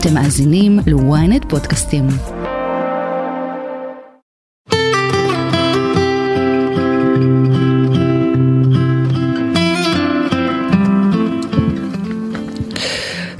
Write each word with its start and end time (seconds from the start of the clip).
אתם 0.00 0.14
מאזינים 0.14 0.78
ל-ynet 0.86 1.48
פודקאסטים. 1.48 2.04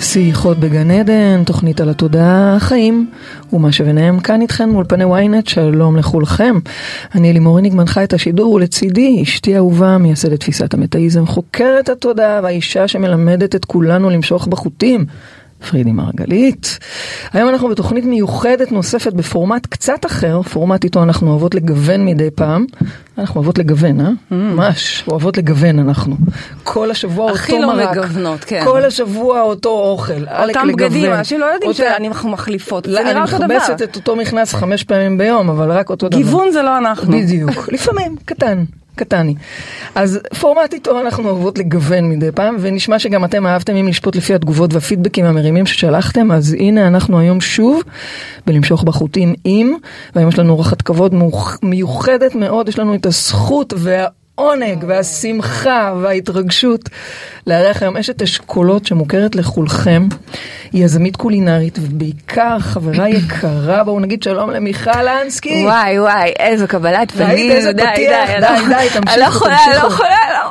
שיחות 0.01 0.59
בגן 0.59 0.91
עדן, 0.91 1.45
תוכנית 1.47 1.81
על 1.81 1.89
התודעה, 1.89 2.57
החיים 2.57 3.11
ומה 3.53 3.73
שביניהם 3.73 4.21
כאן 4.21 4.41
איתכם 4.41 4.69
מול 4.69 4.85
פני 4.89 5.05
ynet, 5.05 5.51
שלום 5.51 5.97
לכולכם. 5.97 6.59
אני 7.15 7.33
לימור 7.33 7.59
הניג 7.59 7.75
מנחה 7.75 8.05
את 8.05 8.13
השידור 8.13 8.53
ולצידי 8.53 9.23
אשתי 9.23 9.57
אהובה, 9.57 9.99
מייסדת 9.99 10.41
תפיסת 10.41 10.75
המטאיזם, 10.75 11.27
חוקרת 11.27 11.89
התודעה 11.89 12.41
והאישה 12.43 12.89
שמלמדת 12.89 13.55
את 13.55 13.65
כולנו 13.65 14.11
למשוך 14.11 14.47
בחוטים. 14.47 15.07
פרידי 15.71 15.93
מרגלית. 15.93 16.79
היום 17.33 17.49
אנחנו 17.49 17.69
בתוכנית 17.69 18.05
מיוחדת 18.05 18.73
נוספת 18.73 19.13
בפורמט 19.13 19.67
קצת 19.67 20.07
אחר, 20.07 20.43
פורמט 20.43 20.85
איתו 20.85 21.03
אנחנו 21.03 21.31
אוהבות 21.31 21.55
לגוון 21.55 22.05
מדי 22.05 22.31
פעם. 22.31 22.67
אנחנו 23.19 23.35
אוהבות 23.37 23.59
לגוון, 23.59 24.01
אה? 24.01 24.07
Mm. 24.07 24.35
ממש, 24.35 25.05
אוהבות 25.09 25.37
לגוון 25.37 25.79
אנחנו. 25.79 26.17
כל 26.65 26.91
השבוע 26.91 27.33
אותו 27.33 27.59
לא 27.59 27.67
מרק. 27.67 27.91
מגוונות, 27.97 28.45
כן. 28.45 28.65
כל 28.65 28.85
השבוע 28.85 29.43
אותו 29.43 29.71
אוכל. 29.71 30.13
אותם. 30.49 30.69
בגדים, 30.69 31.13
אנשים 31.13 31.41
לא 31.41 31.45
יודעים 31.45 31.73
שאנחנו 31.73 32.31
מחליפות, 32.31 32.85
זה 32.85 32.91
לא, 32.91 33.01
אני 33.01 33.09
נראה 33.09 33.23
אותו 33.23 33.37
דבר. 33.37 33.47
מכבסת 33.47 33.83
את 33.83 33.97
אותו 33.97 34.17
מכנס 34.17 34.55
חמש 34.55 34.85
פעמים 34.85 35.19
ביום, 35.19 35.51
אבל 35.51 35.73
רק 35.73 35.91
אותו 35.91 36.09
דבר. 36.09 36.19
גיוון 36.19 36.51
זה 36.51 36.63
לא 36.63 36.79
אנחנו. 36.79 37.13
בדיוק, 37.13 37.69
לפעמים, 37.73 38.17
קטן, 38.25 38.65
קטני. 38.99 39.35
אז 39.95 40.21
פורמט 40.41 40.75
איתו 40.75 41.01
אנחנו 41.01 41.25
אוהבות 41.31 41.59
לגוון 41.59 42.09
מדי 42.11 42.33
פעם, 42.33 42.57
ונשמע 42.61 42.99
שגם 42.99 43.25
אתם 43.25 43.47
אהבתם 43.47 43.77
אם 43.77 43.89
לשפוט 43.89 44.17
לפי 44.17 44.35
התגובות 44.35 44.75
והפידבקים 44.75 45.25
המרימים 45.25 45.67
ששלחתם, 45.67 46.33
אז 46.33 46.57
הנה 46.59 46.87
אנחנו 46.87 47.19
היום 47.19 47.41
שוב 47.41 47.83
בלמשוך 48.47 48.83
בחוטים 48.83 49.35
עם, 49.45 49.75
והיום 50.15 50.29
יש 50.29 50.39
לנו 50.39 50.53
אורחת 50.53 50.83
כבוד 50.83 51.15
מיוח- 51.15 51.59
מיוחדת 51.63 52.35
מאוד, 52.35 52.69
יש 52.69 52.79
לנו 52.79 52.95
את 52.95 53.07
הזכות 53.07 53.75
וה... 53.77 54.07
העונג 54.39 54.85
והשמחה 54.89 55.93
וההתרגשות 56.03 56.89
לארח 57.47 57.83
היום 57.83 57.97
אשת 57.97 58.23
אשכולות 58.23 58.87
שמוכרת 58.87 59.35
לכולכם. 59.35 60.09
יזמית 60.73 61.17
קולינרית 61.17 61.79
ובעיקר 61.83 62.59
חברה 62.59 63.09
יקרה, 63.19 63.85
בואו 63.85 64.01
נגיד 64.01 64.23
שלום 64.23 64.51
למיכל 64.51 65.09
אנסקי. 65.09 65.65
וואי 65.65 66.01
וואי, 66.01 66.33
איזו 66.39 66.69
קבלת 66.69 67.11
פנים, 67.11 67.29
ראית 67.29 67.53
איזה 67.53 67.73
די, 67.73 67.83
פתיח? 67.93 68.31
די, 68.41 68.75
די, 68.75 68.89
תמשיכו, 69.01 69.13
אני 69.15 69.21
לא 69.21 69.27
יכולה, 69.27 69.57
לא. 69.69 69.87
יכולה, 69.87 70.09
לא 70.31 70.47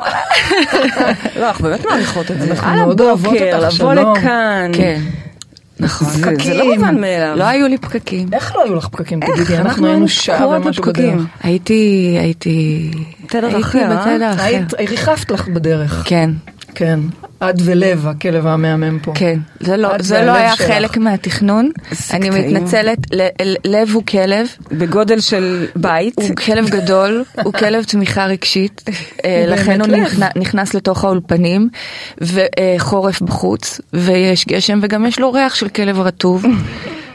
יכולה. 0.90 1.12
לא, 1.36 1.48
אנחנו 1.48 1.64
באמת 1.64 1.84
מעריכות 1.86 2.30
את 2.30 2.40
זה. 2.40 2.50
אנחנו 2.50 2.74
מאוד 2.74 3.00
אוהבות 3.00 3.32
הבוקר, 3.32 3.56
אותך, 3.56 3.74
לבוא 3.80 3.94
שלום. 3.94 4.16
לכאן. 4.16 4.70
נכון. 5.80 6.08
זה- 6.08 6.18
זה 6.18 6.30
פקקים. 6.36 6.52
לא 6.56 6.74
מובן 6.74 7.00
מאליו. 7.00 7.34
לא 7.38 7.44
היו 7.44 7.68
לי 7.68 7.78
פקקים. 7.78 8.28
איך 8.32 8.56
לא 8.56 8.64
היו 8.64 8.74
לך 8.74 8.88
פקקים? 8.88 9.20
איך? 9.22 9.30
תגידי, 9.30 9.54
אנחנו 9.56 9.68
אנחנו 9.70 9.86
היינו 9.86 10.08
שעה 10.08 10.48
ומשהו. 10.48 10.82
בדרך. 10.84 11.22
הייתי, 11.42 12.16
הייתי... 12.20 12.90
תדר 13.26 13.60
אחר, 13.60 13.78
אה? 13.78 13.96
בתדר 14.16 14.32
אחר. 14.34 14.42
היית, 14.42 14.74
ריחפת 14.90 15.30
לך 15.30 15.48
בדרך. 15.48 16.02
כן, 16.06 16.30
כן. 16.78 17.00
את 17.50 17.54
ולב, 17.64 18.06
הכלב 18.06 18.46
המהמם 18.46 18.98
פה. 18.98 19.12
כן. 19.14 19.38
זה 19.60 19.76
לא- 19.76 19.88
זה 20.00 20.22
לא 20.22 20.30
היה 20.32 20.56
שלך. 20.56 20.66
חלק 20.66 20.96
מהתכנון. 20.96 21.70
אני 22.12 22.28
קטעים. 22.28 22.54
מתנצלת, 22.54 22.98
ל- 23.14 23.28
ל- 23.42 23.56
לב 23.64 23.90
הוא 23.92 24.02
כלב. 24.06 24.46
בגודל 24.72 25.20
של 25.20 25.66
בית. 25.76 26.14
הוא 26.16 26.36
כלב 26.36 26.68
גדול, 26.70 27.24
הוא 27.44 27.52
כלב 27.52 27.84
תמיכה 27.84 28.26
רגשית, 28.26 28.84
אה, 29.24 29.44
לכן 29.48 29.80
הוא. 29.80 29.88
נכנס, 29.88 30.28
נכנס 30.36 30.74
לתוך 30.74 31.04
האולפנים, 31.04 31.68
וחורף 32.20 33.20
בחוץ, 33.22 33.80
ויש 33.92 34.46
גשם, 34.46 34.78
וגם 34.82 35.06
יש 35.06 35.18
לו 35.18 35.32
ריח 35.32 35.54
של 35.54 35.68
כלב 35.68 36.00
רטוב. 36.00 36.44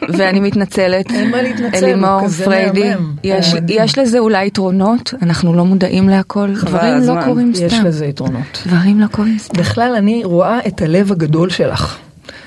ואני 0.10 0.40
מתנצלת, 0.40 1.12
אין 1.12 1.32
מה 1.32 1.42
להתנצל, 1.42 1.86
אלימור 1.86 2.28
פריידי. 2.46 2.92
יש. 3.24 3.54
יש 3.68 3.98
לזה 3.98 4.20
אולי 4.20 4.46
יתרונות, 4.48 5.14
אנחנו 5.22 5.54
לא 5.54 5.66
מודעים 5.66 6.10
להכל, 6.10 6.54
דברים 6.54 7.04
לא. 7.04 7.26
קורים 7.26 7.52
יש 7.52 7.74
סתם, 7.74 7.86
לזה 7.86 8.06
יתרונות. 8.06 8.64
דברים 8.66 9.00
לא 9.00 9.08
קורים 9.08 9.38
סתם. 9.40 9.60
בכלל, 9.60 9.96
אני 9.98 10.22
רואה 10.24 10.60
את 10.68 10.82
הלב 10.82 11.12
הגדול 11.12 11.50
שלך. 11.50 11.98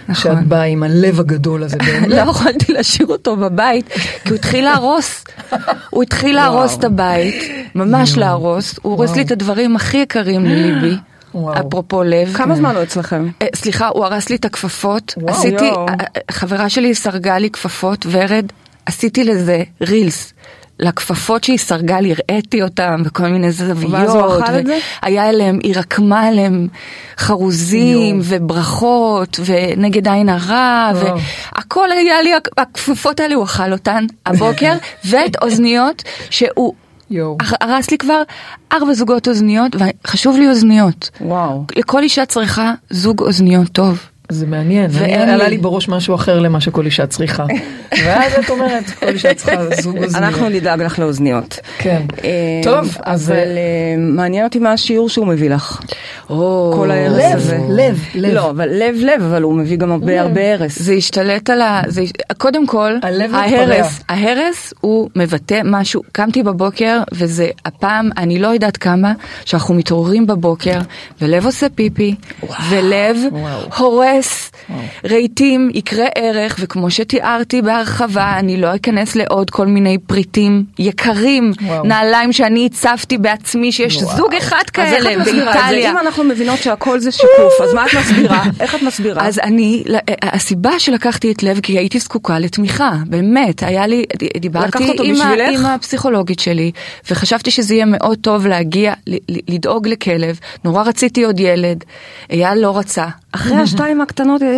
נכון. 0.08 0.34
שאת 0.36 0.46
באה 0.46 0.62
עם 0.62 0.82
הלב 0.82 1.20
הגדול 1.20 1.62
הזה 1.62 1.76
באמת. 1.86 2.08
לא 2.08 2.16
יכולתי 2.16 2.72
להשאיר 2.72 3.08
אותו 3.08 3.36
בבית, 3.36 3.88
כי 4.24 4.28
הוא 4.28 4.34
התחיל 4.34 4.64
להרוס. 4.64 5.24
הוא 5.90 6.02
התחיל 6.02 6.36
להרוס 6.36 6.78
את 6.78 6.84
הבית, 6.84 7.34
ממש 7.74 8.18
להרוס. 8.18 8.78
הוא 8.82 8.92
הורס 8.92 9.16
לי 9.16 9.22
את 9.22 9.30
הדברים 9.30 9.76
הכי 9.76 9.96
יקרים 9.96 10.44
לליבי, 10.44 10.96
וואו. 11.34 11.60
אפרופו 11.68 12.02
לב. 12.02 12.32
כמה 12.34 12.54
זמן 12.54 12.76
הוא 12.76 12.82
אצלכם? 12.82 13.28
אה, 13.42 13.46
סליחה, 13.54 13.88
הוא 13.88 14.04
הרס 14.04 14.28
לי 14.28 14.36
את 14.36 14.44
הכפפות. 14.44 15.14
וואו. 15.16 15.34
עשיתי, 15.34 15.64
יואו. 15.64 15.88
אה, 15.88 15.94
אה, 16.00 16.20
חברה 16.30 16.68
שלי 16.68 16.94
סרגה 16.94 17.38
לי 17.38 17.50
כפפות, 17.50 18.06
ורד, 18.10 18.46
עשיתי 18.86 19.24
לזה 19.24 19.62
רילס. 19.80 20.32
לכפפות 20.80 21.44
שהיא 21.44 21.58
סרגה 21.58 22.00
לי, 22.00 22.12
הראיתי 22.12 22.62
אותם 22.62 23.02
וכל 23.04 23.28
מיני 23.28 23.52
זוויות. 23.52 23.92
ואז 23.92 24.14
הוא 24.14 24.42
אכל 24.42 24.58
את 24.58 24.66
זה? 24.66 24.78
היה 25.02 25.28
אליהם, 25.28 25.58
היא 25.62 25.74
רקמה 25.76 26.26
עליהם 26.26 26.68
חרוזים 27.18 28.20
יואו. 28.20 28.20
וברכות 28.24 29.40
ונגד 29.44 30.08
עין 30.08 30.28
הרע 30.28 30.90
וואו. 30.94 31.16
והכל 31.54 31.92
היה 31.92 32.22
לי, 32.22 32.32
הכפפות 32.58 33.20
האלה 33.20 33.34
הוא 33.34 33.44
אכל 33.44 33.72
אותן 33.72 34.06
הבוקר 34.26 34.72
ואת 35.10 35.42
אוזניות 35.42 36.02
שהוא 36.30 36.74
יואו. 37.10 37.36
הרס 37.60 37.90
לי 37.90 37.98
כבר 37.98 38.22
ארבע 38.72 38.92
זוגות 38.92 39.28
אוזניות 39.28 39.76
וחשוב 39.78 40.36
לי 40.36 40.48
אוזניות. 40.48 41.10
וואו. 41.20 41.64
לכל 41.76 42.02
אישה 42.02 42.26
צריכה 42.26 42.74
זוג 42.90 43.22
אוזניות 43.22 43.68
טוב. 43.68 43.98
זה 44.28 44.46
מעניין, 44.46 44.90
עלה 45.28 45.48
לי. 45.48 45.58
בראש 45.58 45.88
משהו 45.88 46.14
אחר 46.14 46.38
למה 46.38 46.60
שכל 46.60 46.86
אישה 46.86 47.06
צריכה. 47.06 47.46
ואז 48.04 48.32
את 48.44 48.50
אומרת, 48.50 48.90
כל 48.90 49.08
אישה 49.08 49.34
צריכה 49.34 49.56
זוג 49.80 49.96
אוזניות. 49.96 50.14
אנחנו 50.14 50.48
נדאג 50.48 50.82
לך 50.82 50.98
לאוזניות. 50.98 51.58
כן. 51.78 52.02
אה, 52.24 52.30
טוב, 52.62 52.96
אז... 53.02 53.30
אבל 53.30 53.36
אה, 53.36 53.94
מעניין 53.98 54.44
אותי 54.44 54.58
מה 54.58 54.72
השיעור 54.72 55.08
שהוא 55.08 55.26
מביא 55.26 55.50
לך. 55.50 55.80
או, 56.30 56.72
כל 56.76 56.90
ההרס 56.90 57.18
לב, 57.18 57.36
הזה. 57.36 57.58
לב, 57.68 58.04
לב. 58.14 58.34
לא, 58.34 58.50
אבל 58.50 58.68
לב 58.68 58.94
לב, 58.98 59.22
אבל 59.22 59.42
הוא 59.42 59.54
מביא 59.54 59.76
גם 59.76 59.92
הרבה 59.92 60.20
הרבה 60.20 60.52
הרס. 60.52 60.78
זה 60.78 60.92
השתלט 60.92 61.50
על 61.50 61.60
ה... 61.60 61.82
זה... 61.86 62.02
קודם 62.38 62.66
כל, 62.66 62.92
הלב 63.02 63.34
ההרס, 63.34 63.52
מתפרע. 63.52 63.86
ההרס 64.08 64.74
הוא 64.80 65.10
מבטא 65.16 65.60
משהו. 65.64 66.02
קמתי 66.12 66.42
בבוקר, 66.42 67.00
וזה 67.12 67.48
הפעם, 67.64 68.10
אני 68.16 68.38
לא 68.38 68.48
יודעת 68.48 68.76
כמה, 68.76 69.12
שאנחנו 69.44 69.74
מתעוררים 69.74 70.26
בבוקר, 70.26 70.78
ולב 71.20 71.46
עושה 71.46 71.66
פיפי, 71.74 72.14
ולב 72.70 73.16
וואו. 73.32 73.60
הורס 74.16 74.50
רהיטים, 75.04 75.70
יקרי 75.74 76.06
ערך, 76.14 76.56
וכמו 76.60 76.90
שתיארתי 76.90 77.62
בהרחבה, 77.62 78.36
אני 78.38 78.56
לא 78.56 78.74
אכנס 78.74 79.16
לעוד 79.16 79.50
כל 79.50 79.66
מיני 79.66 79.98
פריטים 79.98 80.64
יקרים, 80.78 81.52
וואו. 81.62 81.84
נעליים 81.84 82.32
שאני 82.32 82.66
הצבתי 82.66 83.18
בעצמי, 83.18 83.72
שיש 83.72 83.96
וואו. 83.96 84.16
זוג 84.16 84.34
אחד 84.34 84.62
כאלה? 84.72 85.24
באיטליה. 85.24 85.90
אם 85.90 85.98
אנחנו 85.98 86.24
מבינות 86.24 86.58
שהכל 86.58 87.00
זה 87.00 87.12
שיקוף, 87.12 87.60
אז 87.62 87.74
מה 87.74 87.86
את 87.86 87.90
מסבירה? 87.94 88.44
איך 88.60 88.74
את 88.74 88.82
מסבירה? 88.82 89.26
אז 89.26 89.38
אני, 89.38 89.84
הסיבה 90.22 90.78
שלקחתי 90.78 91.32
את 91.32 91.42
לב, 91.42 91.60
כי 91.60 91.78
הייתי 91.78 91.98
זקוקה 91.98 92.38
לתמיכה, 92.38 92.92
באמת, 93.06 93.62
היה 93.62 93.86
לי, 93.86 94.04
דיברתי 94.40 94.84
עם, 95.02 95.20
ה, 95.20 95.30
בשבילך? 95.32 95.60
עם 95.60 95.66
הפסיכולוגית 95.66 96.40
שלי, 96.40 96.72
וחשבתי 97.10 97.50
שזה 97.50 97.74
יהיה 97.74 97.84
מאוד 97.86 98.18
טוב 98.20 98.46
להגיע, 98.46 98.94
לדאוג 99.48 99.88
לכלב, 99.88 100.38
נורא 100.64 100.82
רציתי 100.82 101.24
עוד 101.24 101.40
ילד, 101.40 101.84
אייל 102.30 102.58
לא 102.58 102.78
רצה, 102.78 103.06
אחרי 103.32 103.56
השתיים 103.66 104.00
הקטנות, 104.06 104.42
אה, 104.42 104.48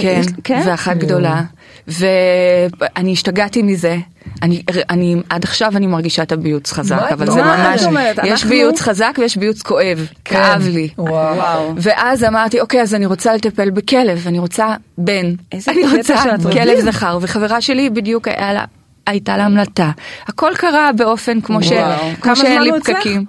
כן, 0.00 0.20
כן? 0.44 0.62
ואחת 0.66 0.96
גדולה, 0.96 1.42
ואני 1.88 3.12
השתגעתי 3.12 3.62
מזה. 3.62 3.96
אני, 4.42 4.62
אני, 4.90 5.16
עד 5.30 5.44
עכשיו 5.44 5.72
אני 5.76 5.86
מרגישה 5.86 6.22
את 6.22 6.32
הביוץ 6.32 6.72
חזק, 6.72 6.96
מה 6.96 7.10
אבל 7.10 7.26
זה 7.26 7.32
אומרת? 7.40 7.58
ממש, 7.70 7.82
אומרת, 7.84 8.18
יש 8.24 8.30
אנחנו- 8.30 8.48
ביוץ 8.50 8.80
חזק 8.80 9.16
ויש 9.18 9.36
ביוץ 9.36 9.62
כואב, 9.62 10.06
כאב 10.24 10.62
לי. 10.68 10.88
כן. 10.88 11.02
וואו. 11.02 11.36
וואו. 11.36 11.72
ואז 11.76 12.24
אמרתי, 12.24 12.60
אוקיי, 12.60 12.82
אז 12.82 12.94
אני 12.94 13.06
רוצה 13.06 13.34
לטפל 13.34 13.70
בכלב, 13.70 14.24
אני 14.26 14.38
רוצה 14.38 14.66
בן. 14.98 15.34
איזה 15.52 15.72
אני 15.72 15.82
רוצה 15.96 16.14
כלב. 16.52 16.80
זכר, 16.80 17.18
וחברה 17.22 17.60
שלי 17.60 17.90
בדיוק 17.90 18.28
היה 18.28 18.52
לה, 18.52 18.64
הייתה 19.06 19.36
לה 19.36 19.44
המלטה. 19.44 19.90
הכל 20.26 20.52
קרה 20.56 20.90
באופן 20.96 21.40
כמו, 21.40 21.62
ש, 21.62 21.70
וואו. 21.72 21.98
כמו 21.98 22.22
כמה 22.22 22.36
שאין 22.36 22.52
זמן 22.52 22.62
לי? 22.62 22.80
פקקים. 22.80 23.24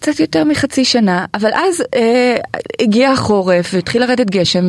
קצת 0.00 0.20
יותר 0.20 0.44
מחצי 0.44 0.84
שנה, 0.84 1.24
אבל 1.34 1.50
אז 1.54 1.82
אה, 1.94 2.36
הגיע 2.80 3.10
החורף 3.10 3.70
והתחיל 3.74 4.02
לרדת 4.02 4.30
גשם, 4.30 4.68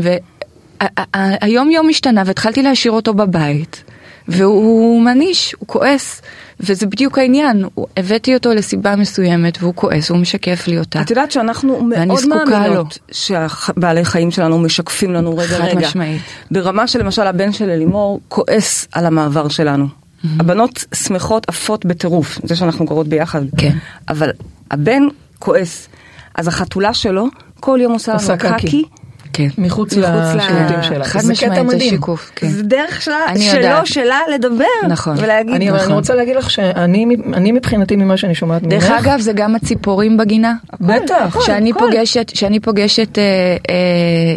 והיום 0.83 1.71
יום 1.71 1.89
השתנה 1.89 2.23
והתחלתי 2.25 2.61
להשאיר 2.61 2.91
אותו 2.93 3.13
בבית, 3.13 3.83
והוא 4.27 5.01
מניש, 5.01 5.55
הוא 5.59 5.67
כועס, 5.67 6.21
וזה 6.59 6.85
בדיוק 6.87 7.17
העניין, 7.17 7.63
הוא- 7.75 7.87
הבאתי 7.97 8.33
אותו 8.33 8.53
לסיבה 8.53 8.95
מסוימת 8.95 9.57
והוא 9.61 9.73
כועס, 9.75 10.09
הוא 10.09 10.17
משקף 10.17 10.67
לי 10.67 10.77
אותה. 10.79 11.01
את 11.01 11.09
יודעת 11.09 11.31
שאנחנו 11.31 11.83
מאוד 11.83 12.25
מאמינות 12.27 12.97
שהבעלי 13.11 14.05
חיים 14.05 14.31
שלנו 14.31 14.59
משקפים 14.59 15.13
לנו 15.13 15.37
רגע 15.37 15.57
חד 15.57 15.63
רגע. 15.63 15.87
משמעית. 15.87 16.21
ברמה 16.51 16.87
שלמשל 16.87 17.27
הבן 17.27 17.51
של 17.51 17.69
אלימור 17.69 18.19
כועס 18.27 18.87
על 18.91 19.05
המעבר 19.05 19.47
שלנו. 19.47 20.00
הבנות 20.39 20.85
שמחות 20.93 21.49
עפות 21.49 21.85
בטירוף, 21.85 22.39
זה 22.43 22.55
שאנחנו 22.55 22.85
גרות 22.85 23.07
ביחד. 23.07 23.41
כן. 23.57 23.77
אבל 24.09 24.29
הבן 24.71 25.03
כועס. 25.39 25.87
אז 26.35 26.47
החתולה 26.47 26.93
שלו 26.93 27.27
כל 27.59 27.79
יום 27.81 27.93
עושה 27.93 28.13
עושה 28.13 28.35
לנו 28.43 28.57
קקי. 28.57 28.83
כן. 29.33 29.47
מחוץ 29.57 29.93
לשירותים 29.97 30.83
שלה. 30.83 31.03
חד 31.05 31.19
זה 31.19 31.33
קטע 31.35 31.47
משמעית 31.63 31.69
זה. 31.69 31.79
שיקוף, 31.89 32.31
כן. 32.35 32.47
זה 32.47 32.63
דרך 32.63 33.01
שלה, 33.01 33.15
אני 33.27 33.39
שלו, 33.39 33.57
יודעת. 33.57 33.87
שלה 33.87 34.19
לדבר. 34.33 34.63
נכון. 34.89 35.15
ולהגיד, 35.17 35.55
אני, 35.55 35.69
נכון. 35.69 35.79
אני 35.79 35.93
רוצה 35.93 36.15
להגיד 36.15 36.35
לך 36.35 36.49
שאני 36.51 37.05
אני 37.33 37.51
מבחינתי 37.51 37.95
ממה 37.95 38.17
שאני 38.17 38.35
שומעת 38.35 38.63
ממך, 38.63 38.71
דרך 38.71 38.91
אגב, 38.91 39.19
זה 39.19 39.33
גם 39.33 39.55
הציפורים 39.55 40.17
בגינה. 40.17 40.53
בטח, 40.81 41.37
שאני. 41.45 41.73
פוגשת, 41.73 42.31
שאני 42.35 42.59
פוגשת 42.59 43.17
אה, 43.17 43.23
אה, 43.69 43.75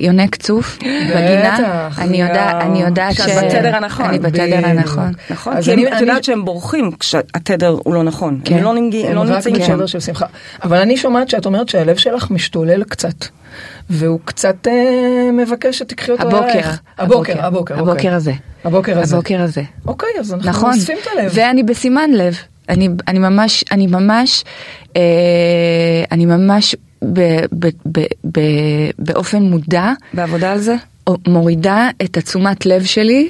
יונק 0.01 0.37
צוף 0.37 0.79
בגינה, 0.81 1.89
אני 1.99 2.23
יודעת, 2.23 2.63
אני 2.63 2.83
יודעת 2.83 3.15
שאת 3.15 3.45
בתדר 3.45 3.77
הנכון. 3.77 4.07
אני 4.07 4.19
בתדר. 4.19 4.61
הנכון. 4.65 5.13
נכון, 5.31 5.57
אז 5.57 5.65
כי 5.65 5.73
אני- 5.73 5.97
את 5.97 6.01
יודעת 6.01 6.25
שהם 6.25 6.45
בורחים 6.45 6.91
כשהתדר 7.01 7.77
הוא 7.85 7.95
לא 7.95 8.03
נכון. 8.03 8.41
כן. 8.45 8.55
הם 8.57 8.63
לא 8.65 8.71
הם 8.71 9.15
לא 9.15 9.25
נמצאים 9.25 9.57
שם. 9.57 9.63
בחדר 9.63 9.87
של 9.87 10.01
שמחה. 10.01 10.27
אבל 10.63 10.77
אני 10.79 10.97
שומעת 10.97 11.29
שאת 11.29 11.47
אומרת 11.47 11.69
שהלב 11.69 11.97
שלך 11.97 12.31
משתולל 12.31 12.85
קצת. 12.85 13.25
והוא 13.91 14.21
קצת 14.25 14.69
אה, 14.69 15.31
מבקש 15.33 15.79
שתקחי 15.79 16.13
אותו 16.13 16.23
הבוקר, 16.23 16.45
עלייך. 16.45 16.81
הבוקר, 16.99 17.47
הבוקר, 17.47 17.75
הבוקר 17.75 17.93
אוקיי. 17.93 18.11
הזה, 18.11 18.33
הבוקר 18.65 18.99
הזה. 18.99 19.15
הבוקר 19.15 19.41
הזה. 19.43 19.63
אוקיי, 19.87 20.09
אז 20.21 20.35
אנחנו 20.35 20.51
נכון, 20.51 20.73
אוספים 20.75 20.99
את 21.03 21.07
הלב. 21.19 21.33
ואני 21.35 21.63
בסימן 21.63 22.11
לב, 22.11 22.37
אני, 22.69 22.89
אני 23.09 23.19
ממש, 23.19 23.65
אני 23.73 23.87
ממש, 23.87 24.45
אה, 24.97 25.03
אני 26.13 26.27
ממש 26.27 26.77
ב, 27.13 27.21
ב, 27.59 27.69
ב, 27.93 28.01
ב, 28.33 28.41
באופן 28.99 29.43
מודע 29.43 29.93
בעבודה 30.15 30.53
על 30.53 30.59
זה? 30.59 30.77
מורידה 31.27 31.89
את 32.05 32.17
התשומת 32.17 32.67
לב 32.67 32.85
שלי 32.85 33.29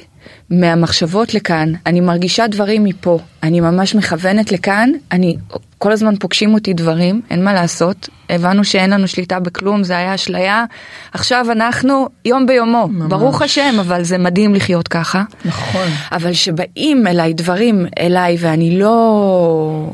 מהמחשבות 0.49 1.33
לכאן. 1.33 1.73
אני 1.85 2.01
מרגישה 2.01 2.47
דברים 2.47 2.83
מפה, 2.83 3.19
אני 3.43 3.59
ממש 3.59 3.95
מכוונת 3.95 4.51
לכאן, 4.51 4.89
אני, 5.11 5.35
כל 5.77 5.91
הזמן 5.91 6.15
פוגשים 6.15 6.53
אותי 6.53 6.73
דברים, 6.73 7.21
אין 7.29 7.43
מה 7.43 7.53
לעשות. 7.53 8.09
הבנו 8.29 8.63
שאין 8.63 8.89
לנו 8.89 9.07
שליטה 9.07 9.39
בכלום, 9.39 9.83
זה 9.83 9.97
היה 9.97 10.15
אשליה. 10.15 10.65
עכשיו 11.13 11.45
אנחנו 11.51 12.09
יום 12.25 12.45
ביומו, 12.45 12.87
ממש. 12.87 13.09
ברוך 13.09 13.41
השם, 13.41 13.75
אבל 13.79 14.03
זה 14.03 14.17
מדהים 14.17 14.55
לחיות 14.55 14.87
ככה. 14.87 15.23
נכון. 15.45 15.87
אבל 16.11 16.33
שבאים 16.33 17.07
אליי 17.07 17.33
דברים 17.33 17.85
אליי 17.99 18.37
ואני 18.39 18.79
לא... 18.79 19.89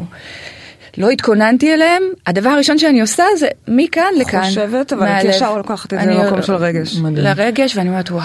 לא 0.97 1.09
התכוננתי 1.09 1.73
אליהם, 1.73 2.03
הדבר 2.27 2.49
הראשון 2.49 2.77
שאני 2.77 3.01
עושה 3.01 3.23
זה 3.39 3.47
מכאן 3.67 4.13
לכאן. 4.19 4.43
חושבת, 4.43 4.93
אבל 4.93 5.07
את. 5.07 5.23
ישר 5.23 5.57
לוקחת 5.57 5.93
את 5.93 5.99
זה 5.99 6.05
למקום 6.05 6.41
של 6.41 6.55
רגש. 6.55 6.95
מדהים. 6.95 7.25
לרגש, 7.25 7.77
ואני 7.77 7.89
אומרת, 7.89 8.11
וואו, 8.11 8.23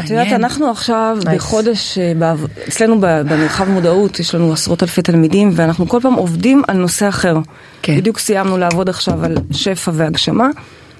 את 0.00 0.10
יודעת. 0.10 0.32
אנחנו 0.32 0.70
עכשיו 0.70 1.18
Nice. 1.20 1.30
בחודש, 1.34 1.98
אה, 1.98 2.34
אצלנו 2.68 2.96
במרחב 3.00 3.68
מודעות, 3.68 4.20
יש 4.20 4.34
לנו 4.34 4.52
עשרות 4.52 4.82
אלפי 4.82 5.02
תלמידים, 5.02 5.50
ואנחנו 5.54 5.88
כל 5.88 5.98
פעם 6.02 6.14
עובדים 6.14 6.62
על 6.68 6.76
נושא 6.76 7.08
אחר. 7.08 7.38
כן. 7.82 7.96
בדיוק 7.96 8.18
סיימנו 8.18 8.58
לעבוד 8.58 8.88
עכשיו 8.88 9.24
על 9.24 9.36
שפע 9.50 9.90
והגשמה, 9.94 10.48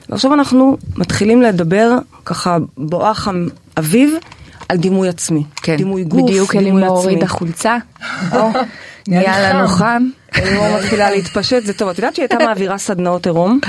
ועכשיו 0.08 0.34
אנחנו 0.34 0.76
מתחילים 0.96 1.42
לדבר, 1.42 1.98
ככה 2.24 2.58
בואך 2.76 3.28
אביב, 3.78 4.14
על 4.68 4.76
דימוי 4.76 5.08
עצמי. 5.08 5.44
כן, 5.56 5.76
דימוי 5.76 6.04
גוף, 6.04 6.22
בדיוק 6.22 6.56
דימוי 6.56 6.70
אלימור 6.70 6.98
עצמי. 6.98 7.12
הורידה 7.12 7.28
חולצה, 7.28 7.76
או, 8.34 8.50
נהיה 9.08 9.52
לנו 9.52 9.68
חם. 9.68 10.02
אלימור 10.36 10.76
מתחילה 10.78 11.10
להתפשט, 11.10 11.64
זה 11.64 11.72
טוב. 11.72 11.88
את 11.88 11.98
יודעת 11.98 12.14
שהיא 12.14 12.26
הייתה 12.30 12.44
מעבירה 12.46 12.78
סדנאות 12.78 13.26
עירום? 13.26 13.60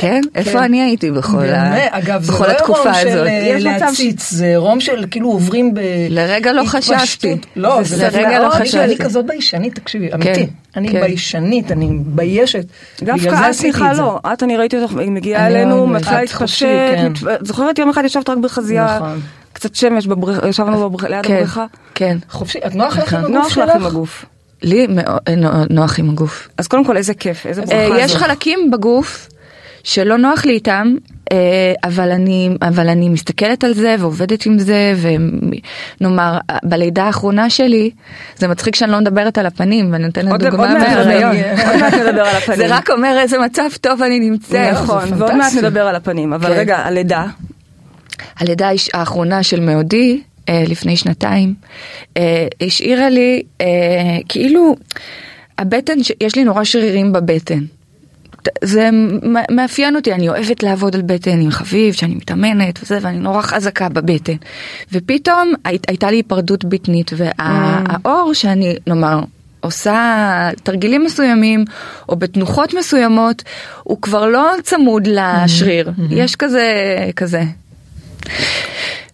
כן, 0.00 0.20
איפה 0.34 0.64
אני 0.64 0.82
הייתי 0.82 1.10
בכל 1.10 1.44
ה- 1.48 1.98
אגב, 1.98 2.22
זה 2.22 2.32
בכל 2.32 2.46
לא 2.46 2.50
התקופה 2.52 2.90
הזאת? 2.90 3.26
אה, 3.26 3.32
יש 3.32 3.64
מצב 3.64 3.80
להציץ, 3.84 4.30
זה 4.30 4.52
רום 4.56 4.80
של 4.80 5.04
כאילו 5.10 5.28
עוברים 5.28 5.74
ב... 5.74 5.80
לרגע 6.10 6.52
לא. 6.52 6.62
חשבתי. 6.66 7.36
לא, 7.56 7.82
זה 7.82 7.96
זה 7.96 8.08
לרגע 8.12 8.38
לא 8.42 8.50
חשבתי. 8.50 8.68
שאני 8.68 8.96
כזאת 8.98 9.26
ביישנית, 9.26 9.74
תקשיבי, 9.74 10.08
אמיתי. 10.14 10.46
אני 10.76 10.88
כן. 10.88 11.00
ביישנית, 11.00 11.72
אני 11.72 11.86
מביישת. 11.86 12.64
דווקא 13.02 13.30
זה 13.36 13.46
את, 13.48 13.52
סליחה, 13.52 13.94
זה. 13.94 14.02
לא. 14.02 14.18
את, 14.32 14.42
אני 14.42 14.56
ראיתי 14.56 14.78
אותך, 14.82 14.96
היא 14.98 15.10
מגיעה 15.10 15.46
אני 15.46 15.54
אלינו, 15.56 15.86
מתחילה 15.86 16.20
להתפשט. 16.20 16.66
כן. 16.96 17.12
מת- 17.22 17.46
זוכרת 17.46 17.78
יום 17.78 17.90
אחד 17.90 18.04
ישבת 18.04 18.28
רק 18.28 18.38
בחזייה, 18.38 18.96
נכון. 18.96 19.20
קצת 19.52 19.74
שמש, 19.74 20.06
בבריכה, 20.06 20.48
ישבנו 20.48 20.90
בבריכה- 20.90 21.08
ליד 21.08 21.26
כן, 21.26 21.34
הבריכה. 21.34 21.66
כן. 21.94 22.18
חופשי, 22.30 22.58
את 22.66 22.74
נוח 22.74 22.98
לך 22.98 23.14
עם 23.14 23.24
הגוף 23.24 23.30
נוח 23.34 23.48
שלך? 23.48 23.68
לך 23.68 23.74
עם 23.76 23.86
הגוף. 23.86 24.24
לי 24.62 24.86
מאוד 24.86 25.20
נו- 25.36 25.48
נוח 25.70 25.98
עם 25.98 26.10
הגוף. 26.10 26.48
אז 26.58 26.68
קודם 26.68 26.84
כל, 26.84 26.96
איזה 26.96 27.14
כיף, 27.14 27.46
איזה 27.46 27.62
אה, 27.72 27.86
ברכה 27.88 28.00
יש 28.00 28.10
זו. 28.12 28.18
חלקים 28.18 28.70
בגוף 28.70 29.28
שלא 29.84 30.18
נוח 30.18 30.44
לי 30.44 30.52
איתם, 30.52 30.94
אה, 31.32 31.36
אבל 31.84 32.10
אני, 32.10 32.50
אבל 32.62 32.88
אני 32.88 33.08
מסתכלת 33.08 33.64
על 33.64 33.74
זה 33.74 33.96
ועובדת 33.98 34.46
עם 34.46 34.58
זה, 34.58 34.94
ונאמר, 36.00 36.38
בלידה 36.64 37.04
האחרונה 37.04 37.50
שלי, 37.50 37.90
זה 38.36 38.48
מצחיק 38.48 38.74
שאני 38.74 38.92
לא 38.92 38.98
מדברת 38.98 39.38
על 39.38 39.46
הפנים, 39.46 39.92
ואני 39.92 40.04
נותנת 40.04 40.40
דוגמה 40.40 40.74
מההיריון. 40.74 41.36
עוד 41.68 41.76
מעט 41.80 41.94
נדבר 41.94 42.22
על 42.22 42.36
הפנים. 42.36 42.58
זה 42.58 42.66
רק 42.76 42.90
אומר 42.90 43.18
איזה 43.18 43.38
מצב 43.38 43.68
טוב 43.80 44.02
אני 44.02 44.18
נמצאת. 44.20 44.72
נכון, 44.72 45.04
ועוד 45.16 45.34
מעט. 45.34 45.52
נדבר 45.54 45.86
על 45.86 45.94
הפנים. 45.96 46.32
אבל 46.32 46.48
כן. 46.48 46.58
רגע, 46.58 46.76
הלידה. 46.76 47.26
הלידה 48.38 48.70
האחרונה 48.94 49.42
של 49.42 49.60
מאודי, 49.60 50.20
אה, 50.48 50.64
לפני 50.66 50.96
שנתיים, 50.96 51.54
אה, 52.16 52.46
השאירה 52.60 53.10
לי, 53.10 53.42
כאילו, 54.28 54.76
הבטן, 55.58 55.98
יש 56.20 56.36
לי 56.36 56.44
נורא 56.44 56.64
שרירים 56.64 57.12
בבטן. 57.12 57.60
זה 58.64 58.90
מאפיין 59.50 59.96
אותי, 59.96 60.12
אני 60.12 60.28
אוהבת 60.28 60.62
לעבוד 60.62 60.94
על 60.94 61.02
בטן 61.02 61.40
עם 61.40 61.50
חביב, 61.50 61.94
שאני 61.94 62.14
מתאמנת 62.14 62.78
וזה, 62.82 62.98
ואני 63.02 63.18
נורא 63.18 63.42
חזקה 63.42 63.88
בבטן. 63.88 64.36
ופתאום 64.92 65.52
הי, 65.64 65.78
הייתה 65.88 66.10
לי 66.10 66.16
היפרדות 66.16 66.64
בטנית, 66.64 67.10
והאור 67.16 68.34
שאני, 68.34 68.76
נאמר, 68.86 69.20
עושה 69.60 70.50
תרגילים 70.62 71.04
מסוימים, 71.04 71.64
או 72.08 72.16
בתנוחות 72.16 72.74
מסוימות, 72.74 73.42
הוא 73.82 74.02
כבר 74.02 74.26
לא 74.26 74.52
צמוד 74.62 75.06
לשריר, 75.06 75.92
יש 76.10 76.36
כזה, 76.36 76.64
כזה. 77.16 77.42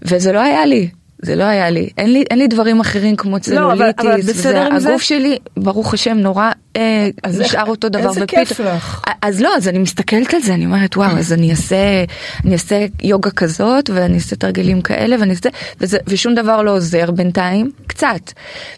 וזה 0.02 0.32
לא 0.32 0.40
היה 0.40 0.66
לי. 0.66 0.88
זה 1.24 1.36
לא 1.36 1.44
היה 1.44 1.70
לי, 1.70 1.88
אין 1.98 2.12
לי, 2.12 2.24
אין 2.30 2.38
לי 2.38 2.46
דברים 2.46 2.80
אחרים 2.80 3.16
כמו 3.16 3.36
אבל- 3.36 3.40
צלוליטיס, 3.42 3.80
אבל 3.98 4.20
את 4.20 4.24
בסדר 4.24 4.48
וזה, 4.50 4.66
עם 4.66 4.78
זה? 4.78 4.88
הגוף 4.88 5.02
שלי, 5.02 5.38
ברוך 5.56 5.94
השם, 5.94 6.16
נורא 6.18 6.50
אה, 6.76 7.08
אז 7.22 7.40
נשאר 7.40 7.66
אותו 7.66 7.88
דבר. 7.88 8.08
איזה 8.08 8.26
כיף 8.26 8.60
לך. 8.60 9.00
אז 9.22 9.40
לא, 9.40 9.56
אז 9.56 9.68
אני 9.68 9.78
מסתכלת 9.78 10.34
על 10.34 10.40
זה, 10.40 10.54
אני 10.54 10.66
אומרת, 10.66 10.96
וואו, 10.96 11.18
אז 11.18 11.32
אני 11.32 11.50
אעשה, 11.50 12.04
אני 12.44 12.52
אעשה 12.52 12.86
יוגה 13.02 13.30
כזאת, 13.30 13.90
ואני 13.94 14.14
אעשה 14.14 14.36
תרגילים 14.36 14.82
כאלה, 14.82 15.16
ואני 15.20 15.30
אעשה, 15.30 15.48
וזה, 15.80 15.98
ושום 16.06 16.34
דבר 16.34 16.62
לא 16.62 16.70
עוזר 16.70 17.10
בינתיים, 17.10 17.70
קצת. 17.86 18.32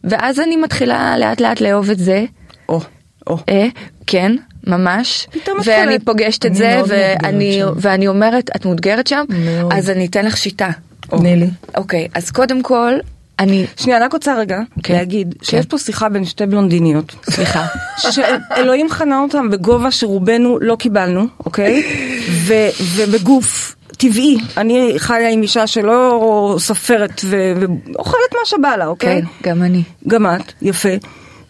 ואז 0.05 0.41
אני 0.41 0.57
מתחילה 0.57 1.19
לאט 1.19 1.41
לאט 1.41 1.61
לאהוב 1.61 1.91
את 1.91 1.99
זה, 1.99 2.25
או, 2.69 2.81
או. 3.27 3.39
אה, 3.49 3.67
כן, 4.07 4.33
ממש, 4.67 5.27
ואני. 5.65 5.99
פוגשת 5.99 6.47
את 6.47 6.55
זה, 6.55 6.81
ואני. 6.89 7.61
ואני 7.77 8.09
אומרת, 8.09 8.51
את 8.57 8.65
מאותגרת 8.67 9.07
שם? 9.07 9.25
מאוד. 9.29 9.73
אז 9.73 9.91
אני 9.91 10.07
אתן 10.07 10.25
לך 10.25 10.37
שיטה. 10.37 10.71
תני 11.11 11.37
לי. 11.37 11.47
אוקיי, 11.77 12.09
אז 12.15 12.31
קודם 12.31 12.63
כל, 12.63 12.93
אני, 13.39 13.67
שנייה, 13.77 14.05
רק 14.05 14.13
רוצה 14.13 14.39
רגע 14.39 14.59
כן. 14.83 14.95
להגיד 14.95 15.35
כן. 15.39 15.45
שיש 15.45 15.67
פה 15.67 15.79
שיחה 15.79 16.09
בין 16.09 16.25
שתי 16.25 16.47
בלונדיניות. 16.47 17.15
סליחה, 17.31 17.67
שאלוהים 17.99 18.89
חנה 18.91 19.21
אותם 19.21 19.51
בגובה 19.51 19.91
שרובנו 19.91 20.59
לא 20.61 20.77
קיבלנו, 20.77 21.27
אוקיי? 21.45 21.83
ו- 22.31 22.83
ובגוף 22.95 23.77
טבעי. 23.99 24.39
אני 24.57 24.95
חיה 24.97 25.31
עם 25.31 25.43
אישה 25.43 25.67
שלא 25.67 26.57
סופרת 26.59 27.21
ואוכלת 27.25 28.33
מה 28.33 28.41
שבא 28.45 28.77
לה, 28.77 28.87
אוקיי? 28.87 29.23
כן, 29.23 29.49
גם 29.51 29.63
אני. 29.63 29.83
גם 30.09 30.27
את, 30.27 30.53
יפה. 30.63 30.89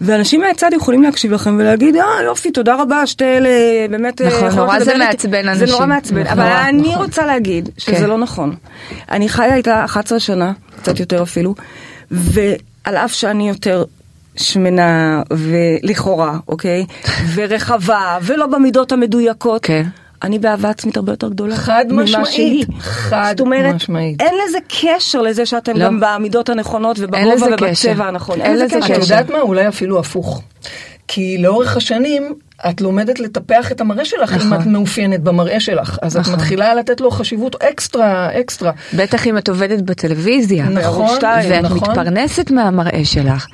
ואנשים 0.00 0.40
מהצד 0.40 0.70
יכולים 0.72 1.02
להקשיב 1.02 1.32
לכם 1.32 1.56
ולהגיד, 1.58 1.96
אה 1.96 2.22
יופי, 2.24 2.50
תודה 2.50 2.82
רבה, 2.82 3.06
שתי 3.06 3.24
אלה 3.24 3.48
באמת... 3.90 4.20
אה, 4.20 4.26
נכון, 4.26 4.48
נורא 4.58 4.78
זה 4.78 4.84
לדבר 4.84 4.92
איתי." 4.92 5.06
מעצבן 5.06 5.42
זה 5.42 5.50
אנשים. 5.50 5.68
נורא 5.68 5.86
מעצבן, 5.86 6.22
נכון, 6.22 6.38
אבל 6.38 6.52
אני 6.52 6.88
נכון. 6.88 7.04
רוצה 7.04 7.26
להגיד 7.26 7.68
שזה 7.78 7.96
כן. 7.96 8.06
לא 8.06 8.18
נכון. 8.18 8.54
אני 9.10 9.28
חיה 9.28 9.54
איתה 9.54 9.84
11 9.84 10.20
שנה, 10.20 10.52
קצת 10.76 11.00
יותר 11.00 11.22
אפילו, 11.22 11.54
ועל 12.10 12.96
אף 12.96 13.12
שאני 13.12 13.48
יותר 13.48 13.84
שמנה 14.36 15.22
ולכאורה, 15.30 16.38
אוקיי? 16.48 16.86
ורחבה, 17.34 18.18
ולא 18.22 18.46
במידות 18.46 18.92
המדויקות. 18.92 19.64
כן. 19.64 19.82
אני 20.22 20.38
באהבה 20.38 20.70
עצמית 20.70 20.96
הרבה 20.96 21.12
יותר 21.12 21.28
גדולה. 21.28 21.56
חד 21.56 21.84
משמעית. 21.90 22.68
חד 22.80 23.34
זאת 23.36 23.40
אומרת, 23.40 23.74
משמעית. 23.74 24.20
אין 24.20 24.34
לזה 24.48 24.58
קשר 24.80 25.22
לזה 25.22 25.46
שאתם 25.46 25.76
לא. 25.76 25.84
גם 25.84 26.00
במידות 26.00 26.48
הנכונות 26.48 26.96
אין 26.96 27.04
ובגובה 27.04 27.34
לזה 27.34 27.46
ובצבע. 27.46 28.04
הנכון. 28.04 28.40
אין 28.40 28.52
לזה 28.58 28.78
את 28.78 28.84
קשר. 28.84 29.00
יודעת 29.00 29.30
מה? 29.30 29.40
אולי 29.40 29.68
אפילו 29.68 29.98
הפוך. 29.98 30.42
כי 31.08 31.38
לאורך 31.38 31.76
השנים 31.76 32.34
את 32.68 32.80
לומדת 32.80 33.20
לטפח 33.20 33.72
את 33.72 33.80
המראה 33.80 34.04
שלך 34.04 34.32
אם 34.32 34.36
נכון. 34.36 34.60
את 34.60 34.66
מאופיינת 34.66 35.20
במראה 35.20 35.60
שלך. 35.60 35.98
אז 36.02 36.16
את 36.16 36.20
נכון. 36.20 36.34
מתחילה 36.34 36.74
לתת 36.74 37.00
לו 37.00 37.10
חשיבות 37.10 37.62
אקסטרה, 37.62 38.40
אקסטרה. 38.40 38.72
בטח 38.94 39.26
אם 39.26 39.38
את 39.38 39.48
עובדת 39.48 39.82
בטלוויזיה. 39.82 40.64
נכון, 40.68 41.16
שתיים, 41.16 41.50
ואת 41.50 41.64
נכון. 41.64 41.90
מתפרנסת 41.90 42.50
מהמראה 42.50 43.04
שלך. 43.04 43.46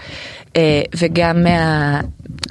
אה, 0.56 0.82
וגם 0.96 1.42
מהטכנית, 1.42 2.41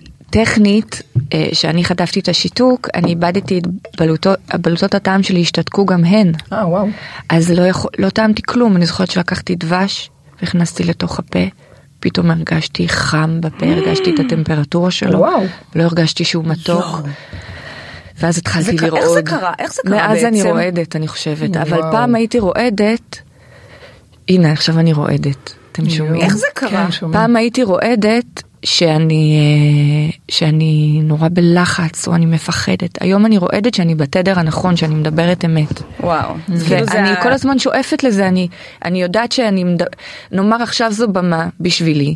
אה, 1.33 1.49
שאני 1.53 1.83
חטפתי 1.83 2.19
את 2.19 2.29
השיתוק, 2.29 2.87
אני 2.95 3.07
איבדתי 3.09 3.57
את 3.57 3.63
בלוטות, 3.99 4.39
בלוטות 4.61 4.95
הטעם 4.95 5.23
שלי 5.23 5.41
השתתקו 5.41 5.85
גם 5.85 6.05
הן. 6.05 6.31
אה, 6.53 6.67
וואו. 6.67 6.87
אז 7.29 7.51
לא, 7.51 7.61
יכול, 7.61 7.91
לא 7.99 8.09
טעמתי 8.09 8.41
כלום, 8.41 8.75
אני 8.75 8.85
זוכרת 8.85 9.11
שלקחתי 9.11 9.55
דבש 9.55 10.09
והכנסתי 10.41 10.83
לתוך 10.83 11.19
הפה, 11.19 11.39
פתאום 11.99 12.31
הרגשתי 12.31 12.89
חם 12.89 13.41
בפה, 13.41 13.65
הרגשתי 13.65 14.15
את 14.15 14.19
הטמפרטורה 14.19 14.91
שלו, 14.91 15.19
וואו. 15.19 15.43
לא 15.75 15.83
הרגשתי 15.83 16.23
שהוא 16.23 16.45
מתוק. 16.45 16.85
ואז 18.19 18.37
התחלתי 18.37 18.77
לרעוד. 18.77 18.97
איך 18.97 19.09
זה 19.09 19.21
קרה? 19.21 19.53
איך 19.59 19.73
זה 19.73 19.81
קרה 19.85 20.07
מאז 20.07 20.23
אני 20.23 20.37
בעצם? 20.37 20.49
רועדת, 20.49 20.95
אני 20.95 21.07
חושבת. 21.07 21.57
אבל 21.57 21.79
וואו. 21.79 21.91
פעם 21.91 22.15
הייתי 22.15 22.39
רועדת, 22.39 23.19
הנה 24.29 24.51
עכשיו 24.51 24.79
אני 24.79 24.93
רועדת. 24.93 25.53
אתם 25.71 25.89
שומעים? 25.89 26.21
איך 26.21 26.35
זה 26.35 26.45
קרה? 26.53 26.87
כן. 26.91 27.11
פעם 27.11 27.35
הייתי 27.35 27.63
רועדת 27.63 28.43
שאני, 28.65 29.37
אה, 29.37 30.17
שאני 30.29 30.99
נורא 31.03 31.27
בלחץ 31.33 32.07
או 32.07 32.15
אני 32.15 32.25
מפחדת. 32.25 33.01
היום 33.01 33.25
אני 33.25 33.37
רועדת 33.37 33.73
שאני 33.73 33.95
בתדר 33.95 34.39
הנכון, 34.39 34.75
שאני 34.75 34.95
מדברת 34.95 35.45
אמת. 35.45 35.81
וואו. 35.99 36.33
כאילו 36.45 36.85
זה 36.85 36.97
ואני 36.97 37.21
כל 37.21 37.31
הזמן 37.31 37.59
שואפת 37.59 38.03
לזה, 38.03 38.27
אני, 38.27 38.47
אני 38.85 39.01
יודעת 39.01 39.31
שאני, 39.31 39.63
מד... 39.63 39.81
נאמר 40.31 40.63
עכשיו 40.63 40.91
זו 40.91 41.07
במה 41.07 41.47
בשבילי, 41.59 42.15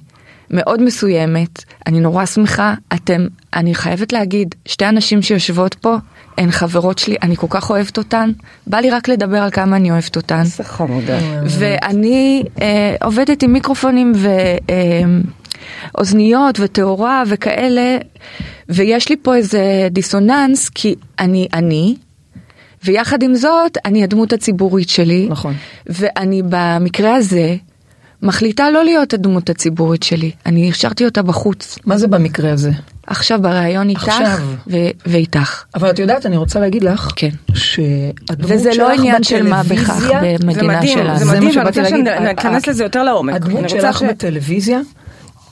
מאוד 0.52 0.82
מסוימת, 0.82 1.64
אני 1.88 2.00
נורא 2.00 2.26
שמחה, 2.26 2.74
אתם, 2.94 3.28
אני 3.54 3.76
חייבת 3.76 4.14
להגיד, 4.14 4.56
שתי 4.66 4.86
הנשים 4.86 5.22
שיושבות 5.22 5.74
פה, 5.74 5.96
הן 6.38 6.52
חברות 6.52 6.98
שלי, 6.98 7.16
אני 7.22 7.36
כל 7.36 7.48
כך 7.50 7.70
אוהבת 7.70 7.98
אותן, 7.98 8.32
בא 8.68 8.78
לי 8.78 8.90
רק 8.90 9.08
לדבר 9.08 9.38
על 9.38 9.52
כמה 9.52 9.76
אני 9.76 9.92
אוהבת 9.92 10.16
אותן. 10.16 10.44
זה 10.44 10.64
חמודה. 10.64 11.18
ואני 11.46 12.44
אה, 12.62 12.96
עובדת 13.04 13.44
עם 13.44 13.54
מיקרופונים 13.54 14.14
ואוזניות 15.96 16.60
ותאורה 16.60 17.24
וכאלה, 17.28 17.98
ויש 18.70 19.10
לי 19.10 19.16
פה 19.22 19.36
איזה 19.36 19.88
דיסוננס, 19.92 20.70
כי 20.70 20.96
אני 21.20 21.48
אני, 21.54 21.96
ויחד 22.84 23.24
עם 23.24 23.36
זאת, 23.36 23.78
אני 23.86 24.04
הדמות 24.04 24.34
הציבורית 24.34 24.90
שלי. 24.90 25.28
נכון. 25.30 25.54
ואני 25.88 26.42
במקרה 26.50 27.16
הזה 27.16 27.56
מחליטה 28.22 28.70
לא 28.70 28.84
להיות 28.84 29.14
הדמות 29.14 29.50
הציבורית 29.50 30.04
שלי, 30.04 30.32
אני 30.46 30.70
השארתי 30.70 31.06
אותה 31.06 31.22
בחוץ. 31.22 31.78
מה 31.86 31.98
זה 31.98 32.08
במקרה 32.08 32.52
הזה? 32.52 32.72
עכשיו 33.08 33.40
בריאיון 33.42 33.90
איתך 33.90 34.08
עכשיו. 34.08 34.38
ו- 34.68 34.76
ואיתך. 35.06 35.64
אבל 35.76 35.90
את 35.90 36.00
יודעת, 36.00 36.26
אני 36.26 36.38
רוצה 36.38 36.60
להגיד 36.60 36.84
לך, 36.84 37.10
כן. 37.16 37.30
שהדמות 37.54 38.12
וזה 38.52 38.74
שלך 38.74 38.84
לא 38.84 38.92
עניין 38.92 39.24
של 39.24 39.44
מה 39.48 39.64
בכך 39.64 39.90
בטלוויזיה, 39.90 40.22
זה 40.22 40.46
במדינה 40.46 40.78
מדהים, 40.78 40.98
שלנו. 40.98 41.20
זה 41.20 41.26
זה 41.26 41.32
מה 41.32 41.36
מדהים, 41.40 41.58
ואני 41.58 41.70
רוצה. 41.70 41.90
שניכנס 41.90 42.68
לזה 42.68 42.84
יותר 42.84 43.04
לעומק. 43.04 43.36
הדמות 43.36 43.60
אני 43.60 43.70
שלך 43.70 44.00
ש- 44.00 44.04
בטלוויזיה 44.04 44.80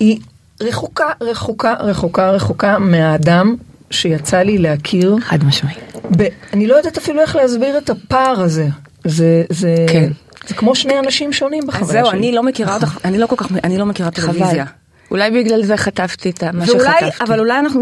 היא 0.03 0.19
רחוקה, 0.62 1.10
רחוקה, 1.22 1.74
רחוקה, 1.79 2.31
רחוקה 2.31 2.79
מהאדם 2.79 3.55
שיצא 3.91 4.38
לי 4.38 4.57
להכיר. 4.57 5.15
חד 5.22 5.43
משמעית. 5.43 5.77
ב... 6.17 6.27
אני 6.53 6.67
לא 6.67 6.75
יודעת 6.75 6.98
אפילו 6.98 7.22
איך 7.22 7.36
להסביר 7.36 7.77
את 7.77 7.89
הפער 7.89 8.41
הזה. 8.41 8.67
זה, 9.03 9.43
זה, 9.50 9.75
כן. 9.89 10.12
זה 10.48 10.55
כמו 10.55 10.75
שני 10.75 11.00
אנשים 11.00 11.33
שונים 11.33 11.67
בחוויה 11.67 11.86
אז 11.86 11.91
זהו, 11.91 12.05
שלי. 12.05 12.17
אני 12.17 12.31
לא 12.31 12.43
מכירה 12.43 12.75
אותך, 12.75 12.98
אני 13.05 13.17
לא 13.17 13.27
כל 13.27 13.36
כך, 13.36 13.48
אני 13.63 13.77
לא 13.77 13.86
מכירה. 13.86 14.12
טלוויזיה. 14.12 14.65
אולי 15.12 15.31
בגלל 15.31 15.63
זה 15.63 15.77
חטפתי 15.77 16.29
את 16.29 16.43
מה 16.43 16.63
ואולי, 16.67 16.83
שחטפתי. 16.83 17.24
אבל 17.24 17.39
אולי 17.39 17.60
אנחנו, 17.60 17.81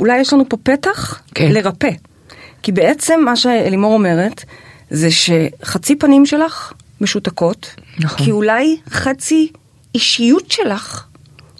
אולי 0.00 0.18
יש 0.18 0.32
לנו 0.32 0.48
פה 0.48 0.56
פתח 0.62 1.22
כן. 1.34 1.52
לרפא. 1.52 1.90
כי 2.62 2.72
בעצם 2.72 3.20
מה 3.24 3.36
שאלימור 3.36 3.94
אומרת, 3.94 4.44
זה 4.90 5.08
שחצי 5.10 5.96
פנים 5.96 6.26
שלך 6.26 6.72
משותקות, 7.00 7.74
נכון. 7.98 8.24
כי 8.24 8.30
אולי 8.30 8.76
חצי 8.90 9.52
אישיות 9.94 10.50
שלך 10.50 11.04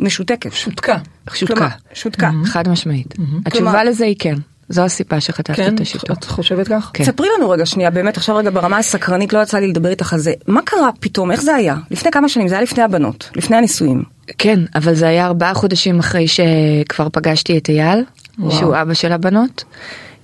משותקת. 0.00 0.52
שותקה. 0.52 0.96
שותקה. 1.34 1.54
כלומר, 1.54 1.70
שותקה. 1.94 2.30
חד 2.44 2.68
משמעית. 2.68 3.14
התשובה 3.46 3.70
כלומר- 3.70 3.84
לזה 3.84 4.04
היא 4.04 4.16
כן. 4.18 4.34
זו 4.68 4.82
הסיבה 4.82 5.20
שחטפתי 5.20 5.62
כן? 5.64 5.74
את 5.74 5.80
השיטות. 5.80 6.18
את 6.18 6.24
חושבת 6.24 6.68
כך? 6.68 6.90
כן. 6.94 7.04
ספרי 7.04 7.26
לנו 7.38 7.50
רגע 7.50 7.66
שנייה, 7.66 7.90
באמת 7.90 8.16
עכשיו 8.16 8.36
רגע 8.36 8.50
ברמה 8.50 8.78
הסקרנית, 8.78 9.32
לא 9.32 9.38
יצא 9.42 9.58
לי 9.58 9.68
לדבר 9.68 9.88
איתך 9.88 10.12
על 10.12 10.18
זה. 10.18 10.32
מה 10.46 10.60
קרה 10.64 10.90
פתאום, 11.00 11.30
איך 11.30 11.42
זה 11.42 11.54
היה? 11.54 11.76
לפני 11.90 12.10
כמה 12.10 12.28
שנים, 12.28 12.48
זה 12.48 12.54
היה 12.54 12.62
לפני 12.62 12.82
הבנות, 12.82 13.30
לפני 13.36 13.56
הנישואים. 13.56 14.02
כן, 14.38 14.60
אבל 14.74 14.94
זה 14.94 15.08
היה 15.08 15.26
ארבעה 15.26 15.54
חודשים 15.54 15.98
אחרי 15.98 16.26
שכבר 16.28 17.08
פגשתי 17.12 17.58
את 17.58 17.68
אייל, 17.68 18.04
שהוא 18.50 18.76
אבא 18.82 18.94
של 18.94 19.12
הבנות. 19.12 19.64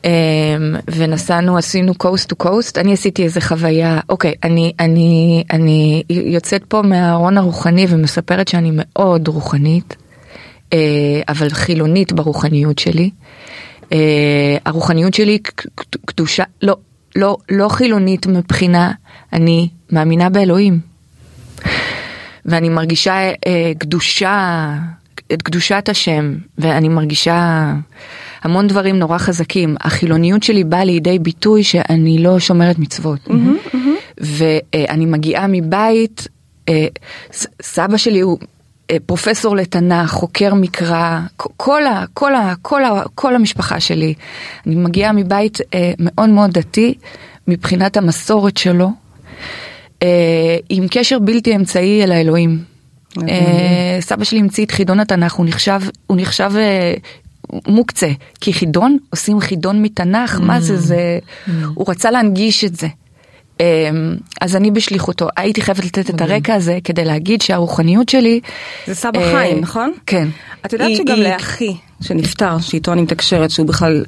אמ, 0.05 0.11
ונסענו, 0.91 1.59
עשינו 1.59 1.93
coast 2.03 2.33
to 2.33 2.47
coast, 2.47 2.81
אני 2.81 2.93
עשיתי 2.93 3.23
איזה 3.23 3.41
חוויה, 3.41 4.01
אוקיי, 4.09 4.35
אני, 4.45 4.73
אני, 4.81 5.45
אני 5.53 6.03
יוצאת 6.11 6.65
פה 6.65 6.83
מהארון 6.83 7.39
הרוחני 7.39 7.87
ומספרת 7.89 8.49
שאני 8.49 8.71
מאוד 8.73 9.29
רוחנית, 9.29 9.97
אה, 10.73 10.79
אבל 11.29 11.51
חילונית 11.51 12.13
ברוחניות 12.13 12.79
שלי. 12.79 13.11
אה, 13.93 14.57
הרוחניות 14.65 15.15
שלי 15.15 15.39
קדושה, 16.07 16.45
לא, 16.63 16.77
לא, 17.17 17.37
לא 17.51 17.69
חילונית 17.69 18.27
מבחינה, 18.27 18.93
אני 19.33 19.69
מאמינה 19.93 20.29
באלוהים. 20.31 20.81
ואני 22.45 22.69
מרגישה 22.69 23.13
אה, 23.47 23.73
קדושה, 23.79 24.75
את 25.33 25.43
קדושת 25.43 25.89
השם, 25.89 26.35
ואני 26.59 26.89
מרגישה 26.89 27.73
המון 28.43 28.67
דברים 28.67 28.99
נורא 28.99 29.19
חזקים. 29.19 29.77
החילוניות 29.81 30.43
שלי 30.43 30.65
באה 30.65 30.85
לידי 30.85 31.19
ביטוי 31.19 31.65
שאני 31.65 32.23
לא 32.23 32.39
שומרת 32.39 32.79
מצוות. 32.79 33.29
ואני 34.19 35.07
מגיעה 35.07 35.47
מבית, 35.47 36.29
אה, 36.69 36.87
סבא 37.63 37.97
שלי 37.97 38.21
הוא 38.21 38.39
אה, 38.91 38.97
פרופסור 39.07 39.57
לתנ"ך, 39.57 40.11
חוקר 40.11 40.55
מקרא, 40.55 41.21
כל, 41.37 41.87
ה, 41.87 42.05
כל, 42.15 42.35
ה, 42.35 42.55
כל, 42.63 42.85
ה, 42.85 43.03
כל 43.15 43.35
המשפחה 43.35 43.81
שלי. 43.81 44.15
אני 44.67 44.75
מגיעה 44.75 45.13
מבית 45.13 45.59
אה, 45.75 45.93
מאוד 45.99 46.29
מאוד 46.29 46.51
דתי 46.51 46.95
מבחינת 47.49 47.97
המסורת 47.97 48.57
שלו. 48.57 48.91
אה, 50.03 50.57
עם 50.69 50.87
קשר 50.91 51.19
בלתי 51.19 51.57
אמצעי 51.57 52.05
אל 52.05 52.13
האלוהים. 52.13 52.78
אה, 53.29 53.99
סבא 54.01 54.25
שלי 54.25 54.39
המציא 54.39 54.65
את 54.65 54.71
חידון 54.71 55.01
התנ"ך, 55.01 55.33
הוא 55.33 55.47
נחשב, 55.47 55.81
הוא 56.07 56.17
נחשב 56.21 56.51
אה, 56.57 56.95
מוקצה, 57.67 58.09
כי 58.41 58.53
חידון, 58.53 58.99
עושים 59.11 59.41
חידון 59.41 59.83
מתנ"ך, 59.83 60.41
מה 60.41 60.61
זה, 60.61 60.77
זה, 60.77 61.19
הוא 61.75 61.85
רצה 61.89 62.11
להנגיש 62.11 62.65
את 62.65 62.77
זה. 62.77 62.87
אה, 63.61 63.91
אז 64.41 64.57
אני 64.57 64.71
בשליחותו, 64.71 65.29
הייתי 65.37 65.63
חייבת 65.63 65.85
לתת 65.85 66.11
את 66.11 66.21
הרקע 66.21 66.55
הזה 66.55 66.79
כדי 66.85 67.05
להגיד 67.05 67.43
שהרוחניות 67.43 68.09
שלי... 68.09 68.41
זה 68.87 68.95
סבא 68.95 69.21
אה, 69.21 69.33
חיים, 69.33 69.61
נכון? 69.61 69.93
כן. 70.07 70.29
את 70.67 70.73
יודעת 70.73 70.97
שגם 70.97 71.19
לאחי 71.19 71.77
שנפטר, 72.01 72.59
שאיתו 72.59 72.93
אני 72.93 73.03
מתקשרת, 73.03 73.51
שהוא 73.51 73.67
בכלל 73.67 74.05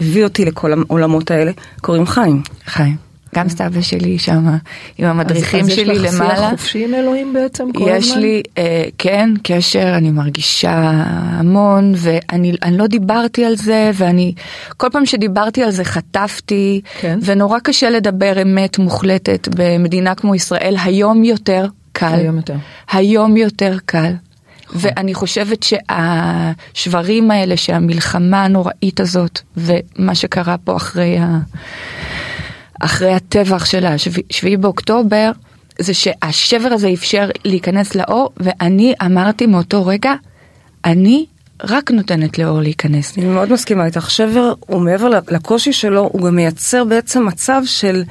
הביא 0.00 0.24
אותי 0.24 0.44
לכל 0.44 0.72
העולמות 0.72 1.30
האלה, 1.30 1.52
קוראים 1.80 2.06
חיים. 2.06 2.42
חיים. 2.66 3.11
גם 3.34 3.48
סבא 3.48 3.80
שלי 3.80 4.18
שם, 4.18 4.56
עם 4.98 5.06
המדריכים 5.06 5.60
אז, 5.60 5.68
אז 5.68 5.74
שלי 5.74 5.92
יש 5.92 5.98
לך 5.98 6.14
למעלה. 6.14 6.36
שיח 6.36 6.50
חופשי 6.50 6.84
עם 6.84 6.94
אלוהים 6.94 7.32
בעצם 7.32 7.72
כל 7.72 7.84
יש 7.88 8.08
הזמן? 8.08 8.22
לי, 8.22 8.42
אה, 8.58 8.84
כן, 8.98 9.30
קשר, 9.42 9.94
אני 9.96 10.10
מרגישה 10.10 10.90
המון, 11.04 11.92
ואני 11.96 12.52
אני 12.62 12.78
לא 12.78 12.86
דיברתי 12.86 13.44
על 13.44 13.56
זה, 13.56 13.90
ואני, 13.94 14.32
כל 14.76 14.88
פעם 14.92 15.06
שדיברתי 15.06 15.62
על 15.62 15.70
זה 15.70 15.84
חטפתי, 15.84 16.80
כן. 17.00 17.18
ונורא 17.22 17.58
קשה 17.58 17.90
לדבר 17.90 18.42
אמת 18.42 18.78
מוחלטת 18.78 19.48
במדינה 19.56 20.14
כמו 20.14 20.34
ישראל, 20.34 20.76
היום 20.84 21.24
יותר 21.24 21.66
קל. 21.92 22.14
היום 22.14 22.36
יותר. 22.36 22.56
היום 22.92 23.36
יותר 23.36 23.76
קל. 23.86 24.12
ואני 24.74 25.14
חושבת 25.14 25.62
שהשברים 25.62 27.30
האלה, 27.30 27.56
שהמלחמה 27.56 28.44
הנוראית 28.44 29.00
הזאת, 29.00 29.40
ומה 29.56 30.14
שקרה 30.14 30.56
פה 30.64 30.76
אחרי, 30.76 31.18
ה... 31.18 31.38
אחרי 32.84 33.12
הטבח 33.12 33.64
של 33.64 33.86
השביעי 33.86 34.56
באוקטובר, 34.56 35.30
זה 35.78 35.94
שהשבר 35.94 36.68
הזה 36.72 36.90
אפשר 36.94 37.28
להיכנס 37.44 37.94
לאור, 37.94 38.30
ואני 38.36 38.94
אמרתי 39.02 39.46
מאותו 39.46 39.86
רגע, 39.86 40.12
אני 40.84 41.26
רק 41.64 41.90
נותנת 41.90 42.38
לאור 42.38 42.60
להיכנס. 42.60 43.18
אני 43.18 43.26
מאוד 43.26 43.52
מסכימה 43.52 43.86
איתך. 43.86 44.10
שבר 44.10 44.52
הוא 44.60 44.80
מעבר 44.80 45.08
לקושי 45.08 45.72
שלו, 45.72 46.08
הוא 46.12 46.22
גם 46.22 46.36
מייצר 46.36 46.84
בעצם 46.84 47.26
מצב 47.26 47.62
של 47.64 48.02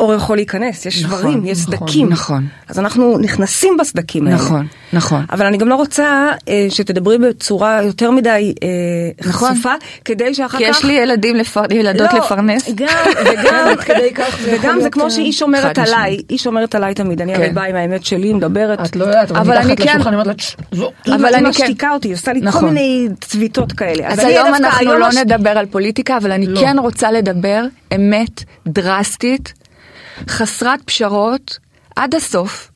אור 0.00 0.14
יכול 0.14 0.36
להיכנס, 0.36 0.86
יש 0.86 1.02
נכון, 1.04 1.18
שברים, 1.18 1.46
יש 1.46 1.58
נכון, 1.68 1.76
סדקים. 1.86 2.08
נכון. 2.08 2.46
אז 2.68 2.78
אנחנו 2.78 3.18
נכנסים 3.18 3.76
בסדקים 3.80 4.26
האלה. 4.26 4.36
נכון, 4.36 4.66
נכון. 4.92 5.24
אבל 5.32 5.46
אני 5.46 5.58
גם 5.58 5.68
לא 5.68 5.74
רוצה 5.74 6.04
אה, 6.48 6.66
שתדברי 6.70 7.18
בצורה 7.18 7.82
יותר 7.82 8.10
מדי 8.10 8.54
אה, 8.62 8.68
נכון. 9.28 9.50
חשופה, 9.52 9.72
כדי 10.04 10.34
שאחר 10.34 10.58
כי 10.58 10.64
כך... 10.64 10.78
יש 10.78 10.84
לי 10.84 10.92
ילדים, 10.92 11.36
לפר... 11.36 11.62
ילדות 11.70 12.12
לא, 12.12 12.18
לפרנס. 12.18 12.68
גם, 12.74 12.88
וגם, 13.26 13.68
כדי 13.86 14.10
כך 14.14 14.38
וגם 14.44 14.80
זה 14.80 14.90
כמו 14.90 15.04
אה, 15.04 15.10
שהיא 15.10 15.32
שומרת 15.32 15.78
עליי. 15.78 16.16
היא 16.28 16.38
שומרת 16.38 16.74
עליי 16.74 16.94
תמיד, 16.94 17.20
אני 17.22 17.34
כן. 17.34 17.40
הרי 17.42 17.50
באה 17.50 17.64
עם 17.66 17.76
האמת 17.76 18.04
שלי, 18.04 18.32
מדברת. 18.32 18.80
את 18.80 18.96
לא 18.96 19.04
יודעת, 19.04 19.30
אבל 19.32 19.56
אני 19.56 19.72
מתחת 19.72 19.86
כן- 19.86 19.90
לשולחן, 19.92 20.08
אני 20.08 20.16
אומרת 20.16 20.26
לה, 20.26 20.34
"צ', 20.34 20.56
זו, 20.72 20.90
היא 21.06 21.14
אבל 21.14 21.34
אני 21.34 21.42
כן- 21.42 21.48
משתיקה 21.48 21.90
אותי, 21.92 22.12
עושה 22.12 22.32
לי 22.32 22.40
כל 22.40 22.46
נכון. 22.46 22.64
מיני 22.64 23.08
צביטות 23.20 23.72
כאלה. 23.72 24.08
אז 24.08 24.18
היום 24.18 24.54
אנחנו 24.54 24.94
לא 24.94 25.08
נדבר 25.20 25.50
על 25.50 25.66
פוליטיקה, 25.66 26.16
אבל 26.16 26.32
אני 26.32 26.46
לא. 26.46 26.60
כן 26.60 26.76
רוצה 26.78 27.12
לדבר 27.12 27.64
אמת 27.94 28.44
דרסטית, 28.68 29.52
חסרת 30.28 30.82
פשרות, 30.82 31.58
עד 31.96 32.14
הסוף. 32.14 32.70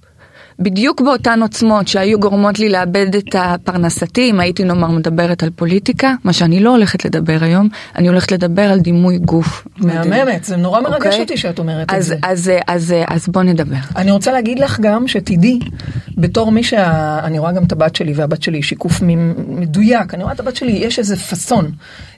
בדיוק 0.59 1.01
באותן 1.01 1.43
עוצמות 1.43 1.89
שהיו 1.89 2.21
גורמות 2.21 2.59
לי 2.59 2.69
לאבד 2.69 3.15
את 3.15 3.35
הפרנסתי, 3.39 4.31
אם 4.31 4.41
הייתי 4.41 4.65
נאמר 4.65 4.89
מדברת 4.89 5.43
על 5.43 5.51
פוליטיקה, 5.51 6.15
מה 6.25 6.33
שאני 6.33 6.61
לא 6.61 6.71
הולכת 6.71 7.05
לדבר 7.05 7.39
היום, 7.41 7.69
אני 7.97 8.09
הולכת 8.09 8.33
לדבר 8.33 8.63
על 8.63 8.81
דימוי 8.81 9.19
גוף. 9.19 9.67
מהממת, 9.77 10.45
זה 10.45 10.57
נורא 10.57 10.81
מרגש 10.81 11.07
אוקיי? 11.07 11.21
אותי 11.21 11.37
שאת 11.37 11.59
אומרת 11.59 11.91
את 11.91 11.95
אז, 11.95 12.07
זה. 12.07 12.17
אז, 12.23 12.51
אז, 12.67 12.93
אז, 12.93 12.95
אז 13.09 13.29
בוא 13.29 13.43
נדבר. 13.43 13.77
אני 13.97 14.11
רוצה 14.11 14.33
להגיד 14.33 14.59
לך 14.59 14.81
גם 14.81 15.09
שתדעי 15.09 15.59
בתור 16.17 16.53
מי 16.53 16.65
שה... 16.65 17.19
אני 17.25 17.39
רואה 17.39 17.53
גם 17.53 17.65
את 17.65 17.73
הבת 17.73 17.97
שלי, 17.97 18.13
והבת 18.13 18.43
שלי 18.43 18.57
היא 18.57 18.63
שיקוף 18.63 19.03
מדויק, 19.49 20.15
אני 20.15 20.23
רואה 20.23 20.35
את 20.35 20.41
הבת 20.41 20.57
שלי, 20.57 20.73
יש 20.73 20.99
איזה 20.99 21.17
פאסון, 21.17 21.71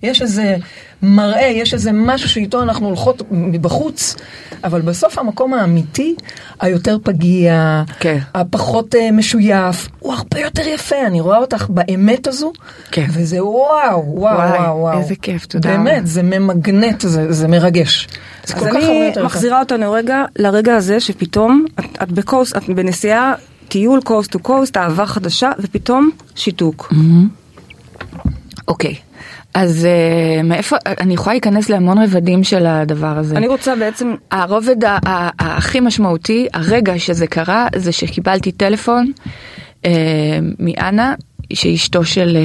יש 0.02 0.23
איזה 0.23 0.56
מראה, 1.02 1.46
יש 1.54 1.74
איזה 1.74 1.90
משהו 1.92 2.28
שאיתו 2.28 2.62
אנחנו 2.62 2.86
הולכות 2.86 3.22
מבחוץ, 3.30 4.16
אבל 4.64 4.80
בסוף 4.80 5.18
המקום 5.18 5.54
האמיתי, 5.54 6.14
היותר 6.60 6.98
פגיע, 7.02 7.82
כן. 8.00 8.18
הפחות 8.34 8.94
uh, 8.94 9.12
משויף, 9.12 9.88
הוא 9.98 10.12
הרבה 10.14 10.40
יותר 10.40 10.68
יפה, 10.68 11.06
אני 11.06 11.20
רואה 11.20 11.38
אותך 11.38 11.66
באמת 11.68 12.26
הזו, 12.26 12.52
כן. 12.90 13.06
וזה 13.10 13.44
וואו, 13.44 14.04
וואו, 14.06 14.36
וואי, 14.36 14.58
וואו, 14.58 14.78
וואו. 14.78 14.98
איזה 14.98 15.14
כיף, 15.22 15.46
תודה 15.46 15.68
באמת. 15.68 16.06
זה 16.06 16.22
ממגנט, 16.22 17.00
זה, 17.00 17.32
זה 17.32 17.48
מרגש. 17.48 18.08
זה 18.44 18.54
אז 18.54 18.60
כל 18.60 18.70
כך 18.70 18.76
אני. 18.76 19.12
מחזירה 19.24 19.60
אותנו 19.60 19.92
רגע 19.92 20.24
לרגע 20.38 20.76
הזה 20.76 21.00
שפתאום 21.00 21.64
את, 21.80 22.02
את 22.02 22.12
בקוסט, 22.12 22.56
את 22.56 22.68
בנסיעה, 22.68 23.34
טיול 23.68 24.00
קוסט 24.04 24.30
טו 24.30 24.38
קוסט, 24.38 24.76
אהבה 24.76 25.06
חדשה, 25.06 25.50
ופתאום 25.58 26.10
שיתוק. 26.34 26.92
אוקיי. 28.68 29.05
אז 29.58 29.86
אה, 29.86 30.42
מאיפה, 30.42 30.76
אני 30.86 31.14
יכולה 31.14 31.34
להיכנס 31.34 31.68
להמון 31.68 31.98
רבדים 31.98 32.44
של 32.44 32.66
הדבר 32.66 33.18
הזה. 33.18 33.36
אני 33.36 33.48
רוצה 33.48 33.76
בעצם, 33.76 34.14
הרובד 34.30 34.76
הכי 35.38 35.80
משמעותי, 35.80 36.46
הרגע 36.52 36.98
שזה 36.98 37.26
קרה, 37.26 37.68
זה 37.76 37.92
שקיבלתי 37.92 38.52
טלפון 38.52 39.12
אה, 39.84 39.90
מאנה, 40.58 41.14
שהיא 41.52 41.75
אשתו 41.75 42.04
של 42.04 42.36
אה, 42.36 42.42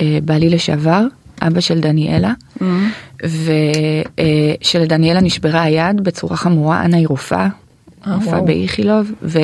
אה, 0.00 0.18
בעלי 0.22 0.50
לשעבר, 0.50 1.06
אבא 1.42 1.60
של 1.60 1.80
דניאלה, 1.80 2.32
ושלדניאלה 4.60 5.20
נשברה 5.20 5.62
היד 5.62 6.00
בצורה 6.00 6.36
חמורה, 6.36 6.84
אנה 6.84 6.96
היא 6.96 7.08
רופאה, 7.08 7.48
אה, 8.06 8.14
רופאה 8.14 8.32
וואו. 8.32 8.44
באיכילוב, 8.44 9.12
ו... 9.22 9.38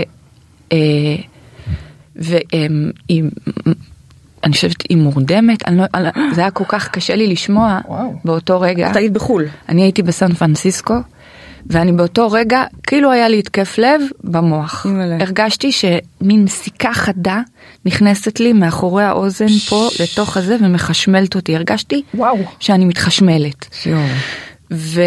והיא, 2.17 3.23
אני 4.45 4.53
חושבת, 4.53 4.77
היא 4.89 4.97
מורדמת, 4.97 5.69
אני 5.69 5.77
לא, 5.79 5.85
זה 6.35 6.41
היה 6.41 6.51
כל 6.51 6.65
כך 6.69 6.89
קשה 6.89 7.15
לי 7.17 7.27
לשמוע 7.27 7.81
וואו. 7.89 8.15
באותו 8.25 8.61
רגע. 8.61 8.91
את 8.91 8.97
היית 8.97 9.13
בחו"ל. 9.13 9.45
אני 9.69 9.83
הייתי 9.83 10.03
בסן 10.03 10.33
פרנסיסקו, 10.33 10.95
ואני 11.67 11.93
באותו 11.93 12.31
רגע, 12.31 12.65
כאילו 12.87 13.11
היה 13.13 13.29
לי 13.29 13.39
התקף 13.39 13.79
לב 13.79 14.01
במוח. 14.25 14.87
אימא'לה. 14.87 15.17
הרגשתי 15.21 15.73
שמין 15.73 16.47
סיכה 16.47 16.95
חדה 16.95 17.41
נכנסת 17.87 18.41
לי 18.41 18.53
מאחורי 18.53 19.05
האוזן 19.05 19.49
פה 19.69 19.89
לתוך 20.01 20.37
הזה 20.37 20.57
ומחשמלת 20.61 21.35
אותי. 21.35 21.57
הרגשתי 21.57 22.03
וואו. 22.15 22.39
שאני 22.61 22.85
מתחשמלת. 22.85 23.67
ו... 23.87 23.97
ו- 24.71 25.03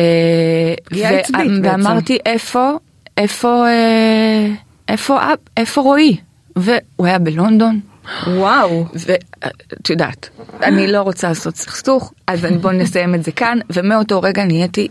בעצם. 0.91 1.33
ואמרתי 1.63 2.17
איפה, 2.25 2.71
איפה, 3.17 3.65
אה, 3.67 4.47
איפה, 4.89 5.17
אב- 5.23 5.37
איפה 5.57 5.81
רועי? 5.81 6.17
והוא 6.55 6.77
היה 7.07 7.19
בלונדון. 7.19 7.79
וואו. 8.27 8.85
ואת 8.93 9.89
יודעת, 9.89 10.29
אני 10.63 10.87
לא 10.91 11.01
רוצה 11.01 11.27
לעשות 11.29 11.55
סכסוך, 11.55 12.13
אז 12.27 12.45
אני- 12.45 12.57
בוא 12.57 12.71
נסיים 12.71 13.15
את 13.15 13.23
זה 13.23 13.31
כאן, 13.31 13.59
ומאותו 13.69 14.21
רגע 14.21 14.45
נהייתי 14.45 14.87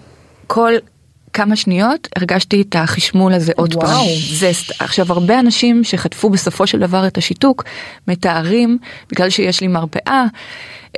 כל 0.46 0.72
כמה 1.34 1.56
שניות 1.56 2.08
הרגשתי 2.16 2.62
את 2.62 2.76
החשמול 2.78 3.32
הזה 3.32 3.52
עוד 3.56 3.74
וואו. 3.74 3.86
פעם. 3.86 4.06
זה, 4.32 4.50
עכשיו 4.78 5.12
הרבה 5.12 5.40
אנשים 5.40 5.84
שחטפו 5.84 6.30
בסופו 6.30 6.66
של 6.66 6.78
דבר 6.78 7.06
את 7.06 7.18
השיתוק 7.18 7.64
מתארים 8.08 8.78
בגלל 9.10 9.30
שיש 9.30 9.60
לי 9.60 9.68
מרפאה. 9.68 10.24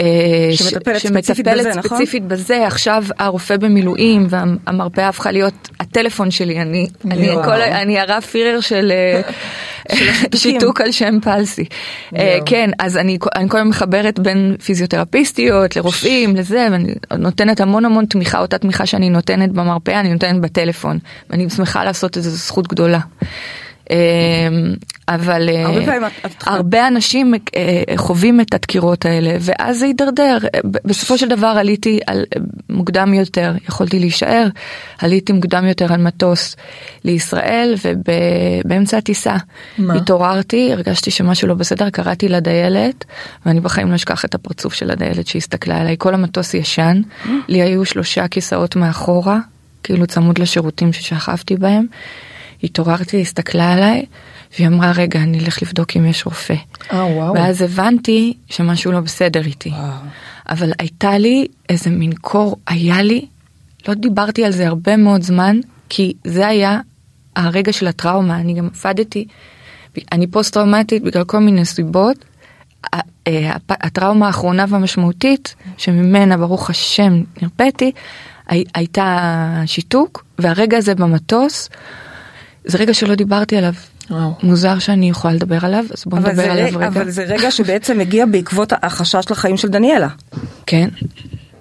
אה, 0.01 0.49
ש- 0.53 0.63
שמטפלת 0.63 0.97
ספציפית 0.97 1.25
שמטפלת 1.25 1.67
בזה, 1.67 1.69
נכון? 1.79 1.99
ספציפית 1.99 2.23
בזה, 2.25 2.67
עכשיו 2.67 3.05
הרופא 3.19 3.57
במילואים 3.57 4.27
והמרפאה 4.31 5.09
הפכה 5.09 5.33
להיות 5.33 5.69
הטלפון 5.81 6.31
שלי, 6.31 6.61
אני, 6.61 6.87
אני. 7.11 7.29
כל, 7.45 7.63
אני 7.63 7.99
הרב 7.99 8.23
פירר 8.23 8.61
של 8.61 8.93
אה, 8.93 9.21
השיתוקים. 9.91 10.39
שיתוק 10.53 10.81
על 10.81 10.93
שם 10.93 11.19
פלסי. 11.23 11.65
וואו. 12.13 12.25
כן, 12.47 12.71
אז 12.79 12.97
אני, 12.97 13.19
אני 13.37 13.49
כל 13.49 13.59
הזמן 13.59 13.69
מחברת 13.69 14.19
בין 14.19 14.57
פיזיותרפיסטיות 14.65 15.77
לרופאים 15.77 16.37
לזה, 16.37 16.69
ואני 16.73 16.95
נותנת 17.19 17.61
המון 17.61 17.85
המון 17.85 18.07
תמיכה, 18.07 18.39
אותה 18.39 18.59
תמיכה 18.59 18.87
שאני 18.87 19.11
נותנת 19.11 19.53
במרפאה, 19.53 20.01
אני 20.01 20.13
נותנת 20.13 20.26
בטלפון, 20.41 20.99
ואני 21.31 21.51
שמחה 21.51 21.85
לעשות 21.85 22.19
את 22.19 22.23
זה, 22.23 22.31
זו 22.31 22.37
זכות 22.37 22.69
גדולה. 22.69 23.01
אה, 23.91 23.97
אבל 25.09 25.49
אה, 25.49 25.67
הרבה 26.47 26.89
אנשים 26.89 27.35
אה, 27.35 27.83
חווים 27.97 28.41
את 28.41 28.55
הדקירות 28.55 29.05
האלה 29.05 29.37
ואז 29.41 29.79
זה 29.79 29.87
הידרדר 29.87 30.39
אה, 30.55 30.61
בסופו 30.85 31.19
של 31.19 31.29
דבר 31.29 31.47
עליתי 31.47 32.01
על 32.07 32.25
מוקדם 32.71 33.15
יותר. 33.15 33.55
יכולתי 33.69 33.99
להישאר 33.99 34.47
עליתי 34.99 35.33
מוקדם 35.33 35.67
יותר 35.67 35.93
על 35.93 36.01
מטוס 36.01 36.57
לישראל 37.05 37.75
ובאמצע 37.85 38.97
הטיסה 38.97 39.37
מה? 39.79 39.95
התעוררתי 39.95 40.73
הרגשתי 40.73 41.11
שמשהו 41.11 41.49
לא 41.49 41.55
בסדר 41.55 41.91
קראתי 41.91 42.29
לדיילת 42.29 43.05
ואני 43.47 43.61
בחיים 43.61 43.91
לא 43.91 43.95
אשכח 43.95 44.25
את 44.25 44.35
הפרצוף 44.35 44.75
של 44.75 44.91
הדיילת 44.91 45.27
שהסתכלה 45.27 45.81
עליי. 45.81 45.97
כל 45.99 46.15
המטוס 46.15 46.55
ישן. 46.55 47.01
לי 47.49 47.63
היו 47.63 47.85
שלושה 47.85 48.29
כיסאות 48.29 48.77
מאחורה 48.77 49.39
כאילו 49.87 50.07
צמוד 50.07 50.39
לשירותים 50.39 50.93
ששכבתי 50.93 51.57
בהם. 51.57 51.87
התעוררתי 52.63 53.21
הסתכלה 53.21 53.73
עליי 53.73 54.05
והיא 54.55 54.67
אמרה 54.67 54.93
רגע 54.93 55.23
אני 55.23 55.39
אלך 55.39 55.63
לבדוק 55.63 55.97
אם 55.97 56.07
יש 56.07 56.27
רופא. 56.27 56.55
אה, 56.93 57.07
וואו. 57.07 57.35
ואז 57.35 57.63
הבנתי 57.63 58.35
שמשהו 58.51 58.93
לא 58.93 59.01
בסדר 59.01 59.45
איתי. 59.45 59.73
אבל 60.49 60.73
הייתה 60.79 61.19
לי 61.19 61.47
איזה 61.69 61.91
מין 61.91 62.13
קור, 62.13 62.57
היה 62.67 63.03
לי, 63.03 63.27
לא 63.89 63.95
דיברתי 63.95 64.45
על 64.45 64.53
זה 64.53 64.67
הרבה 64.67 64.97
מאוד 64.97 65.23
זמן, 65.23 65.57
כי 65.89 66.13
זה 66.25 66.47
היה 66.47 66.81
הרגע 67.37 67.73
של 67.73 67.87
הטראומה, 67.87 68.37
אני 68.37 68.55
גם 68.55 68.69
עבדתי, 68.75 69.27
אני 70.13 70.27
פוסט 70.27 70.55
טראומטית 70.55 71.03
בגלל 71.03 71.25
כל 71.25 71.39
מיני 71.39 71.65
סיבות. 71.65 72.25
אה, 72.95 73.57
הטראומה 73.71 74.27
האחרונה 74.27 74.65
והמשמעותית, 74.69 75.55
שממנה 75.77 76.37
ברוך 76.37 76.71
השם 76.71 77.23
נרפאתי, 77.43 77.93
הי- 78.49 78.65
הייתה 78.75 79.19
שיתוק, 79.67 80.25
והרגע 80.39 80.77
הזה 80.79 80.95
במטוס, 80.95 81.69
זה 82.65 82.79
רגע 82.79 82.95
שלא 82.95 83.15
דיברתי 83.15 83.57
עליו. 83.57 83.73
וואו. 84.11 84.33
מוזר 84.43 84.79
שאני 84.79 85.09
יכולה 85.11 85.35
לדבר 85.35 85.59
עליו, 85.67 85.85
אז 85.97 86.05
בוא 86.07 86.19
נדבר 86.19 86.35
זה, 86.35 86.53
עליו 86.53 86.67
רגע. 86.79 86.87
אבל 86.87 87.11
זה 87.11 87.23
רגע 87.25 87.51
שבעצם 87.51 88.01
הגיע 88.01 88.27
בעקבות 88.27 88.73
החשש 88.83 89.31
לחיים 89.31 89.57
של 89.57 89.69
דניאלה. 89.69 90.09
כן. 90.67 90.89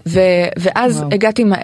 ו, 0.08 0.20
ואז 0.60 0.98
וואו. 1.00 1.10
הגעתי 1.14 1.44
מה, 1.44 1.56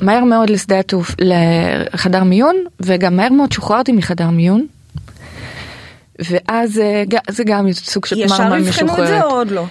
מהר 0.00 0.24
מאוד 0.24 0.50
לשדה 0.50 0.78
התעוף, 0.78 1.14
לחדר 1.20 2.24
מיון, 2.24 2.56
וגם 2.80 3.16
מהר 3.16 3.32
מאוד 3.32 3.52
שוחררתי 3.52 3.92
מחדר 3.92 4.30
מיון. 4.30 4.66
ואז 6.18 6.78
אה, 6.78 7.02
זה 7.30 7.44
גם 7.44 7.72
סוג 7.72 8.06
של 8.06 8.18
ישר 8.18 8.36
תמרמר 8.36 8.58
אבחנו 8.58 8.88
את 8.88 8.96
זה 8.96 9.02
משוחררת. 9.02 9.22
או 9.24 9.28
עוד 9.30 9.50
לא? 9.50 9.64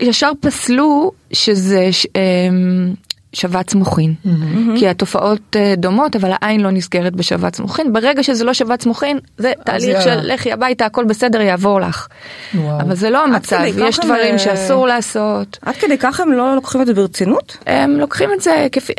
ישר 0.00 0.30
פסלו 0.40 1.12
שזה 1.32 1.88
אמ, 2.16 2.94
שבץ 3.34 3.74
מוחין. 3.74 4.14
כי 4.76 4.88
התופעות 4.88 5.56
אה, 5.56 5.74
דומות 5.76 6.16
אבל 6.16 6.30
העין 6.32 6.60
לא 6.60 6.70
נסגרת 6.70 7.16
בשבץ 7.16 7.60
מוחין. 7.60 7.92
ברגע 7.92 8.22
שזה 8.22 8.44
לא 8.44 8.52
שבץ 8.52 8.86
מוחין 8.86 9.18
זה 9.38 9.52
תהליך. 9.64 10.02
של 10.02 10.20
לכי 10.22 10.52
הביתה 10.52 10.86
הכל 10.86 11.04
בסדר 11.04 11.40
יעבור 11.40 11.80
לך. 11.80 12.06
וואו. 12.54 12.80
אבל 12.80 12.94
זה 12.94 13.10
לא 13.10 13.24
המצב, 13.24 13.60
יש 13.78 13.98
דברים 13.98 14.32
הם, 14.32 14.38
שאסור 14.38 14.86
לעשות. 14.86 15.58
עד 15.62 15.74
כדי 15.74 15.98
כך 15.98 16.20
הם 16.20 16.32
לא 16.32 16.54
לוקחים 16.54 16.80
את 16.80 16.86
זה 16.86 16.94
ברצינות? 16.94 17.56
הם 17.66 17.90
לוקחים 17.90 18.30
את 18.32 18.40
זה 18.40 18.66
כפי 18.72 18.92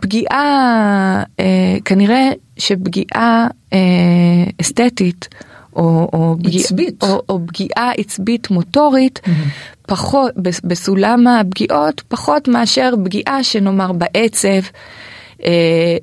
פגיעה 0.00 1.22
אה, 1.40 1.76
כנראה 1.84 2.30
שפגיעה 2.56 3.46
אה, 3.72 3.78
אסתטית 4.60 5.28
או, 5.76 6.08
או, 6.12 6.36
פגיע. 6.38 6.62
או, 7.02 7.22
או 7.28 7.40
פגיעה 7.46 7.92
עצבית 7.98 8.50
מוטורית 8.50 9.20
פחות 9.94 10.32
בס- 10.36 10.60
בסולם 10.64 11.26
הפגיעות 11.26 12.02
פחות 12.08 12.48
מאשר 12.48 12.92
פגיעה 13.04 13.44
שנאמר 13.44 13.92
בעצב. 13.92 14.48
אה, 15.44 15.50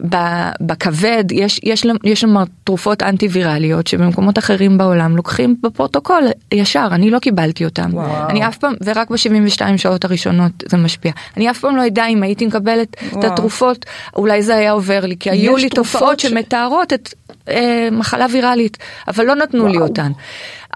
ב- 0.10 0.50
בכבד 0.62 1.24
יש 1.32 1.60
יש 1.64 1.86
יש 2.04 2.22
שם 2.22 2.36
תרופות 2.64 3.04
אנטי 3.04 3.28
ויראליות 3.28 3.88
שבמקומות 3.88 4.38
אחרים 4.38 4.78
בעולם 4.78 5.16
לוקחים 5.16 5.56
בפרוטוקול 5.64 6.24
ישר 6.54 6.88
אני 6.92 7.10
לא 7.10 7.20
קיבלתי 7.20 7.66
אותם 7.66 7.90
וואו. 7.94 8.30
אני 8.30 8.48
אף 8.48 8.58
פעם 8.58 8.74
ורק 8.86 9.10
ב-72 9.12 9.78
שעות 9.78 10.06
הראשונות 10.06 10.52
זה 10.70 10.78
משפיע 10.78 11.12
אני 11.38 11.50
אף 11.50 11.60
פעם 11.60 11.76
לא 11.76 11.88
אדע 11.88 12.06
אם 12.06 12.24
הייתי 12.24 12.46
מקבלת 12.46 12.88
את 13.08 13.14
וואו. 13.14 13.26
התרופות 13.34 13.86
אולי 14.16 14.42
זה 14.44 14.56
היה 14.56 14.72
עובר 14.72 15.06
לי 15.06 15.16
כי 15.20 15.30
היו 15.30 15.58
לי 15.58 15.70
תופעות 15.70 16.20
ש- 16.20 16.26
שמתארות 16.26 16.94
את 16.94 17.14
אה, 17.50 17.88
מחלה 17.92 18.26
ויראלית 18.32 18.78
אבל 19.08 19.26
לא 19.26 19.36
נתנו 19.36 19.68
לי 19.68 19.78
וואו. 19.78 19.88
אותן. 19.88 20.12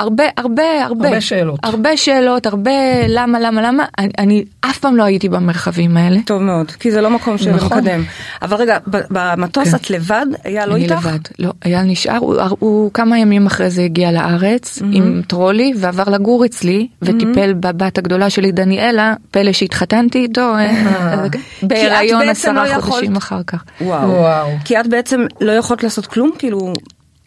הרבה 0.01 0.23
הרבה 0.37 0.85
הרבה 0.85 1.07
הרבה 1.07 1.21
שאלות. 1.21 1.59
הרבה 1.63 1.97
שאלות 1.97 2.45
הרבה 2.45 2.71
למה 3.07 3.39
למה 3.39 3.61
למה 3.61 3.85
אני, 3.97 4.09
אני 4.17 4.43
אף 4.61 4.77
פעם 4.77 4.95
לא 4.95 5.03
הייתי 5.03 5.29
במרחבים 5.29 5.97
האלה. 5.97 6.19
טוב 6.25 6.41
מאוד, 6.41 6.71
כי 6.71 6.91
זה 6.91 7.01
לא 7.01 7.09
מקום 7.09 7.37
של 7.37 7.51
נכון. 7.51 7.77
מקדם. 7.77 8.03
אבל 8.41 8.57
רגע, 8.57 8.77
במטוס 8.87 9.69
כן. 9.69 9.75
את 9.75 9.89
לבד? 9.89 10.25
היה 10.43 10.65
לא 10.65 10.75
אני 10.75 10.83
איתך? 10.83 10.95
לבד, 11.05 11.19
לא, 11.39 11.51
אייל 11.65 11.81
נשאר, 11.81 12.17
הוא, 12.17 12.35
הוא 12.59 12.91
כמה 12.93 13.19
ימים 13.19 13.45
אחרי 13.45 13.69
זה 13.69 13.81
הגיע 13.81 14.11
לארץ 14.11 14.77
mm-hmm. 14.79 14.85
עם 14.91 15.21
טרולי 15.27 15.73
ועבר 15.77 16.03
לגור 16.09 16.45
אצלי 16.45 16.87
וטיפל 17.01 17.53
בבת 17.53 17.97
הגדולה 17.97 18.29
שלי 18.29 18.51
דניאלה, 18.51 19.13
פלא 19.31 19.51
שהתחתנתי 19.51 20.19
איתו 20.19 20.41
אה, 20.57 21.25
בהיריון 21.63 22.19
בעצם 22.19 22.29
עשרה 22.31 22.53
לא 22.53 22.69
יכולת- 22.69 22.83
חודשים 22.83 23.15
אחר 23.15 23.43
כך. 23.47 23.63
וואו. 23.81 24.09
וואו. 24.09 24.47
כי 24.65 24.79
את 24.79 24.87
בעצם 24.87 25.21
לא 25.41 25.51
יכולת 25.51 25.83
לעשות 25.83 26.05
כלום? 26.05 26.31
כאילו, 26.37 26.73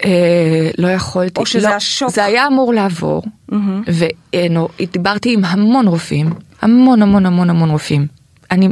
אה, 0.03 0.69
לא 0.77 0.87
יכולתי. 0.87 1.39
או 1.39 1.45
שזה 1.45 1.67
לא, 1.67 1.73
השוק. 1.73 2.09
זה 2.09 2.25
היה 2.25 2.47
אמור 2.47 2.73
לעבור, 2.73 3.23
ודיברתי 3.87 5.33
עם 5.33 5.45
המון 5.45 5.87
רופאים, 5.87 6.29
המון 6.61 7.01
המון 7.01 7.25
המון 7.25 7.49
המון 7.49 7.69
רופאים. 7.69 8.07
אני 8.51 8.69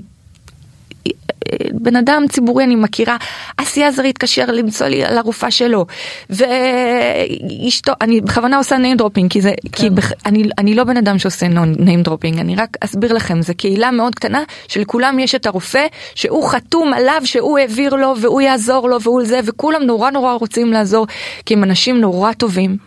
בן 1.74 1.96
אדם 1.96 2.24
ציבורי 2.30 2.64
אני 2.64 2.76
מכירה, 2.76 3.18
אסי 3.58 3.84
עזרי 3.84 4.10
התקשר 4.10 4.46
למצוא 4.46 4.88
לי 4.88 5.04
על 5.04 5.18
הרופאה 5.18 5.52
שלו, 5.52 5.86
ואשתו, 6.30 7.92
אני 8.02 8.22
בכוונה 8.22 8.58
עושה 8.58 8.76
name 8.78 9.02
dropping, 9.02 9.28
כי 9.30 9.42
זה, 9.42 9.54
כי 9.72 9.90
בח, 9.90 10.12
אני, 10.26 10.44
אני 10.58 10.76
לא 10.76 10.84
בן 10.84 10.98
אדם 10.98 11.20
שעושה 11.20 11.46
name 11.46 12.08
dropping, 12.08 12.40
אני 12.40 12.56
רק 12.56 12.78
אסביר 12.80 13.14
לכם, 13.14 13.42
זה 13.42 13.54
קהילה 13.54 13.92
מאוד 13.92 14.16
קטנה, 14.16 14.44
שלכולם 14.68 15.20
יש 15.20 15.36
את 15.36 15.46
הרופא, 15.46 15.86
שהוא 16.16 16.50
חתום 16.50 16.94
עליו 16.94 17.22
שהוא 17.26 17.60
העביר 17.60 17.96
לו, 17.96 18.14
והוא 18.22 18.42
יעזור 18.42 18.90
לו, 18.90 19.02
והוא 19.02 19.24
זה, 19.24 19.40
וכולם 19.46 19.84
נורא 19.84 20.12
נורא 20.12 20.34
רוצים 20.34 20.74
לעזור, 20.74 21.08
כי 21.46 21.54
הם 21.54 21.64
אנשים 21.64 22.02
נורא 22.02 22.34
טובים. 22.34 22.78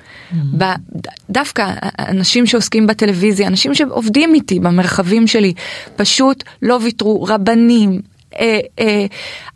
ב, 0.59 0.65
דווקא 1.31 1.73
אנשים 1.99 2.47
שעוסקים 2.47 2.87
בטלוויזיה, 2.87 3.49
אנשים 3.49 3.75
שעובדים 3.75 4.35
איתי 4.35 4.61
במרחבים 4.61 5.27
שלי, 5.27 5.53
פשוט 5.97 6.45
לא 6.63 6.79
ויתרו, 6.83 7.23
רבנים, 7.23 8.01
אה, 8.41 8.59
אה, 8.81 9.07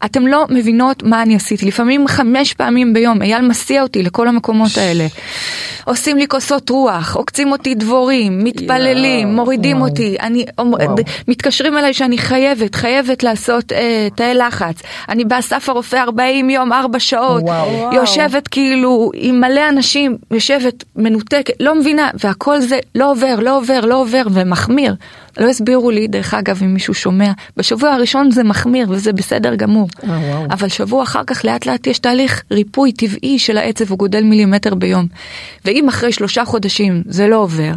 אתם 0.05 0.27
לא 0.27 0.47
מבינות 0.49 1.03
מה 1.03 1.23
אני 1.23 1.37
עשיתי, 1.37 1.67
לפעמים 1.67 2.09
חמש 2.09 2.55
פעמים 2.55 2.93
ביום, 2.93 3.23
אייל 3.23 3.41
מסיע 3.41 3.83
אותי 3.83 4.03
לכל 4.03 4.29
המקומות 4.29 4.71
האלה. 4.77 5.07
עושים 5.85 6.17
לי 6.17 6.29
כוסות 6.29 6.71
רוח, 6.71 7.17
עוקצים 7.17 7.53
אותי 7.53 7.75
דבורים, 7.75 8.45
מתפללים, 8.45 9.29
יואו, 9.29 9.37
מורידים 9.37 9.77
וואו. 9.77 9.89
אותי, 9.89 10.17
אני, 10.21 10.45
וואו. 10.59 10.95
מתקשרים 11.29 11.79
אליי 11.79 11.95
שאני 11.95 12.19
חייבת, 12.19 12.75
חייבת 12.75 13.23
לעשות 13.23 13.73
אה, 13.73 14.09
תאי 14.15 14.35
לחץ. 14.35 14.77
אני 15.09 15.25
באסף 15.25 15.69
הרופא 15.69 15.97
40 15.97 16.51
יום, 16.51 16.73
4 16.73 16.99
שעות, 16.99 17.43
וואו. 17.43 17.91
יושבת 17.93 18.49
כאילו 18.49 19.11
עם 19.15 19.41
מלא 19.41 19.69
אנשים, 19.69 20.17
יושבת 20.31 20.85
מנותקת, 20.97 21.55
לא 21.61 21.75
מבינה, 21.75 22.11
והכל 22.25 22.61
זה 22.61 22.79
לא 22.95 23.11
עובר, 23.11 23.41
לא 23.41 23.57
עובר, 23.57 23.81
לא 23.81 24.01
עובר, 24.01 24.23
ומחמיר. 24.33 24.95
לא 25.39 25.49
הסבירו 25.49 25.91
לי, 25.91 26.07
דרך 26.07 26.35
אגב, 26.35 26.63
אם 26.63 26.75
מישהו 26.75 26.95
שומע, 26.95 27.33
בשבוע 27.57 27.91
הראשון 27.91 28.31
זה 28.31 28.43
מחמיר 28.43 28.87
וזה 28.91 29.13
בסדר 29.13 29.55
גמור. 29.55 29.89
אה, 30.05 30.09
וואו. 30.09 30.47
אבל 30.51 30.69
שבוע 30.69 31.03
אחר 31.03 31.25
כך 31.27 31.45
לאט 31.45 31.67
לאט 31.67 31.87
יש 31.87 31.99
תהליך 31.99 32.43
ריפוי 32.51 32.93
טבעי 32.93 33.39
של 33.39 33.59
העצב, 33.59 33.91
הוא 33.91 33.99
גודל 33.99 34.23
מילימטר 34.23 34.75
ביום. 34.75 35.07
ואם 35.65 35.89
אחרי 35.89 36.13
שלושה 36.13 36.45
חודשים 36.45 37.03
זה 37.07 37.29
לא 37.29 37.37
עובר, 37.37 37.73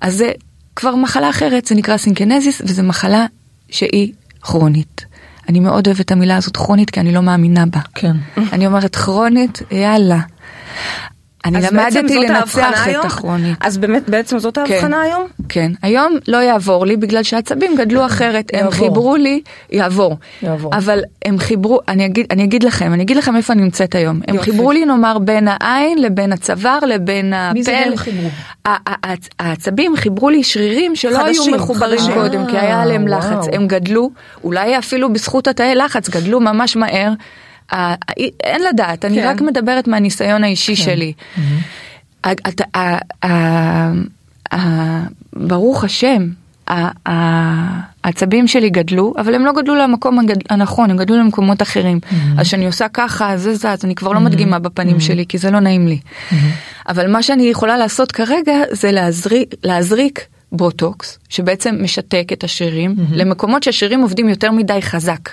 אז 0.00 0.14
זה 0.14 0.32
כבר 0.76 0.94
מחלה 0.94 1.30
אחרת, 1.30 1.66
זה 1.66 1.74
נקרא 1.74 1.96
סינקנזיס, 1.96 2.62
וזו 2.64 2.82
מחלה 2.82 3.26
שהיא 3.70 4.12
כרונית. 4.42 5.04
אני 5.48 5.60
מאוד 5.60 5.86
אוהבת 5.86 6.00
את 6.00 6.12
המילה 6.12 6.36
הזאת 6.36 6.56
כרונית, 6.56 6.90
כי 6.90 7.00
אני 7.00 7.12
לא 7.12 7.22
מאמינה 7.22 7.66
בה. 7.66 7.80
כן. 7.94 8.16
אני 8.52 8.66
אומרת 8.66 8.96
כרונית, 8.96 9.62
יאללה. 9.70 10.20
אני 11.48 11.66
למדתי 11.72 12.18
לנצח 12.18 12.88
את? 12.88 13.04
הכרונית. 13.04 13.56
אז 13.60 13.78
באמת 13.78 14.08
בעצם 14.08 14.38
זאת 14.38 14.58
ההבחנה 14.58 15.00
היום? 15.00 15.26
כן, 15.48 15.72
היום 15.82 16.12
לא 16.28 16.36
יעבור 16.36 16.86
לי 16.86 16.96
בגלל 16.96 17.22
שהעצבים 17.22 17.76
גדלו 17.76 18.06
אחרת, 18.06 18.50
הם 18.52 18.58
יעבור. 18.60 18.74
חיברו 18.74 19.16
לי, 19.16 19.40
יעבור, 19.72 20.16
יעבור. 20.42 20.74
אבל 20.74 21.00
הם 21.24 21.38
חיברו, 21.38 21.80
אני 21.88 22.06
אגיד, 22.06 22.26
אני 22.30 22.44
אגיד 22.44 22.62
לכם, 22.62 22.92
אני 22.92 23.02
אגיד 23.02 23.16
לכם 23.16 23.36
איפה 23.36 23.52
אני 23.52 23.62
נמצאת 23.62 23.94
היום, 23.94 24.20
הם 24.28 24.34
יופי. 24.34 24.50
חיברו 24.50 24.72
לי 24.72 24.84
נאמר 24.84 25.18
בין 25.18 25.48
העין 25.50 26.02
לבין 26.02 26.32
הצוואר 26.32 26.78
לבין 26.86 27.32
הפה, 27.32 27.52
מי 27.52 27.62
זה 27.62 27.78
הם 27.78 27.96
חיברו? 27.96 28.28
העצבים 29.38 29.96
חיברו 29.96 30.30
לי 30.30 30.44
שרירים 30.44 30.96
שלא 30.96 31.24
היו 31.24 31.34
חדשים, 31.34 31.54
מחוברים 31.54 31.98
חדשים. 31.98 32.14
קודם, 32.14 32.46
כי 32.46 32.58
היה 32.58 32.82
עליהם 32.82 33.04
וואו. 33.08 33.18
לחץ, 33.18 33.46
הם 33.52 33.66
גדלו, 33.66 34.10
אולי 34.44 34.78
אפילו 34.78 35.12
בזכות 35.12 35.48
התאי 35.48 35.74
לחץ, 35.74 36.08
גדלו 36.08 36.40
ממש 36.40 36.76
מהר. 36.76 37.12
אין 38.44 38.62
לדעת, 38.68 39.04
אני 39.04 39.16
כן. 39.22 39.28
רק 39.28 39.40
מדברת 39.40 39.88
מהניסיון 39.88 40.44
האישי 40.44 40.76
שלי. 40.76 41.12
ה- 42.24 42.76
ה- 42.76 42.98
ה- 44.54 45.02
ברוך 45.32 45.84
השם, 45.84 46.28
העצבים 48.04 48.48
שלי 48.48 48.70
גדלו, 48.70 49.14
אבל 49.18 49.34
הם 49.34 49.44
לא 49.44 49.52
גדלו 49.52 49.74
למקום 49.74 50.18
הנכון, 50.50 50.90
הם 50.90 50.96
גדלו 50.96 51.16
למקומות 51.16 51.62
אחרים. 51.62 52.00
אז 52.38 52.46
כשאני 52.46 52.66
עושה 52.66 52.88
ככה, 52.88 53.36
זה 53.36 53.54
זז, 53.54 53.84
אני 53.84 53.94
כבר 53.94 54.12
לא 54.12 54.20
מדגימה 54.20 54.58
בפנים 54.58 55.00
שלי, 55.00 55.24
כי 55.28 55.38
זה 55.38 55.50
לא 55.50 55.60
נעים 55.60 55.88
לי. 55.88 55.98
אבל 56.88 57.10
מה 57.12 57.22
שאני 57.22 57.42
יכולה 57.42 57.76
לעשות 57.76 58.12
כרגע 58.12 58.52
זה 58.70 58.90
להזריק 59.64 60.24
בוטוקס, 60.52 61.18
שבעצם 61.28 61.76
משתק 61.80 62.28
את 62.32 62.44
השרירים, 62.44 62.94
למקומות 63.12 63.62
שהשרירים 63.62 64.00
עובדים 64.00 64.28
יותר 64.28 64.50
מדי 64.52 64.82
חזק. 64.82 65.28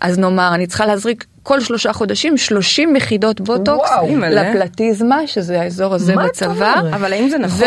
אז 0.00 0.18
נאמר, 0.18 0.54
אני 0.54 0.66
צריכה 0.66 0.86
להזריק 0.86 1.24
כל 1.42 1.60
שלושה 1.60 1.92
חודשים 1.92 2.36
30 2.36 2.96
יחידות 2.96 3.40
בוטוקס 3.40 3.90
וואו. 3.90 4.08
לפלטיזמה, 4.30 5.26
שזה 5.26 5.60
האזור 5.60 5.94
הזה 5.94 6.14
בצוואר. 6.16 6.74
אומרת? 6.80 6.94
אבל 6.94 7.12
האם 7.12 7.28
זה 7.28 7.38
נכון? 7.38 7.66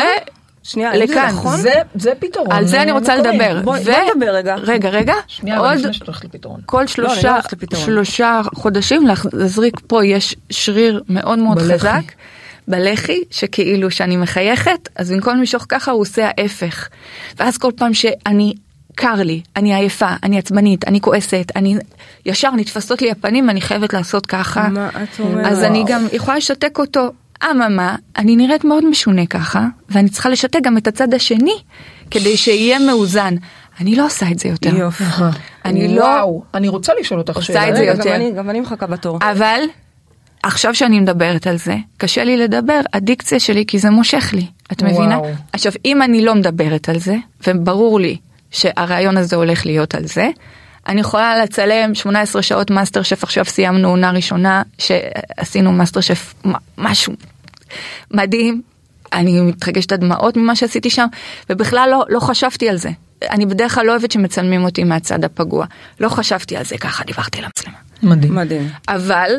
שנייה, 0.64 0.90
האם 0.92 1.08
זה 1.08 1.14
לכאן. 1.14 1.30
נכון? 1.30 1.58
זה, 1.58 1.74
זה 1.96 2.12
פתרון. 2.20 2.52
על 2.52 2.66
זה 2.66 2.82
אני 2.82 2.92
רוצה 2.92 3.16
מקומי. 3.18 3.38
לדבר. 3.38 3.62
בואי- 3.64 3.80
ו- 3.82 3.86
בואי 3.86 4.06
נדבר 4.16 4.32
רגע. 4.32 4.56
רגע, 4.56 4.90
רגע. 4.90 5.14
שנייה, 5.28 5.58
עוד 5.60 5.78
לפני 5.80 5.94
שאת 5.94 6.08
הולכת 6.08 6.26
לפתרון. 6.26 6.60
כל 6.66 6.78
אני 6.78 6.84
לא 6.98 7.10
שלושה, 7.10 7.38
לפתרון. 7.52 7.86
שלושה 7.86 8.42
חודשים 8.56 9.08
להזריק 9.34 9.76
פה 9.88 10.06
יש 10.06 10.36
שריר 10.50 11.04
מאוד 11.10 11.40
מאוד 11.40 11.58
בלחי. 11.60 11.74
חזק. 11.78 12.02
בלחי, 12.72 13.22
שכאילו 13.32 13.92
שאני 13.92 14.18
מחייכת, 14.18 14.90
אז 14.96 15.12
במקום 15.12 15.38
למשוך 15.38 15.66
ככה 15.70 15.92
הוא 15.92 16.02
עושה 16.02 16.30
ההפך. 16.38 16.90
ואז 17.40 17.58
כל 17.58 17.72
פעם 17.76 17.94
שאני, 17.94 18.54
קר 18.96 19.14
לי, 19.14 19.42
אני 19.56 19.76
עייפה, 19.76 20.10
אני 20.24 20.38
עצבנית, 20.38 20.88
אני 20.88 21.02
כועסת, 21.02 21.52
אני, 21.56 21.76
ישר 22.26 22.52
נתפסות 22.52 23.02
לי 23.02 23.12
הפנים, 23.12 23.50
אני 23.50 23.62
חייבת 23.62 23.94
לעשות 23.94 24.26
ככה. 24.26 24.68
מה 24.70 24.90
את 24.90 25.20
אומרת? 25.20 25.46
אז 25.46 25.64
אני. 25.64 25.84
גם 25.88 26.08
יכולה 26.14 26.38
לשתק 26.38 26.80
אותו. 26.80 27.12
אממה, 27.52 27.96
אני 28.18 28.36
נראית 28.36 28.64
מאוד 28.64 28.86
משונה 28.86 29.26
ככה, 29.26 29.66
ואני 29.90 30.10
צריכה 30.10 30.30
לשתק 30.30 30.60
גם 30.64 30.78
את 30.78 30.88
הצד 30.88 31.14
השני, 31.14 31.56
כדי 32.12 32.38
שיהיה 32.38 32.80
מאוזן. 32.80 33.36
אני 33.80 33.96
לא 33.96 34.06
עושה 34.06 34.26
את 34.32 34.40
זה 34.40 34.50
יותר. 34.50 34.76
יופי. 34.76 35.04
אני 35.66 35.96
לא... 35.96 36.02
וואו, 36.02 36.44
אני 36.54 36.68
רוצה 36.68 36.94
לשאול 37.00 37.20
אותך 37.20 37.36
עושה 37.36 37.54
שאלה. 37.54 37.70
את 37.70 37.76
זה 37.76 37.84
יותר. 37.84 38.18
גם 38.36 38.50
אני 38.50 38.60
מחכה 38.60 38.88
בתור. 38.88 39.20
אבל 39.22 39.62
עכשיו 40.44 40.76
שאני 40.76 41.00
מדברת 41.00 41.48
על 41.48 41.58
זה, 41.58 41.76
קשה 41.98 42.24
לי 42.24 42.38
לדבר, 42.38 42.80
הדיקציה 42.94 43.40
שלי, 43.40 43.66
כי 43.66 43.80
זה 43.80 43.90
מושך 43.90 44.30
לי, 44.34 44.46
את 44.72 44.82
וואו. 44.82 44.94
מבינה? 44.94 45.20
עכשיו, 45.54 45.72
אם 45.86 46.02
אני 46.02 46.26
לא 46.26 46.36
מדברת 46.36 46.90
על 46.90 47.00
זה, 47.00 47.16
וברור 47.48 48.00
לי 48.00 48.18
שהרעיון 48.52 49.18
הזה 49.18 49.36
הולך 49.36 49.66
להיות 49.66 49.96
על 49.96 50.08
זה, 50.08 50.30
אני 50.88 51.02
יכולה 51.02 51.44
לצלם 51.44 51.96
18 51.96 52.42
שעות 52.42 52.72
מאסטר 52.72 53.02
שף, 53.02 53.24
עכשיו 53.24 53.46
סיימנו 53.46 53.90
עונה 53.90 54.12
ראשונה, 54.12 54.62
שעשינו 54.78 55.72
מאסטר 55.72 56.02
שף 56.02 56.34
משהו 56.78 57.14
מדהים, 58.12 58.62
אני 59.14 59.42
מתרגשת 59.42 59.92
עד 59.92 60.00
דמעות 60.00 60.38
ממה 60.38 60.56
שעשיתי 60.56 60.90
שם, 60.90 61.06
ובכלל 61.50 61.88
לא, 61.92 62.04
לא 62.10 62.20
חשבתי 62.20 62.70
על 62.70 62.78
זה. 62.78 62.90
אני 63.30 63.46
בדרך 63.46 63.76
כלל 63.76 63.86
לא 63.86 63.92
אוהבת 63.92 64.12
שמצלמים 64.12 64.64
אותי 64.64 64.84
מהצד 64.84 65.24
הפגוע. 65.24 65.66
לא 66.00 66.10
חשבתי 66.10 66.58
על 66.58 66.66
זה 66.66 66.78
ככה, 66.78 67.04
דיברתי 67.04 67.42
למצלמה. 67.42 67.78
מדהים. 68.04 68.36
מדהים. 68.36 68.70
אבל 68.88 69.32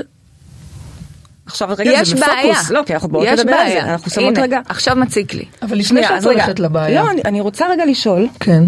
עכשיו 1.47 1.69
רגע 1.79 1.91
יש 1.93 2.09
זה 2.09 2.17
בעיה. 2.17 2.53
בפוקוס. 2.53 2.71
לא, 2.71 2.81
כי 2.87 2.95
אנחנו 2.95 3.09
באות 3.09 3.25
יש 3.27 3.41
לדבר 3.41 3.53
על 3.53 3.69
בעיה. 3.69 3.85
זה. 3.85 3.93
אנחנו 3.93 4.11
שמות 4.11 4.29
הנה, 4.37 4.43
רגע. 4.43 4.61
עכשיו 4.69 4.97
מציק 4.97 5.35
לי. 5.35 5.45
אבל 5.63 5.77
לפני 5.79 6.03
שאת 6.03 6.11
רגע. 6.11 6.31
הולכת 6.31 6.61
לבעיה. 6.61 7.03
לא, 7.03 7.11
אני- 7.11 7.23
אני 7.25 7.41
רוצה 7.41 7.67
רגע 7.71 7.85
לשאול, 7.87 8.29
כן. 8.41 8.63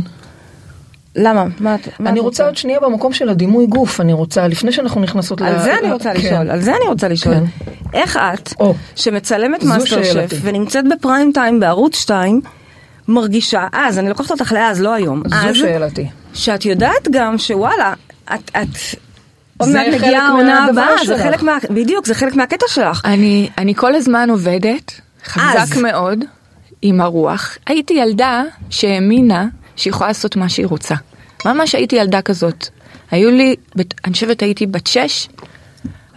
למה? 1.16 1.44
מה 1.60 1.74
את 1.74 1.88
מה 2.00 2.10
אני 2.10 2.20
רוצה 2.20 2.46
עוד 2.46 2.56
שנייה 2.56 2.80
במקום 2.80 3.12
של 3.12 3.28
הדימוי 3.28 3.66
גוף, 3.66 4.00
אני 4.00 4.12
רוצה, 4.12 4.48
לפני 4.48 4.72
שאנחנו 4.72 5.00
נכנסות 5.00 5.40
ל... 5.40 5.44
על 5.44 5.58
זה 5.62 5.78
אני 5.78 5.92
רוצה 5.92 6.12
כן. 6.14 6.20
לשאול, 6.20 6.50
על 6.50 6.60
זה 6.60 6.70
אני 6.76 6.88
רוצה 6.88 7.08
לשאול. 7.08 7.34
כן. 7.34 7.44
איך 7.94 8.16
את, 8.16 8.52
או. 8.60 8.74
שמצלמת 8.96 9.62
מאסטר 9.62 10.04
שף. 10.04 10.30
ונמצאת 10.42 10.84
ב 10.90 10.97
prime 10.97 11.30
time 11.34 11.60
בערוץ 11.60 11.96
2, 11.98 12.40
מרגישה, 13.08 13.66
אז, 13.72 13.98
אני 13.98 14.08
לוקחת 14.08 14.30
אותך 14.30 14.52
לאז, 14.52 14.80
לא 14.82 14.94
היום, 14.94 15.22
זו 15.28 15.36
אז, 15.36 15.56
שאלתי. 15.56 16.06
שאת 16.34 16.64
יודעת 16.64 17.08
גם 17.12 17.38
שוואלה, 17.38 17.92
את, 18.34 18.50
את, 18.62 18.68
עוד 19.64 19.74
מעט 19.74 19.86
מגיעה 20.02 20.26
העונה 20.26 20.64
הבאה, 20.64 21.04
זה. 21.06 21.18
חלק 21.18 21.42
מה, 21.42 21.58
בדיוק, 21.70 22.06
זה 22.06 22.14
חלק 22.14 22.34
מהקטע 22.36 22.66
שלך. 22.68 23.00
אני, 23.04 23.48
אני 23.58 23.74
כל 23.74 23.94
הזמן 23.94 24.30
עובדת 24.30 25.00
חזק 25.24 25.56
אז. 25.56 25.78
מאוד 25.78 26.24
עם 26.82 27.00
הרוח. 27.00 27.58
הייתי 27.66 27.94
ילדה 27.94 28.42
שהאמינה 28.70 29.46
שהיא 29.76 29.90
יכולה 29.90 30.08
לעשות 30.08 30.36
מה 30.36 30.48
שהיא 30.48 30.66
רוצה. 30.66 30.94
ממש 31.44 31.74
הייתי 31.74 31.96
ילדה 31.96 32.22
כזאת. 32.22 32.68
היו 33.10 33.30
לי, 33.30 33.56
אני 34.04 34.12
חושבת 34.12 34.42
הייתי 34.42 34.66
בת 34.66 34.86
שש, 34.86 35.28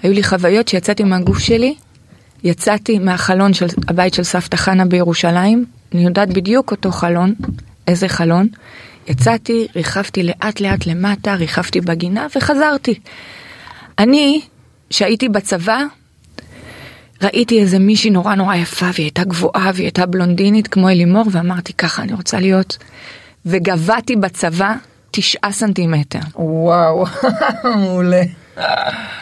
היו 0.04 0.14
לי 0.14 0.24
חוויות 0.24 0.68
שיצאתי 0.68 1.04
מהגוף 1.04 1.40
שלי, 1.40 1.76
יצאתי 2.44 3.00
מהחלון 3.00 3.54
של 3.54 3.66
הבית 3.88 4.14
של 4.14 4.24
סבתא 4.24 4.56
חנה 4.56 4.86
בירושלים, 4.86 5.66
אני 5.94 6.06
יודעת 6.06 6.30
בדיוק 6.30 6.72
אותו 6.72 6.92
חלון, 6.92 7.34
איזה 7.88 8.08
חלון. 8.08 8.48
יצאתי, 9.08 9.68
ריחפתי 9.76 10.24
לאט 10.24 10.60
לאט 10.60 10.86
למטה, 10.86 11.34
ריחפתי 11.34 11.82
בגינה 11.82 12.28
וחזרתי. 12.36 13.00
אני, 14.00 14.42
שהייתי 14.90 15.30
בצבא, 15.30 15.80
ראיתי 17.24 17.62
איזה 17.62 17.80
מישהי 17.80 18.10
נורא 18.10 18.36
נורא 18.36 18.56
יפה 18.56 18.86
והיא 18.94 19.06
הייתה 19.06 19.24
גבוהה 19.24 19.72
והיא 19.74 19.86
הייתה 19.86 20.06
בלונדינית 20.06 20.68
כמו 20.68 20.90
אלימור 20.90 21.24
ואמרתי 21.32 21.74
ככה 21.74 22.02
אני 22.04 22.14
רוצה 22.14 22.40
להיות 22.40 22.78
וגבהתי 23.46 24.16
בצבא 24.16 24.74
תשעה 25.12 25.52
סנטימטר. 25.52 26.20
וואו, 26.36 27.06
מעולה. 27.76 28.22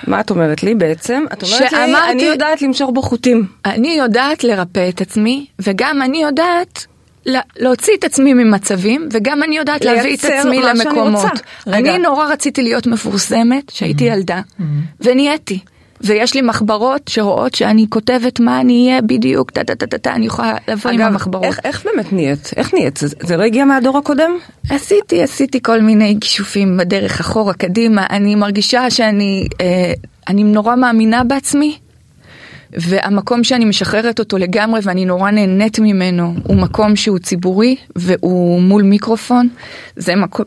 מה 0.08 0.20
את 0.22 0.30
אומרת 0.30 0.64
לי 0.64 0.76
בעצם? 0.76 1.24
את 1.34 1.44
אומרת 1.44 1.62
לי, 1.62 1.70
שאמרתי- 1.70 2.12
אני 2.12 2.24
יודעת 2.24 2.62
למשוך 2.62 2.90
בו 2.94 3.02
חוטים. 3.02 3.48
אני 3.66 3.88
יודעת 3.98 4.44
לרפא 4.44 4.90
את 4.90 5.02
עצמי, 5.02 5.46
וגם 5.60 6.02
אני 6.02 6.22
יודעת 6.24 6.86
להוציא 7.58 7.94
את 8.00 8.04
עצמי 8.04 8.34
ממצבים, 8.34 9.10
וגם 9.12 9.44
אני 9.44 9.58
יודעת 9.58 9.86
להביא 9.86 10.16
את 10.16 10.26
עצמי 10.26 10.62
למקומות. 10.62 11.32
אני 11.68 11.98
נורא 11.98 12.26
רציתי 12.26 12.64
להיות 12.64 12.88
מפורסמת 12.88 13.72
כשהייתי 13.72 14.04
ילדה, 14.04 14.42
ונהייתי. 15.02 15.60
ויש 16.02 16.34
לי 16.34 16.42
מחברות 16.42 17.08
שרואות 17.08 17.56
שאני 17.56 17.86
כותבת 17.90 18.40
מה 18.40 18.62
אני 18.62 18.88
אהיה 18.88 19.02
בדיוק, 19.02 19.52
טה 19.52 19.64
טה 19.64 19.76
טה 19.76 19.88
טה 19.88 19.98
טה, 19.98 20.14
אני 20.14 20.26
יכולה 20.26 20.54
לבוא 20.68 20.92
עם 20.92 21.02
אגב, 21.02 21.08
המחברות. 21.08 21.46
איך, 21.46 21.60
איך 21.64 21.86
באמת 21.86 22.14
נהיית? 22.14 22.52
איך 22.56 22.74
נהיית? 22.74 22.98
זה, 22.98 23.08
זה 23.20 23.38
לא 23.38 23.44
הגיע 23.44 23.66
מהדור 23.66 23.98
הקודם? 23.98 24.32
עשיתי, 24.70 25.24
עשיתי 25.24 25.60
כל 25.62 25.82
מיני 25.82 26.18
כישופים 26.22 26.78
בדרך 26.78 27.20
אחורה, 27.20 27.54
קדימה. 27.54 28.06
אני 28.10 28.36
מרגישה 28.36 28.90
שאני 28.90 29.48
אה, 29.62 29.94
אני 30.28 30.44
נורא 30.44 30.76
מאמינה 30.76 31.24
בעצמי, 31.24 31.78
והמקום 32.78 33.44
שאני 33.44 33.66
משחררת 33.66 34.20
אותו 34.20 34.38
לגמרי 34.38 34.80
ואני 34.84 35.06
נורא 35.06 35.32
נהנית 35.32 35.80
ממנו, 35.80 36.36
הוא 36.44 36.58
מקום 36.58 36.96
שהוא 36.96 37.20
ציבורי 37.20 37.76
והוא 37.96 38.62
מול 38.62 38.84
מיקרופון. 38.84 39.50
זה 39.96 40.16
מקום, 40.16 40.46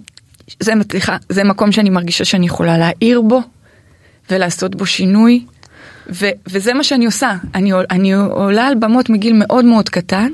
זה, 0.61 0.73
סליחה, 0.91 1.17
זה 1.29 1.45
מקום 1.45 1.73
שאני 1.73 1.91
מרגישה 1.91 2.25
שאני 2.25 2.47
יכולה 2.47 2.79
להעיר 2.79 3.21
בו 3.21 3.41
ולעשות 4.31 4.75
בו 4.75 4.87
שינוי. 4.87 5.45
ו- 6.13 6.31
וזה 6.47 6.75
מה 6.75 6.85
שאני 6.85 7.07
עושה, 7.07 7.33
אני, 7.55 7.73
אני 7.91 8.15
עולה 8.15 8.67
על 8.67 8.75
במות 8.75 9.11
מגיל 9.11 9.33
מאוד 9.33 9.65
מאוד 9.65 9.89
קטן, 9.89 10.31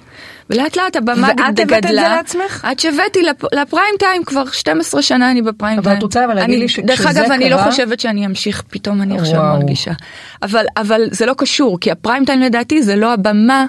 ולאט 0.50 0.76
לאט 0.76 0.96
הבמה 0.96 1.28
ואת 1.28 1.36
גד- 1.36 1.40
הבאת 1.42 1.60
את 1.60 1.68
זה 1.68 1.76
גדלה. 1.76 2.08
לעצמך? 2.16 2.64
עד 2.64 2.78
שהבאתי 2.78 3.22
לפ, 3.22 3.44
לפריים 3.54 3.94
טיים, 3.98 4.24
כבר 4.24 4.44
12 4.50 5.02
שנה 5.02 5.30
אני 5.30 5.42
בפריים 5.42 5.78
אבל 5.78 5.84
טיים. 5.86 5.98
את 5.98 6.02
רוצה 6.02 6.24
אבל 6.24 6.34
להגיד 6.34 6.58
לי 6.58 6.68
שכשזה 6.68 6.86
דרך 6.86 7.06
אגב, 7.06 7.30
אני 7.32 7.50
לא 7.50 7.56
קרה- 7.56 7.70
חושבת 7.70 8.00
שאני 8.00 8.26
אמשיך, 8.26 8.62
פתאום 8.70 9.02
אני 9.02 9.18
עכשיו 9.18 9.40
וואו. 9.40 9.58
מרגישה. 9.58 9.92
אבל, 10.42 10.64
אבל 10.76 11.02
זה 11.10 11.26
לא 11.26 11.34
קשור, 11.38 11.80
כי 11.80 11.90
הפריים 11.90 12.24
טיים 12.24 12.40
לדעתי 12.40 12.82
זה 12.82 12.96
לא 12.96 13.12
הבמה 13.12 13.66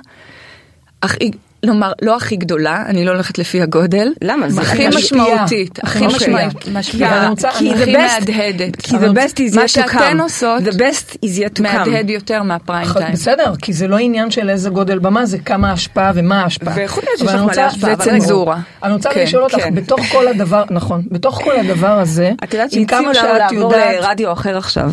הכי, 1.04 1.32
כלומר, 1.66 1.92
לא 2.02 2.16
הכי 2.18 2.36
גדולה, 2.36 2.84
אני 2.88 3.06
לא 3.06 3.12
הולכת 3.12 3.38
לפי 3.38 3.62
הגודל. 3.62 4.08
למה? 4.22 4.50
זה 4.50 4.62
הכי 4.62 4.88
הכי 4.88 4.98
משמעותית. 4.98 5.80
הכי 5.84 6.06
הכי 6.06 6.16
משמעותית, 6.16 6.64
כי 7.58 7.74
הכי 7.74 7.74
the 7.74 7.88
best- 7.88 7.98
מהדהדת. 7.98 8.76
כי 8.76 8.96
the 8.96 9.00
best 9.00 9.38
is 9.38 9.56
מה 9.56 9.62
yet 9.62 9.66
to 9.66 9.68
come. 9.68 9.92
שאתן 9.92 10.20
עושות, 10.20 10.62
The 10.64 10.72
best 10.72 11.16
is 11.26 11.40
yet 11.40 11.58
to 11.58 11.60
come. 11.60 11.62
מהדהד 11.62 12.10
יותר 12.10 12.44
מהפריים 12.44 12.94
טיים. 12.94 13.14
בסדר, 13.14 13.54
כי 13.62 13.74
זה 13.74 13.88
לא 13.88 13.98
עניין 13.98 14.32
של 14.32 14.50
איזה 14.50 14.70
גודל 14.70 15.00
במה, 15.00 15.26
זה 15.26 15.38
כמה 15.38 15.70
ההשפעה 15.70 16.12
ומה 16.16 16.42
ההשפעה. 16.42 16.76
וחוץ 16.86 17.04
מזה 17.04 17.18
שיש 17.18 17.34
לך 17.36 17.42
מלא 17.42 17.62
השפעה, 17.62 17.94
אבל 17.94 18.02
וצנזורה. 18.02 18.56
רגע, 18.56 18.64
אני 18.84 18.94
רוצה 18.94 19.10
כן, 19.10 19.24
לשאול 19.24 19.44
אותך, 19.44 19.56
כן. 19.56 19.76
בתוך 19.76 20.00
כל 20.12 20.28
הדבר, 20.28 20.64
נכון, 20.70 21.02
בתוך 21.12 21.42
כל 21.44 21.56
הדבר 21.60 22.00
הזה, 22.00 22.32
את 22.44 22.54
יודעת 22.54 22.72
שהציעו 22.72 23.02
לנו 23.02 23.34
לעבור 23.38 23.74
לרדיו 23.76 24.32
אחר 24.34 24.58
עכשיו. 24.58 24.92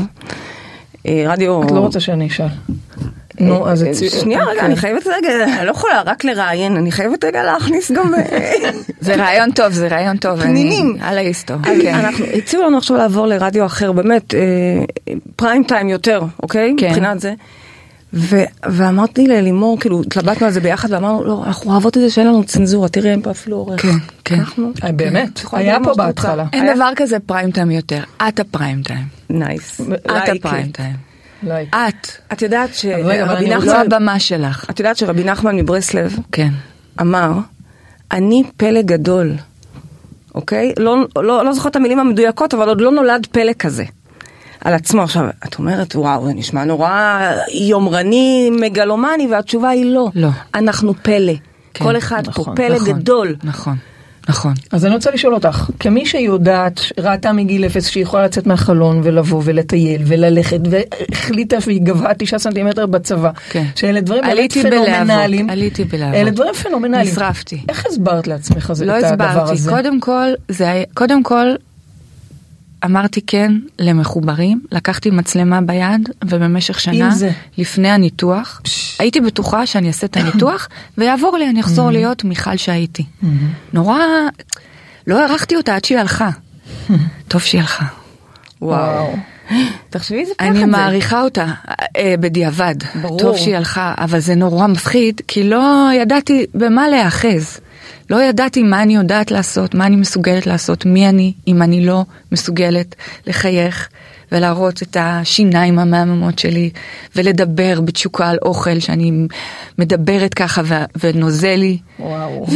אה, 1.06 1.24
רדיו... 1.26 1.62
את 1.62 1.70
לא 1.70 1.80
רוצה 1.80 2.00
שאני 2.00 2.26
אשאל. 2.26 2.46
נו, 3.40 3.68
אז 3.68 3.84
אה. 3.84 3.94
שנייה 3.94 4.44
רגע, 4.44 4.60
כן. 4.60 4.66
אני 4.66 4.76
חייבת 4.76 5.06
רגע, 5.06 5.44
אני 5.58 5.66
לא 5.66 5.70
יכולה 5.70 6.02
רק 6.06 6.24
לראיין, 6.24 6.76
אני 6.76 6.92
חייבת 6.92 7.24
רגע 7.24 7.42
להכניס 7.42 7.90
גם... 7.90 8.14
אה, 8.14 8.70
זה 9.00 9.14
רעיון 9.14 9.50
טוב, 9.52 9.72
זה 9.72 9.88
רעיון 9.88 10.16
טוב. 10.16 10.42
פנינים. 10.42 10.96
על 11.00 11.18
ההיסטור. 11.18 11.56
כן. 11.62 11.94
אנחנו, 11.94 12.24
הציעו 12.24 12.62
לנו 12.62 12.78
עכשיו 12.78 12.96
לעבור 12.96 13.26
לרדיו 13.26 13.66
אחר, 13.66 13.92
באמת, 13.92 14.34
אה, 14.34 14.40
פריים 15.36 15.64
טיים 15.64 15.88
יותר, 15.88 16.22
אוקיי? 16.42 16.74
כן. 16.78 16.88
מבחינת 16.88 17.20
זה. 17.20 17.34
ואמרתי 18.62 19.26
ללימור, 19.26 19.80
כאילו, 19.80 20.02
התלבטנו 20.02 20.46
על 20.46 20.52
זה 20.52 20.60
ביחד, 20.60 20.92
ואמרנו, 20.92 21.24
לא, 21.24 21.42
אנחנו 21.46 21.70
אוהבות 21.70 21.96
את 21.96 22.02
זה 22.02 22.10
שאין 22.10 22.26
לנו 22.26 22.44
צנזורה, 22.44 22.88
תראי, 22.88 23.10
אין 23.10 23.22
פה 23.22 23.30
אפילו 23.30 23.56
עורך. 23.56 23.82
כן, 23.82 23.88
כן. 24.24 24.38
אנחנו... 24.38 24.72
אה, 24.84 24.92
באמת, 24.92 25.40
היה 25.52 25.78
פה 25.84 25.94
בהתחלה. 25.94 26.44
אין 26.52 26.74
דבר 26.74 26.90
כזה 26.96 27.18
פריים 27.20 27.50
טיים 27.50 27.70
יותר. 27.70 28.02
את 28.28 28.40
ה 28.40 28.47
prime 28.47 28.82
time. 28.82 29.04
Nice. 29.30 29.80
את 29.80 30.28
ה 30.36 30.40
prime. 30.40 30.66
time. 30.66 31.11
Like. 31.42 31.74
את. 31.74 32.08
את 32.32 32.42
יודעת 32.42 32.70
רגע, 33.04 33.24
אבל 33.24 33.36
אני 33.36 33.50
לא 33.50 33.72
הבמה 33.72 34.18
שלך. 34.18 34.70
את 34.70 34.78
יודעת 34.78 34.96
שרבי 34.96 35.24
נחמן 35.24 35.56
מברסלב 35.56 36.16
כן. 36.32 36.50
אמר, 37.00 37.32
אני 38.12 38.42
פלא 38.56 38.82
גדול, 38.82 39.34
אוקיי? 40.34 40.72
לא, 40.78 40.96
לא, 41.16 41.44
לא 41.44 41.52
זוכרת 41.52 41.70
את 41.70 41.76
המילים 41.76 41.98
המדויקות, 41.98 42.54
אבל 42.54 42.68
עוד 42.68 42.80
לא 42.80 42.90
נולד 42.90 43.26
פלא 43.30 43.52
כזה. 43.58 43.84
על 44.64 44.74
עצמו. 44.74 45.02
עכשיו, 45.02 45.24
את 45.46 45.58
אומרת, 45.58 45.96
וואו, 45.96 46.26
זה 46.26 46.34
נשמע 46.34 46.64
נורא 46.64 47.20
יומרני, 47.54 48.50
מגלומני, 48.60 49.28
והתשובה 49.30 49.68
היא 49.68 49.94
לא. 49.94 50.08
לא. 50.14 50.28
אנחנו 50.54 50.94
פלא. 51.02 51.32
כן, 51.74 51.84
כל 51.84 51.96
אחד 51.96 52.22
נכון, 52.26 52.44
פה 52.44 52.52
פלא 52.56 52.74
נכון, 52.74 52.88
גדול. 52.88 53.36
נכון, 53.44 53.76
נכון. 54.28 54.54
אז 54.72 54.86
אני 54.86 54.94
רוצה 54.94 55.10
לשאול 55.10 55.34
אותך, 55.34 55.70
כמי 55.80 56.06
שיודעת, 56.06 56.80
ראתה 56.98 57.32
מגיל 57.32 57.66
אפס 57.66 57.86
שהיא 57.88 58.02
יכולה 58.02 58.24
לצאת 58.24 58.46
מהחלון 58.46 59.00
ולבוא 59.04 59.42
ולטייל 59.44 60.02
וללכת, 60.06 60.60
והחליטה 60.70 61.56
והיא 61.66 61.80
גבהה 61.82 62.14
תשעה 62.14 62.38
סנטימטר 62.38 62.86
בצבא, 62.86 63.30
כן. 63.50 63.64
שאלה 63.76 64.00
דברים 64.00 64.22
באמת 64.22 64.52
פנומנליים, 64.52 65.50
עליתי 65.50 65.84
בלהבות. 65.84 66.14
אלה 66.14 66.30
דברים 66.30 66.54
פנומנליים. 66.54 67.12
נשרפתי. 67.12 67.60
איך 67.68 67.86
הסברת 67.86 68.26
לעצמך 68.26 68.70
את 68.70 68.78
לא 68.78 68.92
הדבר 68.92 69.24
הסברתי. 69.24 69.52
הזה? 69.52 69.70
קודם 69.70 70.00
כל, 70.00 70.28
זה 70.48 70.84
קודם 70.94 71.22
כל, 71.22 71.46
אמרתי 72.84 73.20
כן 73.26 73.52
למחוברים, 73.78 74.60
לקחתי 74.72 75.10
מצלמה 75.10 75.60
ביד, 75.60 76.08
ובמשך 76.24 76.80
שנה, 76.80 77.10
זה. 77.10 77.30
לפני 77.58 77.90
הניתוח, 77.90 78.62
הייתי 78.98 79.20
בטוחה 79.20 79.66
שאני 79.66 79.88
אעשה 79.88 80.06
את 80.06 80.16
הניתוח, 80.16 80.68
ויעבור 80.98 81.38
לי, 81.38 81.48
אני 81.48 81.60
אחזור 81.60 81.90
להיות 81.90 82.24
מיכל 82.24 82.56
שהייתי. 82.56 83.04
נורא, 83.72 83.98
לא 85.06 85.20
הערכתי 85.20 85.56
אותה 85.56 85.76
עד 85.76 85.84
שהיא 85.84 85.98
הלכה. 85.98 86.30
טוב 87.28 87.40
שהיא 87.40 87.60
הלכה. 87.60 87.84
וואו. 88.62 89.16
תחשבי 89.90 90.20
איזה 90.20 90.32
פחד 90.34 90.46
אני 90.46 90.58
זה. 90.58 90.66
מעריכה 90.66 91.22
אותה 91.22 91.46
אה, 91.96 92.14
בדיעבד. 92.20 92.74
ברור. 93.02 93.18
טוב 93.18 93.36
שהיא 93.36 93.56
הלכה, 93.56 93.94
אבל 93.98 94.18
זה 94.18 94.34
נורא 94.34 94.66
מפחיד, 94.66 95.20
כי 95.28 95.44
לא 95.44 95.88
ידעתי 95.94 96.46
במה 96.54 96.88
להיאחז. 96.88 97.60
לא 98.12 98.22
ידעתי 98.22 98.62
מה 98.62 98.82
אני 98.82 98.94
יודעת 98.94 99.30
לעשות, 99.30 99.74
מה 99.74 99.86
אני 99.86 99.96
מסוגלת 99.96 100.46
לעשות, 100.46 100.86
מי 100.86 101.08
אני, 101.08 101.32
אם 101.46 101.62
אני 101.62 101.86
לא 101.86 102.04
מסוגלת 102.32 102.94
לחייך 103.26 103.88
ולהראות 104.32 104.82
את 104.82 104.96
השיניים 105.00 105.78
המהממות 105.78 106.38
שלי, 106.38 106.70
ולדבר 107.16 107.80
בתשוקה 107.80 108.28
על 108.28 108.38
אוכל 108.42 108.78
שאני 108.80 109.12
מדברת 109.78 110.34
ככה 110.34 110.62
ו- 110.64 110.84
ונוזל 111.02 111.56
לי, 111.56 111.78
וואו. 111.98 112.46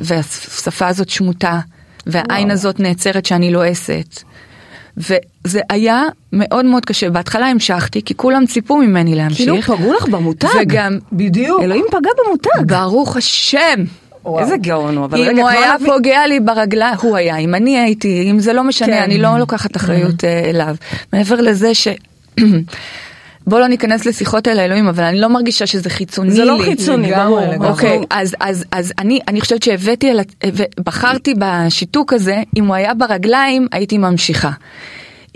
והשפה 0.00 0.86
הזאת 0.88 1.08
שמוטה, 1.08 1.60
והעין 2.06 2.50
הזאת 2.50 2.80
נעצרת 2.80 3.26
שאני 3.26 3.52
לועסת. 3.52 4.22
וזה 4.96 5.60
היה 5.70 6.02
מאוד 6.32 6.64
מאוד 6.64 6.84
קשה. 6.84 7.10
בהתחלה 7.10 7.46
המשכתי, 7.46 8.02
כי 8.02 8.14
כולם 8.14 8.46
ציפו 8.46 8.76
ממני 8.76 9.14
להמשיך. 9.14 9.38
כאילו 9.38 9.62
פגעו 9.62 9.92
לך 9.92 10.08
במותג. 10.08 10.48
וגם, 10.62 10.98
בדיוק. 11.12 11.62
אלוהים 11.62 11.84
פגע 11.90 12.10
במותג. 12.24 12.72
ברוך 12.72 13.16
השם, 13.16 13.84
וואו. 14.26 14.40
איזה 14.40 14.56
גאון 14.56 14.96
הוא, 14.96 15.04
אבל 15.04 15.18
אם 15.18 15.24
רגע, 15.28 15.42
הוא 15.42 15.50
כבר 15.50 15.58
היה 15.60 15.74
נבין- 15.74 15.86
פוגע 15.92 16.26
לי 16.26 16.40
ברגליים, 16.40 16.94
הוא 17.02 17.16
היה, 17.16 17.36
אם 17.36 17.54
אני 17.54 17.78
הייתי, 17.78 18.28
אם 18.30 18.38
זה 18.38 18.52
לא 18.52 18.64
משנה, 18.64 18.88
כן. 18.96 19.02
אני 19.02 19.18
לא 19.18 19.38
לוקחת 19.38 19.76
אחריות 19.76 20.24
אה, 20.24 20.50
אליו. 20.50 20.76
מעבר 21.12 21.40
לזה 21.40 21.74
ש... 21.74 21.88
בוא 23.46 23.60
לא 23.60 23.66
ניכנס 23.68 24.06
לשיחות 24.06 24.48
אל 24.48 24.58
האלוהים, 24.58 24.88
אבל 24.88 25.04
אני 25.04 25.20
לא 25.20 25.28
מרגישה 25.28 25.66
שזה 25.66 25.90
חיצוני 25.90 26.30
לי. 26.30 26.36
זה 26.36 26.44
לא 26.44 26.58
חיצוני, 26.64 27.12
ברור. 27.14 27.40
אוקיי, 27.68 27.90
אנחנו- 27.90 28.06
אז, 28.10 28.36
אז, 28.40 28.64
אז 28.72 28.92
אני, 28.98 29.20
אני 29.28 29.40
חושבת 29.40 29.62
שהבאתי, 29.62 30.10
בחרתי 30.84 31.34
בשיתוק 31.38 32.12
הזה, 32.12 32.42
אם 32.56 32.66
הוא 32.66 32.74
היה 32.74 32.94
ברגליים, 32.94 33.66
הייתי 33.72 33.98
ממשיכה. 33.98 34.50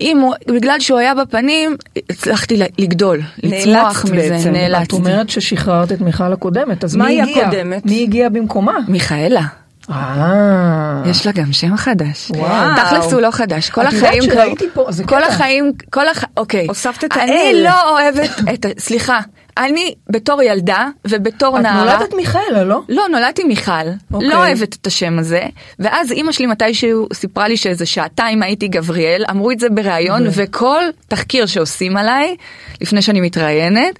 אם 0.00 0.18
הוא, 0.18 0.34
בגלל 0.46 0.80
שהוא 0.80 0.98
היה 0.98 1.14
בפנים, 1.14 1.76
הצלחתי 2.10 2.62
לגדול, 2.78 3.20
לצמוח 3.42 4.04
מזה, 4.04 4.14
בעצם. 4.14 4.48
את 4.48 4.52
נאלצתי. 4.52 4.96
אומרת 4.96 5.30
ששחררת 5.30 5.92
את 5.92 6.00
מיכל 6.00 6.32
הקודמת, 6.32 6.84
אז 6.84 6.96
מה 6.96 7.04
מי 7.04 7.10
היא 7.10 7.22
הגיע? 7.22 7.46
הקודמת? 7.46 7.86
מי 7.86 8.02
הגיע 8.02 8.28
במקומה? 8.28 8.78
מיכאלה, 8.88 9.42
אה. 9.90 11.02
יש 11.06 11.26
לה 11.26 11.32
גם 11.32 11.52
שם 11.52 11.76
חדש. 11.76 12.30
וואו. 12.30 12.76
תכלס 12.76 13.12
הוא 13.12 13.20
לא 13.20 13.30
חדש, 13.30 13.70
כל 13.70 13.80
את 13.80 13.92
יודעת 13.92 14.04
החיים 14.04 14.22
שראיתי 14.22 14.64
פה, 14.74 14.86
זה 14.88 15.04
כל 15.04 15.16
קטע. 15.16 15.26
החיים, 15.28 15.72
כל 15.90 16.08
הח... 16.08 16.24
אוקיי. 16.36 16.66
הוספת 16.66 17.04
את 17.04 17.16
אני 17.16 17.32
האל. 17.32 17.60
לא 17.64 17.90
אוהבת 17.90 18.30
את 18.54 18.64
ה... 18.64 18.68
סליחה, 18.78 19.20
אני 19.60 19.94
בתור 20.08 20.42
ילדה 20.42 20.88
ובתור 21.06 21.58
את 21.58 21.62
נערה... 21.62 21.96
נולדת 21.96 22.14
מיכאלה, 22.14 22.64
לא? 22.64 22.80
לא, 22.88 23.02
נולדתי 23.10 23.44
מיכל, 23.44 23.72
אוקיי. 24.12 24.28
לא 24.28 24.34
אוהבת 24.34 24.76
את 24.80 24.86
השם 24.86 25.18
הזה, 25.18 25.42
ואז 25.78 26.12
אימא 26.12 26.32
שלי 26.32 26.46
מתישהו 26.46 27.06
סיפרה 27.12 27.48
לי 27.48 27.56
שאיזה 27.56 27.86
שעתיים 27.86 28.42
הייתי 28.42 28.68
גבריאל, 28.68 29.24
אמרו 29.30 29.50
את 29.50 29.60
זה 29.60 29.68
בריאיון, 29.70 30.22
וכל 30.32 30.82
תחקיר 31.08 31.46
שעושים 31.46 31.96
עליי, 31.96 32.36
לפני 32.80 33.02
שאני 33.02 33.20
מתראיינת, 33.20 33.98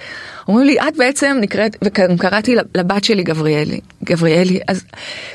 אומרים 0.50 0.66
לי, 0.66 0.80
את 0.80 0.96
בעצם 0.96 1.36
נקראת, 1.40 1.76
וגם 1.84 2.16
קראתי 2.18 2.56
לבת 2.74 3.04
שלי 3.04 3.22
גבריאלי, 3.22 3.80
גבריאלי, 4.04 4.60
אז 4.68 4.84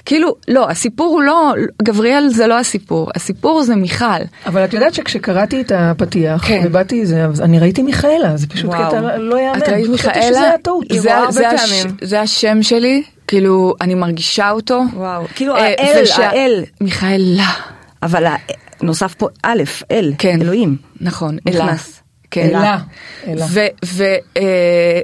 כאילו, 0.05 0.35
לא, 0.47 0.69
הסיפור 0.69 1.07
הוא 1.07 1.21
לא, 1.23 1.53
גבריאל 1.83 2.27
זה 2.29 2.47
לא 2.47 2.59
הסיפור, 2.59 3.09
הסיפור 3.15 3.63
זה 3.63 3.75
מיכל. 3.75 4.05
אבל 4.45 4.65
את 4.65 4.73
יודעת 4.73 4.93
שכשקראתי 4.93 5.61
את 5.61 5.71
הפתיח, 5.75 6.47
כן. 6.47 6.61
ובאתי 6.65 7.05
זה, 7.05 7.25
אני 7.41 7.59
ראיתי 7.59 7.81
מיכאלה, 7.83 8.37
זה 8.37 8.47
פשוט 8.47 8.65
וואו. 8.65 8.87
קטע 8.87 9.17
לא 9.17 9.35
יאמן. 9.39 9.57
את 9.57 9.69
ראית 9.69 9.85
חשבתי 9.85 9.91
מיכאלה? 10.09 10.27
שזה 10.27 10.41
היה 10.41 10.57
טעות. 10.57 10.85
היא 10.91 11.01
זה- 11.01 11.09
רואה 11.09 11.19
הרבה 11.19 11.31
זה 11.31 11.49
הש- 11.49 11.81
פעמים. 11.83 11.97
זה 12.01 12.21
השם 12.21 12.63
שלי, 12.63 13.03
כאילו, 13.27 13.73
אני 13.81 13.95
מרגישה 13.95 14.51
אותו. 14.51 14.81
וואו, 14.93 15.23
כאילו 15.35 15.55
אה, 15.55 15.61
האל, 15.65 16.03
ושה- 16.03 16.29
האל. 16.29 16.63
מיכאלה. 16.81 17.43
אבל 18.03 18.25
ה- 18.25 18.35
נוסף 18.81 19.13
פה 19.13 19.27
א', 19.43 19.63
אל, 19.91 20.13
כן. 20.17 20.41
אלוהים. 20.41 20.75
נכון, 21.01 21.37
אלה. 21.47 21.65
נכנס. 21.65 22.01
אלה. 22.37 22.77
אלה. 23.27 23.45
ו, 23.49 23.59
ו, 23.85 24.03
אה, 24.37 24.99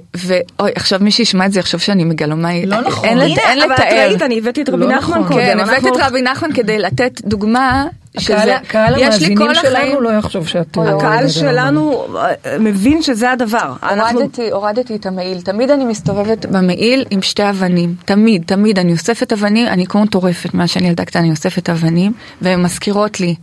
עכשיו 0.75 0.99
מי 1.01 1.11
שישמע 1.11 1.45
את 1.45 1.51
זה 1.51 1.59
יחשוב 1.59 1.79
שאני 1.81 2.03
מגלומאי. 2.03 2.65
לא 2.65 2.81
נכון. 2.81 3.09
אין, 3.09 3.17
לת- 3.17 3.37
אין 3.37 3.47
הנה, 3.51 3.65
אבל 3.65 3.73
את 3.73 3.79
לתאר. 3.79 4.07
ראית, 4.09 4.21
אני 4.21 4.37
הבאתי 4.37 4.61
את 4.61 4.69
לא 4.69 4.73
רבי 4.75 4.85
נחמן 4.85 4.97
נכון. 4.99 5.27
קודם. 5.27 5.39
כן, 5.45 5.59
הבאת 5.59 5.73
אנחנו- 5.73 5.95
את 5.95 6.01
רבי 6.01 6.21
נחמן 6.21 6.53
כדי 6.53 6.79
לתת 6.79 7.21
דוגמה 7.25 7.85
שזה, 8.19 8.55
הקהל- 8.55 8.63
קהל 8.67 8.93
יש 8.93 8.99
לי 8.99 9.05
המאזינים 9.05 9.55
שלנו 9.61 10.01
לא 10.01 10.09
יחשוב 10.09 10.47
שאת... 10.47 10.77
אה, 10.77 10.95
הקהל. 10.95 11.27
שלנו 11.29 12.05
אה, 12.17 12.57
מבין 12.59 13.01
שזה 13.01 13.31
הדבר. 13.31 13.73
הורדתי, 13.89 14.51
הורדתי 14.51 14.95
את 14.95 15.05
המעיל, 15.05 15.41
תמיד 15.41 15.71
אני 15.71 15.85
מסתובבת 15.85 16.45
במעיל 16.45 17.05
עם 17.09 17.21
שתי 17.21 17.49
אבנים, 17.49 17.95
תמיד, 18.05 18.43
תמיד, 18.45 18.79
אני 18.79 18.91
אוספת 18.91 19.33
אבנים, 19.33 19.67
אני 19.67 19.85
כמו 19.87 20.01
מטורפת, 20.03 20.53
מאז 20.53 20.69
שאני 20.69 20.87
ילדה 20.87 21.05
קטנה 21.05 21.21
אני 21.21 21.31
אוספת 21.31 21.69
אבנים, 21.69 22.13
והן 22.41 22.61
מזכירות 22.63 23.19
לי, 23.19 23.35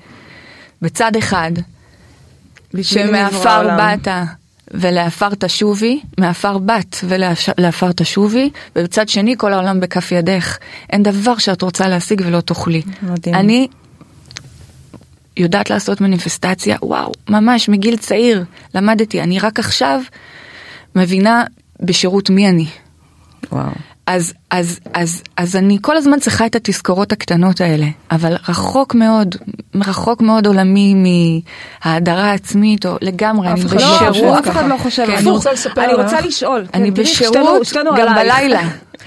בצד 0.83 1.13
אחד, 1.19 1.53
שמעפר. 2.83 3.77
באת 3.77 4.09
ולעפר 4.71 5.29
תשובי, 5.39 6.01
מעפר 6.19 6.59
בת 6.59 6.97
ולעפר 7.05 7.93
תשובי, 7.93 8.51
ובצד 8.77 9.09
שני 9.09 9.35
כל 9.39 9.53
העולם 9.53 9.81
בכף 9.81 10.13
ידך. 10.13 10.59
אין 10.91 11.03
דבר 11.03 11.39
שאת 11.39 11.63
רוצה 11.63 11.89
להשיג 11.89 12.23
ולא 12.27 12.41
תוכלי. 12.41 12.83
מדהים. 13.03 13.35
אני 13.35 13.69
יודעת 15.37 15.71
לעשות 15.71 16.01
מניפסטציה, 16.01 16.77
וואו, 16.83 17.13
ממש 17.29 17.69
מגיל 17.69 17.97
צעיר 17.97 18.45
למדתי, 18.75 19.23
אני 19.23 19.39
רק 19.39 19.59
עכשיו 19.59 20.01
מבינה 20.97 21.45
בשירות 21.81 22.31
מי 22.31 22.49
אני. 22.49 22.67
וואו. 23.53 23.71
אז, 24.11 24.33
אז, 24.51 24.81
אז, 24.95 25.23
אז 25.37 25.57
אני 25.57 25.79
כל 25.81 25.97
הזמן 25.97 26.21
צריכה 26.21 26.47
את 26.47 26.57
התזכורות 26.57 27.13
הקטנות 27.13 27.61
האלה, 27.61 27.87
אבל 28.11 28.37
רחוק 28.49 28.95
מאוד, 28.95 29.35
רחוק 29.75 30.23
מאוד 30.23 30.47
עולמי 30.47 30.95
מההדרה 31.85 32.25
העצמית, 32.31 32.87
או 32.87 32.97
לגמרי, 33.01 33.49
אני 33.49 33.61
לא 33.65 33.67
בשירות. 33.71 34.17
לא, 34.17 34.39
אף 34.39 34.49
אחד 34.49 34.69
לא 34.69 34.77
חושב. 34.77 35.07
כן, 35.07 35.13
אני. 35.17 35.31
רוצה 35.31 35.53
לספר 35.53 35.85
אני 35.85 35.93
לך- 35.93 35.99
רוצה 36.05 36.21
לשאול. 36.21 36.67
אני 36.75 36.93
כן, 36.95 37.03
בשירות 37.03 37.65
שתינו 37.65 37.91
גם. 37.99 38.15
בלילה, 38.15 38.61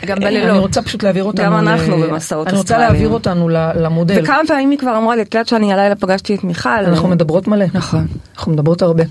גם 0.05 0.17
אני 0.17 0.25
בלילות. 0.25 0.57
רוצה 0.57 0.81
פשוט 0.81 1.03
להעביר 1.03 1.23
אותנו... 1.23 1.45
גם 1.45 1.53
ל- 1.53 1.67
אנחנו 1.67 1.97
במסעות 1.97 2.47
אני 2.47 2.57
רוצה. 2.57 2.77
להעביר 2.77 3.09
אותנו 3.09 3.49
ל- 3.49 3.71
למודל. 3.75 4.19
וכמה 4.23 4.41
פעמים 4.47 4.69
היא 4.71 4.79
כבר 4.79 4.97
אמרה 4.97 5.15
לי, 5.15 5.21
את 5.21 5.33
יודעת 5.35 5.47
שאני 5.47 5.73
הלילה 5.73 5.95
פגשתי 5.95 6.35
את 6.35 6.43
מיכל. 6.43 6.69
אנחנו 6.69 7.07
מדברות 7.07 7.47
מלא. 7.47 7.65
נכון. 7.73 8.07
אנחנו 8.35 8.51
מדברות 8.51 8.81
הרבה. 8.81 9.03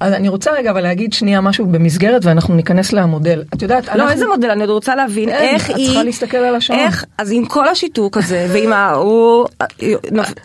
אז 0.00 0.12
אני 0.12 0.28
רוצה 0.28 0.50
רגע 0.52 0.70
אבל 0.70 0.80
להגיד 0.80 1.12
שנייה 1.12 1.40
משהו 1.40 1.66
במסגרת 1.66 2.24
ואנחנו 2.24 2.54
ניכנס 2.54 2.92
למודל. 2.92 3.42
את 3.54 3.62
יודעת, 3.62 3.88
לא, 3.94 4.10
איזה 4.10 4.26
מודל? 4.26 4.50
אני 4.50 4.60
עוד 4.60 4.70
רוצה 4.70 4.94
להבין 4.94 5.28
איך 5.28 5.70
את 5.70 5.76
היא... 5.76 5.86
צריכה 5.86 6.02
להסתכל 6.02 6.36
על 6.36 6.54
השעון. 6.54 6.78
איך, 6.78 7.04
אז 7.18 7.32
עם 7.32 7.46
כל 7.46 7.68
השיתוק 7.68 8.16
הזה, 8.16 8.46
ועם 8.52 8.72
ה... 8.72 8.90
הוא... 8.90 9.46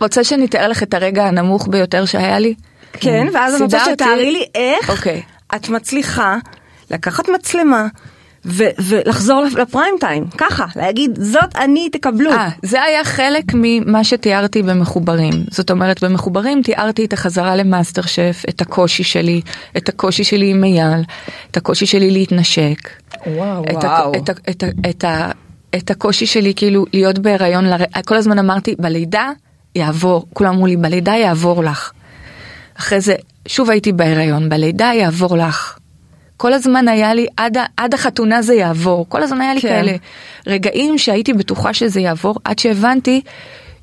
רוצה 0.01 0.23
שאני 0.23 0.45
אתאר 0.45 0.67
לך 0.67 0.84
את 0.84 0.93
הרגע 0.93 1.25
הנמוך 1.25 1.67
ביותר 1.67 2.05
שהיה 2.05 2.39
לי? 2.39 2.53
כן, 2.93 3.27
ואז 3.34 3.55
אני 3.55 3.63
רוצה 3.63 3.79
שתארי 3.86 4.32
לי 4.32 4.43
איך 4.55 4.89
אוקיי. 4.89 5.21
את 5.55 5.69
מצליחה 5.69 6.38
לקחת 6.91 7.29
מצלמה 7.29 7.88
ו- 8.45 8.63
ולחזור 8.80 9.43
לפריים 9.58 9.95
טיים, 9.99 10.25
ככה, 10.38 10.65
להגיד, 10.75 11.19
זאת 11.21 11.56
אני, 11.56 11.89
תקבלו. 11.89 12.32
אה, 12.32 12.49
זה 12.63 12.82
היה 12.84 13.04
חלק 13.04 13.43
ממה 13.54 14.04
שתיארתי 14.04 14.63
במחוברים. 14.63 15.34
זאת 15.52 15.71
אומרת, 15.71 16.04
במחוברים 16.04 16.62
תיארתי 16.62 17.06
את 17.06 17.13
החזרה 17.13 17.56
למאסטר 17.56 18.02
שף, 18.02 18.43
את 18.49 18.62
הקושי 18.62 19.04
שלי, 19.04 19.41
את 19.78 19.89
הקושי 19.89 20.23
שלי 20.23 20.52
עם 20.52 20.63
אייל, 20.63 21.02
את 21.52 21.58
הקושי 21.58 21.86
שלי 21.86 22.12
להתנשק. 22.12 22.89
וואו. 23.28 23.63
את, 23.63 23.84
וואו. 23.84 24.12
ה, 24.15 24.17
את, 24.17 24.30
ה, 24.30 24.34
את, 24.49 24.63
ה, 24.63 24.89
את, 24.89 25.04
ה, 25.04 25.32
את 25.75 25.91
הקושי 25.91 26.25
שלי 26.25 26.54
כאילו 26.56 26.86
להיות 26.93 27.19
בהיריון, 27.19 27.65
לר... 27.65 27.78
כל 28.06 28.15
הזמן 28.15 28.39
אמרתי 28.39 28.75
בלידה 28.80 29.32
יעבור, 29.75 30.25
כולם 30.34 30.54
אמרו 30.54 30.67
לי 30.67 30.78
בלידה 30.78 31.13
יעבור 31.13 31.63
לך. 31.63 31.91
אחרי 32.80 33.02
זה 33.02 33.15
שוב 33.47 33.69
הייתי 33.69 33.91
בהיריון, 33.91 34.49
בלידה 34.49 34.91
יעבור 34.95 35.38
לך. 35.38 35.78
כל 36.39 36.54
הזמן 36.54 36.88
היה 36.88 37.13
לי, 37.13 37.28
עד, 37.38 37.58
עד 37.78 37.93
החתונה 37.93 38.41
זה 38.41 38.54
יעבור, 38.54 39.06
כל 39.10 39.23
הזמן 39.23 39.41
היה 39.41 39.54
לי 39.54 39.62
כן. 39.62 39.67
כאלה 39.67 39.91
רגעים 40.47 40.97
שהייתי 40.97 41.34
בטוחה 41.34 41.73
שזה 41.73 41.99
יעבור, 42.02 42.36
עד 42.43 42.60
שהבנתי 42.60 43.21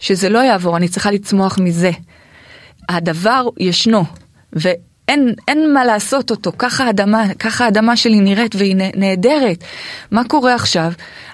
שזה 0.01 0.29
לא 0.29 0.39
יעבור, 0.39 0.77
אני 0.77 0.89
צריכה 0.89 1.11
לצמוח 1.11 1.59
מזה. 1.59 1.91
הדבר 2.89 3.47
ישנו, 3.59 4.05
ואין 4.53 5.35
אין 5.49 5.75
מה 5.75 5.85
לעשות 5.85 6.31
אותו, 6.31 6.53
ככה 6.59 6.85
האדמה, 6.87 7.25
ככה 7.39 7.65
האדמה 7.65 7.97
שלי 7.97 8.21
נראית 8.21 8.55
והיא 8.55 8.77
נה- 8.77 8.91
נהדרת. 8.95 9.65
מה 10.11 10.25
קורה 10.25 10.55
עכשיו? 10.55 10.93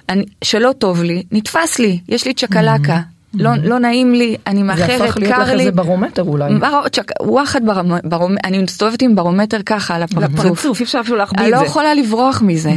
אני, 0.08 0.24
שלא 0.44 0.72
טוב 0.78 1.02
לי, 1.02 1.22
נתפס 1.32 1.78
לי, 1.78 2.00
יש 2.08 2.26
לי 2.26 2.34
צ'קלקה, 2.34 3.00
לא, 3.34 3.50
לא 3.64 3.78
נעים 3.78 4.14
לי, 4.14 4.36
אני 4.46 4.58
זה 4.58 4.64
מאחרת, 4.64 5.00
הפך 5.00 5.16
להיות 5.16 5.32
לך 5.38 5.46
קר 5.46 5.54
לי. 5.54 5.60
איזה 5.60 5.72
ברומטר 5.72 6.22
אולי. 6.22 6.54
בר- 6.58 6.82
וואחד 7.22 7.60
ברומ- 7.68 8.06
ברומ- 8.08 8.36
אני 8.44 8.58
מסתובבת 8.58 9.02
עם 9.02 9.14
ברומטר 9.16 9.58
ככה 9.66 9.94
על 9.96 10.02
הפרצוף. 10.02 10.34
לפרצוף, 10.46 10.80
אי 10.80 10.84
אפשר 10.84 11.00
אפילו 11.00 11.16
להחביא 11.16 11.40
אני 11.40 11.48
את 11.48 11.52
לא 11.52 11.58
זה. 11.58 11.64
יכולה 11.64 11.94
לברוח 11.94 12.42
מזה. 12.46 12.72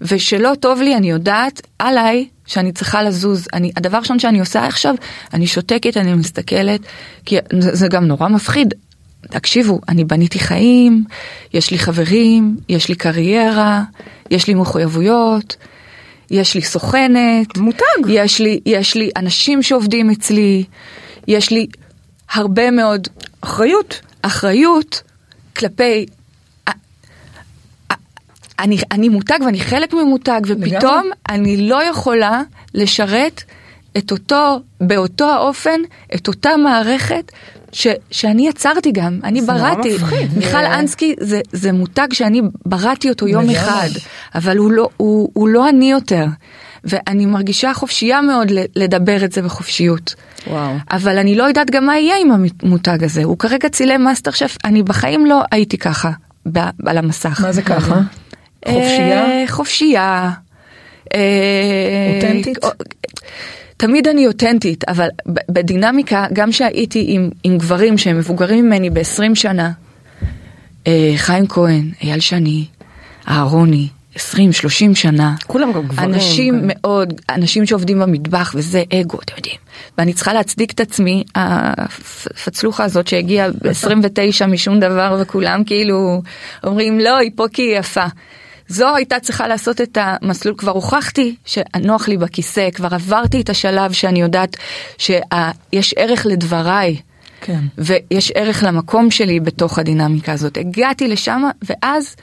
ושלא 0.00 0.52
טוב 0.60 0.80
לי, 0.80 0.96
אני 0.96 1.10
יודעת 1.10 1.60
עליי 1.78 2.26
שאני 2.46 2.72
צריכה 2.72 3.02
לזוז. 3.02 3.48
אני, 3.54 3.72
הדבר 3.76 3.96
הראשון 3.96 4.18
שאני 4.18 4.40
עושה 4.40 4.66
עכשיו, 4.66 4.94
אני 5.34 5.46
שותקת, 5.46 5.96
אני 5.96 6.14
מסתכלת, 6.14 6.80
כי 7.24 7.36
זה, 7.60 7.74
זה 7.74 7.88
גם 7.88 8.04
נורא 8.04 8.28
מפחיד. 8.28 8.74
תקשיבו, 9.30 9.80
אני 9.88 10.04
בניתי 10.04 10.38
חיים, 10.38 11.04
יש 11.54 11.70
לי 11.70 11.78
חברים, 11.78 12.56
יש 12.68 12.88
לי 12.88 12.94
קריירה, 12.94 13.82
יש 14.30 14.46
לי 14.48 14.54
מחויבויות, 14.54 15.56
יש 16.30 16.54
לי 16.54 16.62
סוכנת. 16.62 17.56
מותג. 17.56 17.84
יש 18.08 18.40
לי, 18.40 18.60
יש 18.66 18.94
לי 18.94 19.10
אנשים 19.16 19.62
שעובדים 19.62 20.10
אצלי, 20.10 20.64
יש 21.28 21.50
לי 21.50 21.66
הרבה 22.32 22.70
מאוד 22.70 23.08
אחריות. 23.40 24.00
אחריות 24.22 25.02
כלפי... 25.56 26.06
אני, 28.58 28.78
אני 28.90 29.08
מותג 29.08 29.38
ואני 29.46 29.60
חלק 29.60 29.92
ממותג 29.92 30.40
ופתאום. 30.46 31.10
אני 31.28 31.68
לא 31.68 31.82
יכולה 31.84 32.42
לשרת 32.74 33.42
את 33.98 34.10
אותו, 34.12 34.60
באותו 34.80 35.30
האופן, 35.30 35.80
את 36.14 36.28
אותה 36.28 36.56
מערכת 36.56 37.32
ש, 37.72 37.86
שאני 38.10 38.48
יצרתי 38.48 38.92
גם, 38.92 39.18
אני 39.24 39.42
זה 39.42 39.52
נורא 39.52 39.74
בראתי. 39.74 39.94
מפחיד. 39.94 40.36
מיכל 40.36 40.50
זה- 40.50 40.74
אנסקי 40.78 41.14
זה, 41.20 41.40
זה 41.52 41.72
מותג 41.72 42.06
שאני 42.12 42.42
בראתי 42.66 43.08
אותו 43.08 43.28
יום 43.28 43.42
לגמרי. 43.42 43.56
אחד, 43.58 43.88
אבל 44.34 44.56
הוא 44.56 44.70
לא, 44.72 44.88
הוא, 44.96 45.30
הוא 45.32 45.48
לא 45.48 45.68
אני 45.68 45.90
יותר. 45.90 46.24
ואני 46.84 47.26
מרגישה 47.26 47.74
חופשייה 47.74 48.20
מאוד 48.20 48.52
לדבר 48.76 49.24
את 49.24 49.32
זה 49.32 49.42
בחופשיות. 49.42 50.14
וואו. 50.46 50.72
אבל 50.90 51.18
אני 51.18 51.34
לא 51.34 51.44
יודעת 51.44 51.70
גם 51.70 51.86
מה 51.86 51.98
יהיה 51.98 52.14
עם 52.20 52.30
המותג 52.62 53.04
הזה. 53.04 53.24
הוא 53.24 53.38
כרגע 53.38 53.68
צילם 53.68 54.02
מאסטר 54.04 54.30
שף, 54.30 54.56
אני 54.64 54.82
בחיים 54.82 55.26
לא 55.26 55.42
הייתי 55.52 55.78
ככה 55.78 56.10
ב- 56.52 56.58
על 56.88 56.98
המסך. 56.98 57.40
מה 57.40 57.52
זה 57.52 57.62
ככה? 57.62 58.00
חופשייה? 58.68 59.24
אה, 59.26 59.44
חופשייה. 59.48 60.30
אה, 61.14 61.20
אותנטית? 62.16 62.58
אה, 63.82 63.86
תמיד 63.86 64.08
אני 64.08 64.26
אותנטית, 64.26 64.84
אבל 64.88 65.08
בדינמיקה, 65.48 66.26
גם 66.32 66.52
שהייתי 66.52 67.04
עם, 67.08 67.30
עם 67.44 67.58
גברים 67.58 67.98
שהם 67.98 68.18
מבוגרים 68.18 68.66
ממני 68.66 68.90
ב-20 68.90 69.34
שנה, 69.34 69.72
אה, 70.86 71.12
חיים 71.16 71.46
כהן, 71.46 71.90
אייל 72.02 72.20
שני, 72.20 72.64
אהרוני, 73.28 73.88
20-30 74.16 74.18
שנה. 74.94 75.34
כולם 75.46 75.72
גם 75.72 75.86
גברים. 75.88 76.14
אנשים 76.14 76.60
כן. 76.60 76.68
מאוד, 76.68 77.20
אנשים 77.30 77.66
שעובדים 77.66 77.98
במטבח 77.98 78.52
וזה 78.54 78.82
אגו, 79.00 79.18
אתם 79.24 79.34
יודעים. 79.36 79.56
ואני 79.98 80.12
צריכה 80.12 80.32
להצדיק 80.32 80.72
את 80.72 80.80
עצמי, 80.80 81.24
הפצלוחה 81.34 82.84
הזאת 82.84 83.06
שהגיעה 83.06 83.50
ב-29 83.50 84.46
משום 84.46 84.80
דבר 84.80 85.18
וכולם 85.20 85.64
כאילו 85.64 86.22
אומרים 86.64 87.00
לא, 87.00 87.16
היא 87.16 87.30
פה 87.36 87.44
כי 87.52 87.62
היא 87.62 87.78
יפה. 87.78 88.04
זו 88.68 88.96
הייתה 88.96 89.20
צריכה 89.20 89.48
לעשות 89.48 89.80
את 89.80 89.98
המסלול, 90.00 90.54
כבר 90.58 90.72
הוכחתי 90.72 91.34
שנוח 91.44 92.08
לי 92.08 92.16
בכיסא, 92.16 92.70
כבר 92.70 92.94
עברתי 92.94 93.40
את 93.40 93.50
השלב 93.50 93.92
שאני 93.92 94.20
יודעת 94.20 94.56
שיש 94.98 95.94
ערך 95.96 96.26
לדבריי. 96.26 96.96
כן. 97.40 97.60
ויש 97.78 98.32
ערך 98.34 98.62
למקום 98.66 99.10
שלי 99.10 99.40
בתוך 99.40 99.78
הדינמיקה 99.78 100.32
הזאת. 100.32 100.56
הגעתי 100.56 101.08
לשם 101.08 101.42
ואז 101.62 102.16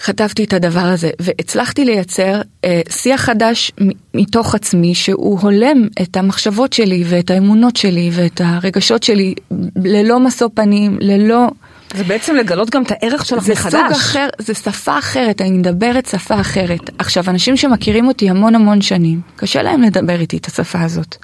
חטפתי 0.00 0.44
את 0.44 0.52
הדבר 0.52 0.80
הזה 0.80 1.10
והצלחתי 1.20 1.84
לייצר 1.84 2.40
אה, 2.64 2.80
שיח 2.90 3.20
חדש 3.20 3.72
מתוך 4.14 4.54
עצמי 4.54 4.94
שהוא 4.94 5.40
הולם 5.40 5.88
את 6.02 6.16
המחשבות 6.16 6.72
שלי 6.72 7.04
ואת 7.06 7.30
האמונות 7.30 7.76
שלי 7.76 8.10
ואת 8.12 8.40
הרגשות 8.44 9.02
שלי 9.02 9.34
ללא 9.76 10.20
משוא 10.20 10.48
פנים, 10.54 10.98
ללא... 11.00 11.46
זה 11.94 12.04
בעצם 12.04 12.36
לגלות 12.36 12.70
גם 12.70 12.82
את 12.82 12.92
הערך 12.92 13.26
שלך 13.26 13.42
זה 13.42 13.52
מחדש. 13.52 13.72
סוג 13.72 13.92
אחר, 13.92 14.28
זה 14.38 14.54
שפה 14.54 14.98
אחרת, 14.98 15.40
אני 15.40 15.50
מדברת 15.50 16.06
שפה 16.06 16.40
אחרת. 16.40 16.90
עכשיו, 16.98 17.24
אנשים 17.28 17.56
שמכירים 17.56 18.08
אותי 18.08 18.30
המון 18.30 18.54
המון 18.54 18.80
שנים, 18.80 19.20
קשה 19.36 19.62
להם 19.62 19.82
לדבר 19.82 20.20
איתי 20.20 20.36
את 20.36 20.46
השפה 20.46 20.80
הזאת. 20.80 21.16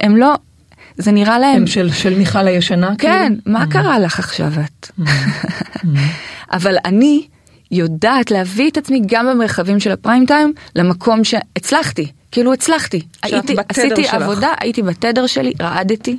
הם 0.00 0.16
לא, 0.16 0.34
זה 0.96 1.12
נראה 1.12 1.38
להם... 1.38 1.56
הם 1.56 1.66
של 1.66 1.92
של 1.92 2.18
מיכל 2.18 2.46
הישנה? 2.46 2.94
כן, 2.98 3.34
כאילו? 3.44 3.58
מה 3.58 3.66
קרה 3.66 3.98
לך 3.98 4.18
עכשיו 4.18 4.52
את? 4.64 4.90
אבל 6.56 6.76
אני 6.84 7.26
יודעת 7.70 8.30
להביא 8.30 8.70
את 8.70 8.76
עצמי 8.76 9.02
גם 9.06 9.26
במרחבים 9.26 9.80
של 9.80 9.90
הפריים 9.90 10.26
טיים 10.26 10.52
למקום 10.76 11.24
שהצלחתי. 11.24 12.06
כאילו 12.32 12.52
הצלחתי, 12.52 13.00
הייתי, 13.22 13.54
עשיתי 13.68 14.04
שלך. 14.04 14.14
עבודה, 14.14 14.48
הייתי 14.60 14.82
בתדר 14.82 15.26
שלי, 15.26 15.52
רעדתי, 15.60 16.16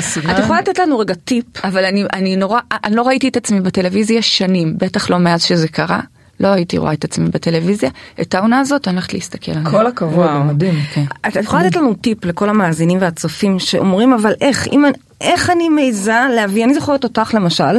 סימן. 0.00 0.30
את 0.30 0.38
יכולה 0.38 0.58
לתת 0.58 0.78
לנו 0.78 0.98
רגע 0.98 1.14
טיפ? 1.14 1.44
אבל 1.64 1.84
אני, 1.84 2.04
אני 2.12 2.36
נורא, 2.36 2.60
אני 2.84 2.96
לא 2.96 3.02
ראיתי 3.02 3.28
את 3.28 3.36
עצמי 3.36 3.60
בטלוויזיה 3.60 4.22
שנים, 4.22 4.74
בטח 4.78 5.10
לא 5.10 5.18
מאז 5.18 5.42
שזה 5.42 5.68
קרה, 5.68 6.00
לא 6.40 6.48
הייתי 6.48 6.78
רואה 6.78 6.92
את 6.92 7.04
עצמי 7.04 7.28
בטלוויזיה, 7.28 7.90
את 8.20 8.34
העונה 8.34 8.60
הזאת 8.60 8.88
אני 8.88 8.96
הולכת 8.96 9.14
להסתכל 9.14 9.52
עליה. 9.52 9.70
כל 9.70 9.86
הכבוד. 9.86 10.30
מדהים. 10.30 10.74
כן. 10.94 11.04
את 11.28 11.36
יכולה 11.36 11.62
לתת 11.62 11.76
לנו 11.76 11.94
טיפ 11.94 12.24
לכל 12.24 12.48
המאזינים 12.48 12.98
והצופים 13.00 13.58
שאומרים 13.58 14.12
אבל 14.12 14.32
איך, 14.40 14.68
אם, 14.72 14.84
איך 15.20 15.50
אני 15.50 15.68
מעיזה 15.68 16.20
להביא, 16.34 16.64
אני 16.64 16.74
זוכרת 16.74 17.04
אותך 17.04 17.34
למשל, 17.34 17.78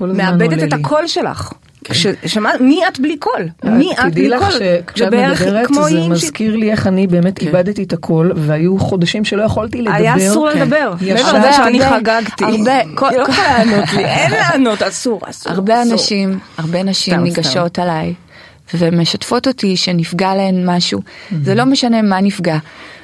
מאבדת 0.00 0.62
את. 0.62 0.72
הקול 0.72 1.06
שלך. 1.06 1.52
ש- 1.92 2.06
שמע, 2.26 2.50
מי 2.60 2.80
את 2.88 3.00
בלי 3.00 3.16
קול? 3.16 3.48
מי 3.64 3.92
את 3.92 3.96
תדעי 3.98 4.10
בלי 4.10 4.28
לך 4.28 4.42
קול? 4.42 4.50
שכשאת 4.52 5.08
ובערך 5.08 5.42
מדברת 5.42 5.66
כמו 5.66 5.84
זה 5.88 6.00
מזכיר 6.08 6.56
לי 6.56 6.70
איך 6.70 6.86
אני 6.86 7.06
באמת 7.06 7.38
כן. 7.38 7.46
איבדתי 7.46 7.82
את 7.82 7.92
הקול 7.92 8.32
והיו 8.36 8.78
חודשים 8.78 9.24
שלא 9.24 9.42
יכולתי 9.42 9.82
לדבר. 9.82 9.94
היה 9.94 10.16
אסור 10.16 10.52
כן. 10.52 10.58
לדבר. 10.60 10.94
מעבר 11.00 11.38
לזה 11.38 11.52
שאני 11.52 11.80
חגגתי. 11.90 12.44
הרבה- 12.44 12.78
היא 12.78 12.86
לא 13.18 13.22
יכולה 13.22 13.64
לענות 13.64 13.92
לי, 13.96 14.04
אין 14.04 14.30
לענות, 14.30 14.82
אסור, 14.82 15.20
אסור. 15.24 15.52
הרבה. 15.52 15.82
אנשים, 15.82 16.38
הרבה 16.58 16.82
נשים 16.82 17.20
ניגשות 17.20 17.78
עליי 17.78 18.14
ומשתפות 18.74 19.46
אותי 19.48 19.76
שנפגע 19.76 20.34
להן 20.34 20.70
משהו. 20.70 21.00
זה 21.44 21.54
לא 21.54 21.64
משנה 21.64 22.02
מה 22.02 22.20
נפגע. 22.20 22.56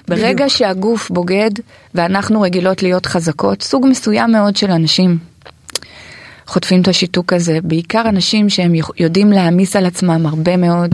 ברגע 0.09 0.45
שהגוף 0.49 1.11
בוגד 1.11 1.51
ואנחנו 1.95 2.41
רגילות 2.41 2.83
להיות 2.83 3.07
חזקות, 3.07 3.63
סוג 3.63 3.87
מסוים 3.91 4.33
מאוד 4.33 4.57
של 4.57 4.71
אנשים 4.71 5.19
חוטפים 6.49 6.81
את 6.81 6.89
השיתוק 6.89 7.33
הזה, 7.33 7.59
בעיקר 7.63 8.03
אנשים 8.09 8.49
שהם 8.49 8.73
יודעים 8.99 9.33
להעמיס 9.33 9.77
על 9.77 9.87
עצמם 9.87 10.27
הרבה 10.27 10.57
מאוד. 10.57 10.91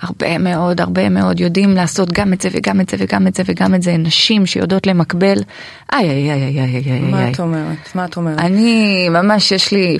הרבה 0.00 0.38
מאוד, 0.38 0.80
הרבה 0.80 1.08
מאוד 1.08 1.40
יודעים 1.40 1.74
לעשות 1.74 2.12
גם 2.12 2.32
את 2.32 2.40
זה 2.40 2.48
וגם 2.52 2.80
את 2.80 2.88
זה 2.88 2.96
וגם 3.00 3.26
את 3.26 3.34
זה 3.34 3.42
וגם 3.46 3.74
את 3.74 3.82
זה, 3.82 3.96
נשים 3.96 4.46
שיודעות 4.46 4.86
למקבל, 4.86 5.38
איי 5.92 6.10
איי 6.10 6.32
איי 6.32 6.42
איי 6.42 6.58
איי 6.58 6.92
איי 6.92 7.00
מה 7.00 7.24
איי. 7.24 7.32
את 7.32 7.40
אומרת? 7.40 7.94
מה 7.94 8.04
את 8.04 8.16
אומרת? 8.16 8.38
אני 8.38 9.08
ממש 9.08 9.52
יש 9.52 9.72
לי, 9.72 9.98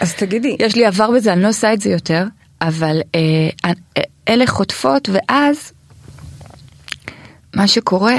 אז 0.00 0.14
תגידי, 0.14 0.56
יש 0.60 0.76
לי 0.76 0.86
עבר 0.86 1.10
בזה, 1.10 1.32
אני 1.32 1.42
לא 1.42 1.48
עושה 1.48 1.72
את 1.72 1.80
זה 1.80 1.90
יותר, 1.90 2.24
אבל 2.62 3.00
אה, 3.14 3.20
אה, 3.64 4.02
אלה 4.28 4.46
חוטפות, 4.46 5.08
ואז 5.12 5.72
מה 7.54 7.68
שקורה 7.68 8.16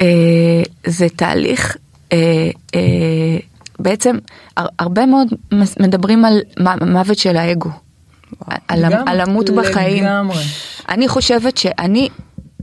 אה, 0.00 0.62
זה 0.86 1.06
תהליך, 1.08 1.76
אה, 2.12 2.50
אה, 2.74 2.80
בעצם 3.78 4.16
הר, 4.56 4.66
הרבה 4.78 5.06
מאוד 5.06 5.28
מס- 5.52 5.78
מדברים 5.80 6.24
על 6.24 6.40
מוות 6.86 7.18
של 7.18 7.36
האגו, 7.36 7.70
על, 8.68 8.78
לגמרי, 8.86 8.96
על 9.10 9.20
למות 9.22 9.50
בחיים. 9.50 10.04
לגמרי. 10.04 10.44
אני 10.88 11.08
חושבת 11.08 11.56
שאני 11.56 12.08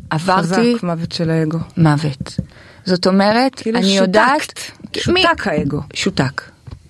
עברתי 0.10 0.48
חזק 0.74 0.84
מוות 0.84 1.12
של 1.12 1.30
האגו. 1.30 1.58
מוות. 1.78 2.40
זאת 2.86 3.08
אומרת, 3.08 3.56
כאילו 3.56 3.78
אני 3.80 3.88
שותקת. 3.88 4.02
יודעת, 4.02 4.72
מי- 5.08 5.22
שותק 5.22 5.48
האגו. 5.48 5.82
שותק. 5.94 6.42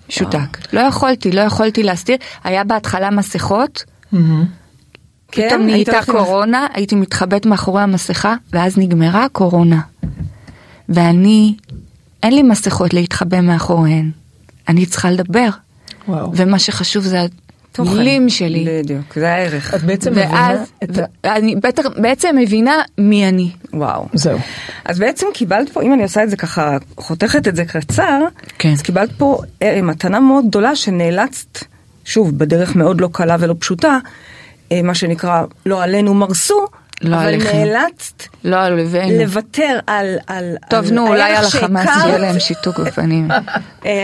שותק. 0.09 0.73
לא 0.73 0.79
יכולתי, 0.79 1.31
לא 1.31 1.41
יכולתי 1.41 1.83
להסתיר. 1.83 2.17
היה 2.43 2.63
בהתחלה 2.63 3.09
מסכות, 3.09 3.83
מהמם. 4.11 4.45
כן? 5.31 5.47
פתאום 5.47 5.67
היית 5.67 5.89
נהייתה 5.89 6.11
קורונה, 6.11 6.67
הייתי 6.73 6.95
מתחבאת 6.95 7.45
מאחורי 7.45 7.81
המסכה, 7.81 8.35
ואז 8.53 8.77
נגמרה 8.77 9.25
הקורונה. 9.25 9.81
ואני, 10.89 11.55
אין 12.23 12.35
לי 12.35 12.43
מסכות 12.43 12.93
להתחבא 12.93 13.41
מאחוריהן. 13.41 14.11
אני 14.67 14.85
צריכה 14.85 15.11
לדבר. 15.11 15.49
וואו. 16.07 16.31
ומה 16.35 16.59
שחשוב 16.59 17.03
זה 17.03 17.25
תוכן. 17.71 17.91
המילים 17.91 18.29
שלי. 18.29 18.65
בדיוק, 18.67 19.15
זה 19.15 19.33
הערך. 19.33 19.75
את 19.75 19.83
בעצם 19.83 20.11
מבינה 20.11 20.31
ואז, 20.33 20.71
את 20.83 20.97
ה... 20.97 21.35
אני 21.37 21.55
בטח, 21.55 21.83
בעצם 21.97 22.35
מבינה 22.39 22.81
מי 22.97 23.27
אני. 23.27 23.51
וואו. 23.73 24.05
זהו. 24.13 24.39
אז 24.85 24.99
בעצם 24.99 25.27
קיבלת 25.33 25.69
פה, 25.69 25.81
אם 25.81 25.93
אני 25.93 26.03
עושה 26.03 26.23
את 26.23 26.29
זה 26.29 26.37
ככה, 26.37 26.77
חותכת 26.97 27.47
את 27.47 27.55
זה 27.55 27.65
קצר, 27.65 28.19
כן. 28.59 28.71
אז 28.71 28.81
קיבלת 28.81 29.11
פה 29.17 29.39
אה, 29.61 29.81
מתנה 29.81 30.19
מאוד 30.19 30.47
גדולה 30.47 30.75
שנאלצת, 30.75 31.59
שוב, 32.05 32.37
בדרך 32.37 32.75
מאוד 32.75 33.01
לא 33.01 33.09
קלה 33.11 33.35
ולא 33.39 33.55
פשוטה, 33.59 33.97
אה, 34.71 34.81
מה 34.81 34.93
שנקרא, 34.93 35.43
לא 35.65 35.83
עלינו 35.83 36.13
מרסו, 36.13 36.65
לא 37.03 37.15
אבל 37.15 37.25
עליכם. 37.27 37.57
נאלצת 37.57 38.23
לא 38.43 38.55
על 38.55 38.73
אויבינו. 38.73 39.19
לוותר 39.19 39.79
על, 39.87 40.15
על, 40.27 40.55
טוב, 40.69 40.85
על 40.85 40.93
נו, 40.93 41.07
אולי 41.07 41.21
על 41.35 41.45
החמאס. 41.45 41.87
יהיה 42.05 42.17
להם 42.17 42.39
שיתוק 42.39 42.79
בפנים. 42.85 43.31
אה, 43.31 43.39
אה, 43.85 44.01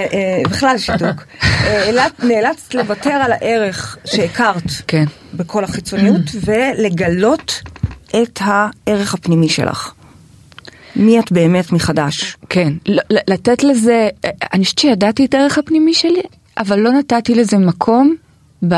בכלל 0.49 0.77
שיתוק. 0.77 1.23
אה, 1.43 1.91
נאלצת- 2.23 2.73
לוותר 2.75 3.09
על 3.09 3.31
הערך 3.31 3.97
שהכרת 4.05 4.63
כן. 4.87 5.05
בכל 5.33 5.63
החיצוניות 5.63 6.21
ולגלות 6.45 7.61
את 8.21 8.39
הערך 8.43 9.13
הפנימי 9.13 9.49
שלך. 9.49 9.91
מי 10.95 11.19
את 11.19 11.31
באמת 11.31 11.71
מחדש. 11.71 12.37
כן, 12.49 12.73
ל- 12.85 12.99
ל- 13.13 13.33
לתת 13.33 13.63
לזה, 13.63 14.09
אני 14.53 14.63
חושבת 14.63 14.79
שידעתי 14.79 15.25
את 15.25 15.33
הערך 15.33 15.57
הפנימי 15.57 15.93
שלי, 15.93 16.21
אבל 16.57 16.79
לא 16.79 16.91
נתתי 16.91 17.35
לזה 17.35 17.57
מקום 17.57 18.15
ב, 18.63 18.75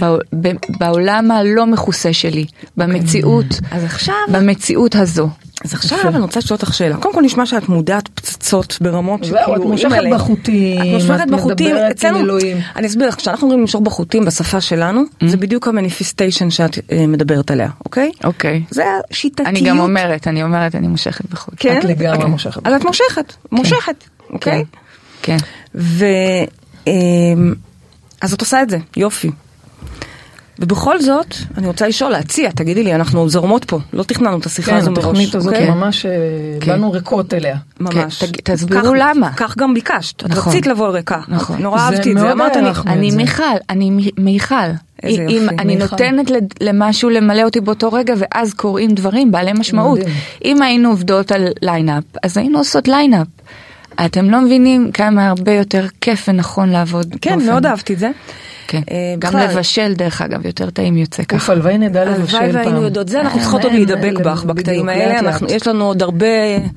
ב, 0.00 0.04
ב, 0.40 0.48
בעולם 0.78 1.30
הלא 1.30 1.66
מכוסה 1.66 2.12
שלי, 2.12 2.46
במציאות, 2.76 3.46
אז 3.70 3.84
עכשיו, 3.84 4.14
במציאות 4.32 4.94
הזו. 4.94 5.28
אז 5.64 5.74
עכשיו 5.74 6.08
אני 6.08 6.18
רוצה 6.18 6.40
לשאול 6.40 6.58
אותך 6.62 6.74
שאלה. 6.74 6.96
קודם 6.96 7.14
כל 7.14 7.22
נשמע 7.22 7.46
שאת 7.46 7.68
מודעת 7.68 8.08
פצצות 8.08 8.78
ברמות 8.80 9.24
זהו, 9.24 9.56
את 9.56 9.60
מושכת. 9.60 10.02
בחוטים, 10.12 10.80
את 10.82 10.86
מושכת 10.86 11.20
את 11.22 11.30
בחוטים, 11.30 11.66
מדברת 11.66 11.84
עם 11.84 11.90
אצלנו, 11.90 12.18
אלוהים. 12.18 12.56
אני 12.76 12.86
אסביר 12.86 13.08
לך, 13.08 13.14
כשאנחנו 13.14 13.44
אומרים 13.44 13.60
למשוך 13.60 13.80
בחוטים 13.80 14.24
בשפה 14.24 14.60
שלנו, 14.60 15.02
זה 15.26 15.36
בדיוק 15.36 15.68
המניפיסטיישן 15.68 16.50
שאת 16.50 16.78
אה, 16.92 17.06
מדברת 17.06 17.50
עליה, 17.50 17.68
אוקיי? 17.84 18.10
אוקיי. 18.24 18.62
זה 18.70 18.84
השיטתיות. 19.10 19.48
אני 19.48 19.60
גם 19.60 19.78
אומרת, 19.78 20.28
אני 20.28 20.42
אומרת, 20.42 20.74
אני 20.74 20.88
מושכת 20.88 21.30
בחוץ. 21.30 21.54
כן? 21.58 21.78
את 21.78 21.84
לגמרי 21.84 22.16
אוקיי. 22.16 22.30
מושכת 22.30 22.66
אז 22.66 22.74
את 22.74 22.84
מושכת, 22.84 23.32
מושכת, 23.52 24.04
אוקיי? 24.30 24.64
כן. 25.22 25.36
אז 28.26 28.32
את 28.32 28.40
עושה 28.40 28.62
את 28.62 28.70
זה, 28.70 28.78
יופי. 28.96 29.30
ובכל 30.58 31.00
זאת, 31.00 31.34
אני 31.58 31.66
רוצה 31.66 31.88
לשאול, 31.88 32.10
להציע, 32.10 32.50
תגידי 32.50 32.82
לי, 32.84 32.94
אנחנו 32.94 33.28
זורמות 33.28 33.64
פה, 33.64 33.78
לא 33.92 34.02
תכננו 34.02 34.38
את 34.38 34.46
השיחה 34.46 34.70
כן, 34.70 34.76
הזו 34.76 34.90
מראש. 34.90 35.04
התוכנית 35.04 35.34
הזאת 35.34 35.52
אוקיי? 35.52 35.70
ממש, 35.70 36.06
אה, 36.06 36.12
כן. 36.60 36.72
באנו 36.72 36.92
ריקות 36.92 37.34
אליה. 37.34 37.56
ממש. 37.80 38.18
כן, 38.24 38.26
תג- 38.26 38.40
תסבירו 38.44 38.82
כך- 38.82 38.98
למה. 38.98 39.32
כך 39.32 39.56
גם 39.58 39.74
ביקשת, 39.74 40.20
את 40.24 40.30
נכון. 40.30 40.52
רצית 40.52 40.66
לבוא 40.66 40.88
ריקה. 40.88 41.20
נכון. 41.28 41.62
נורא 41.62 41.78
אהבתי 41.80 42.12
את 42.12 42.18
זה, 42.18 42.32
אמרת 42.32 42.56
לי. 42.56 42.62
אני 42.86 43.08
את. 43.10 43.14
מיכל, 43.14 43.42
אני 43.70 43.90
מיכל. 44.18 44.54
איזה 45.02 45.22
אם 45.22 45.28
יופי, 45.28 45.56
אני 45.58 45.76
מיכל. 45.76 45.86
נותנת 45.90 46.30
למשהו 46.60 47.10
למלא 47.10 47.42
אותי 47.42 47.60
באותו 47.60 47.92
רגע 47.92 48.14
ואז 48.18 48.54
קורים 48.54 48.90
דברים 48.90 49.32
בעלי 49.32 49.52
משמעות. 49.52 49.98
מדהים. 49.98 50.14
אם 50.44 50.62
היינו 50.62 50.88
עובדות 50.90 51.32
על 51.32 51.48
ליינאפ, 51.62 52.04
אז 52.22 52.36
היינו 52.36 52.58
עושות 52.58 52.88
ליינאפ. 52.88 53.26
אתם 54.04 54.30
לא 54.30 54.40
מבינים 54.40 54.90
כמה 54.92 55.28
הרבה 55.28 55.52
יותר 55.52 55.86
כיף 56.00 56.28
ונכון 56.28 56.68
לעבוד. 56.70 57.14
כן, 57.20 57.30
באופן- 57.30 57.46
מאוד 57.46 57.66
אהבתי 57.66 57.94
את 57.94 57.98
זה. 57.98 58.10
כן. 58.68 58.80
אה, 58.90 58.94
גם 59.18 59.30
בכלל- 59.30 59.48
לבשל 59.50 59.94
דרך 59.94 60.22
אגב 60.22 60.46
יותר 60.46 60.70
טעים 60.70 60.96
יוצא 60.96 61.22
אוף, 61.22 61.28
ככה. 61.32 61.52
הלוואי 61.52 61.78
נדע 61.78 62.04
לבשל 62.04 62.32
פעם. 62.36 62.44
הלוואי 62.44 62.62
והיינו 62.62 62.82
יודעות 62.82 63.08
זה, 63.08 63.20
אנחנו 63.20 63.40
צריכות 63.40 63.64
עוד 63.64 63.72
אמן, 63.72 63.84
להידבק 63.84 64.20
בך 64.20 64.44
בקטעים 64.44 64.88
האלה, 64.88 65.30
יש 65.48 65.66
לנו 65.66 65.84
עוד 65.84 66.02
הרבה, 66.02 66.26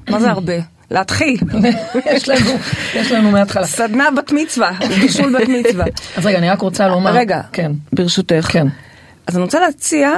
מה 0.09 0.19
זה 0.19 0.29
הרבה? 0.31 0.53
להתחיל. 0.91 1.37
יש 2.15 2.29
לנו, 2.29 2.51
יש 2.95 3.11
לנו 3.11 3.31
מההתחלה. 3.31 3.65
סדנה 3.65 4.07
בת 4.17 4.31
מצווה, 4.31 4.71
בישול 5.01 5.37
בת 5.37 5.47
מצווה. 5.49 5.85
אז 6.17 6.25
רגע, 6.25 6.37
אני 6.37 6.49
רק 6.49 6.61
רוצה 6.61 6.87
לומר. 6.87 7.11
רגע, 7.11 7.41
כן. 7.53 7.71
ברשותך. 7.93 8.47
כן. 8.51 8.67
אז 9.27 9.35
אני 9.35 9.43
רוצה 9.43 9.59
להציע, 9.59 10.09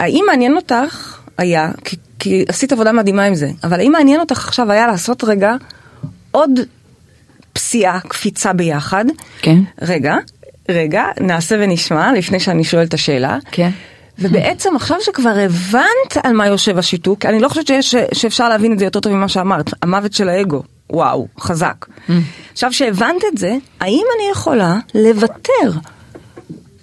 האם 0.00 0.24
מעניין 0.26 0.56
אותך 0.56 1.18
היה, 1.38 1.70
כי, 1.84 1.96
כי 2.18 2.44
עשית 2.48 2.72
עבודה 2.72 2.92
מדהימה 2.92 3.24
עם 3.24 3.34
זה, 3.34 3.50
אבל 3.64 3.80
האם 3.80 3.92
מעניין 3.92 4.20
אותך 4.20 4.38
עכשיו 4.48 4.72
היה 4.72 4.86
לעשות 4.86 5.24
רגע 5.24 5.52
עוד 6.34 6.50
פסיעה, 7.52 8.00
קפיצה 8.00 8.52
ביחד? 8.52 9.04
כן. 9.42 9.58
רגע, 9.82 10.16
רגע, 10.68 11.04
נעשה 11.20 11.56
ונשמע 11.58 12.12
לפני 12.12 12.40
שאני 12.40 12.64
שואלת 12.64 12.88
את 12.88 12.94
השאלה. 12.94 13.38
כן. 13.50 13.70
ובעצם 14.18 14.76
עכשיו 14.76 14.96
שכבר 15.00 15.34
הבנת 15.44 16.16
על 16.22 16.32
מה 16.32 16.46
יושב 16.46 16.78
השיתוק, 16.78 17.26
אני 17.26 17.40
לא 17.40 17.48
חושבת 17.48 17.66
שיש, 17.66 17.94
שאפשר 18.12 18.48
להבין 18.48 18.72
את 18.72 18.78
זה 18.78 18.84
יותר 18.84 19.00
טוב 19.00 19.12
ממה 19.12 19.28
שאמרת, 19.28 19.70
המוות 19.82 20.12
של 20.12 20.28
האגו, 20.28 20.62
וואו, 20.90 21.26
חזק. 21.40 21.86
עכשיו 22.52 22.72
שהבנת 22.72 23.22
את 23.32 23.38
זה, 23.38 23.56
האם 23.80 24.04
אני 24.16 24.30
יכולה 24.32 24.78
לוותר 24.94 25.78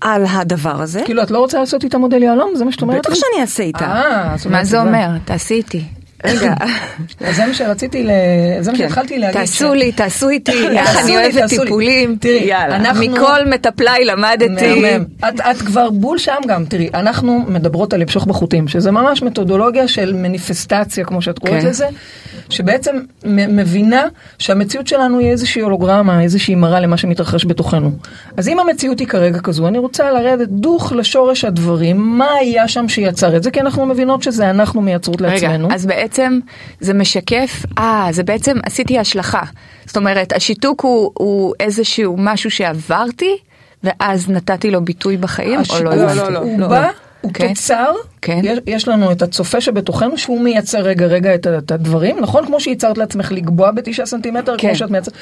על 0.01 0.25
הדבר 0.29 0.81
הזה? 0.81 1.01
כאילו, 1.05 1.23
את 1.23 1.31
לא 1.31 1.39
רוצה 1.39 1.59
לעשות 1.59 1.83
איתה 1.83 1.97
מודל 1.97 2.23
יהלום? 2.23 2.51
זה 2.55 2.65
מה 2.65 2.71
שאת 2.71 2.81
אומרת? 2.81 3.05
בטח? 3.05 3.13
שאני 3.13 3.41
אעשה 3.41 3.63
איתה. 3.63 3.85
אה, 3.85 4.35
מה 4.49 4.63
זה. 4.63 4.81
אומר? 4.81 5.07
תעשי 5.25 5.53
איתי. 5.53 5.83
רגע, 6.25 6.53
זה 7.35 7.45
מה 7.45 7.53
שרציתי, 7.53 8.07
זה 8.59 8.71
מה 8.71 8.77
כן. 8.77 8.83
שהתחלתי 8.83 9.19
להגיד. 9.19 9.39
תעשו 9.41 9.73
לי, 9.73 9.91
תעשו 9.91 10.29
איתי, 10.29 10.67
איך 10.77 10.97
אני 11.03 11.17
אוהבת. 11.17 11.49
טיפולים. 11.49 12.15
תראי. 12.19 12.53
אנחנו- 12.53 13.01
מכל 13.11 13.45
מטפליי 13.45 14.05
למדתי. 14.05 14.83
את, 15.27 15.57
כבר 15.65 15.89
בול 15.89 16.17
שם 16.17 16.35
גם, 16.47 16.65
תראי, 16.65 16.89
אנחנו 16.93 17.45
מדברות 17.47 17.93
על 17.93 18.01
למשוך 18.01 18.25
בחוטים, 18.25 18.67
שזה 18.67 18.91
ממש 18.91 19.21
מתודולוגיה 19.23 19.87
של 19.87 20.13
מניפסטציה, 20.13 21.05
כמו 21.05 21.21
שאת 21.21 21.39
קוראת 21.39 21.61
כן. 21.61 21.67
לזה, 21.67 21.85
שבעצם 22.49 22.95
מבינה 23.25 24.03
שהמציאות 24.39 24.87
שלנו 24.87 25.19
היא 25.19 25.29
איזושהי 25.31 25.61
הולוגרמה, 25.61 26.21
איזושהי 26.21 26.55
מראה 26.55 26.79
למה 26.79 26.97
שמתרחש 26.97 27.45
בתוכנו. 27.45 27.91
אז 28.37 28.47
אם 28.47 28.59
המציאות 28.59 28.99
היא 28.99 29.07
כרגע 29.07 29.39
כזו, 29.39 29.67
אני 29.67 29.77
רוצה 29.77 30.11
לרדת 30.11 30.47
דוך 30.47 30.91
לשורש 30.93 31.45
הדברים, 31.45 31.97
מה 32.17 32.27
היה 32.39 32.67
שם 32.67 32.89
שיצר 32.89 33.35
את 33.37 33.43
זה, 33.43 33.51
כי 33.51 33.61
אנחנו 33.61 33.85
מבינות 33.85 34.23
שזה 34.23 34.49
אנחנו 34.49 34.81
מייצרות 34.81 35.21
רגע, 35.21 35.31
לעצמנו. 35.33 35.67
אז 35.73 35.85
בעצם 35.85 36.10
זה 36.79 36.93
משקף, 36.93 37.65
אה, 37.77 38.07
זה 38.11 38.23
בעצם 38.23 38.57
עשיתי 38.65 38.99
השלכה. 38.99 39.41
זאת 39.85 39.97
אומרת, 39.97 40.33
השיתוק 40.33 40.81
הוא, 40.81 41.11
הוא 41.13 41.53
איזשהו 41.59 42.15
משהו 42.19 42.51
שעברתי, 42.51 43.37
ואז 43.83 44.29
נתתי 44.29 44.71
לו 44.71 44.81
ביטוי 44.85 45.17
בחיים, 45.17 45.59
או 45.69 45.83
לא 45.83 45.95
לא, 45.95 46.01
הבנתי? 46.03 46.17
לא, 46.19 46.29
לא. 46.31 46.39
הוא 46.39 46.67
בא, 46.67 46.89
הוא 47.21 47.31
כן. 47.33 47.47
תוצר, 47.47 47.91
כן. 48.21 48.39
יש, 48.43 48.59
יש 48.67 48.87
לנו 48.87 49.11
את 49.11 49.21
הצופה 49.21 49.61
שבתוכנו 49.61 50.17
שהוא 50.17 50.41
מייצר 50.41 50.79
רגע 50.79 51.05
רגע 51.05 51.35
את, 51.35 51.47
את 51.47 51.71
הדברים, 51.71 52.19
נכון? 52.19 52.45
כמו 52.45 52.59
שייצרת 52.59 52.97
לעצמך 52.97 53.31
לקבוע 53.31 53.71
בתשעה 53.71 54.05
סנטימטר, 54.05 54.55
כן. 54.57 54.67
כמו 54.67 54.75
שאת 54.77 54.89
מייצרת. 54.91 55.13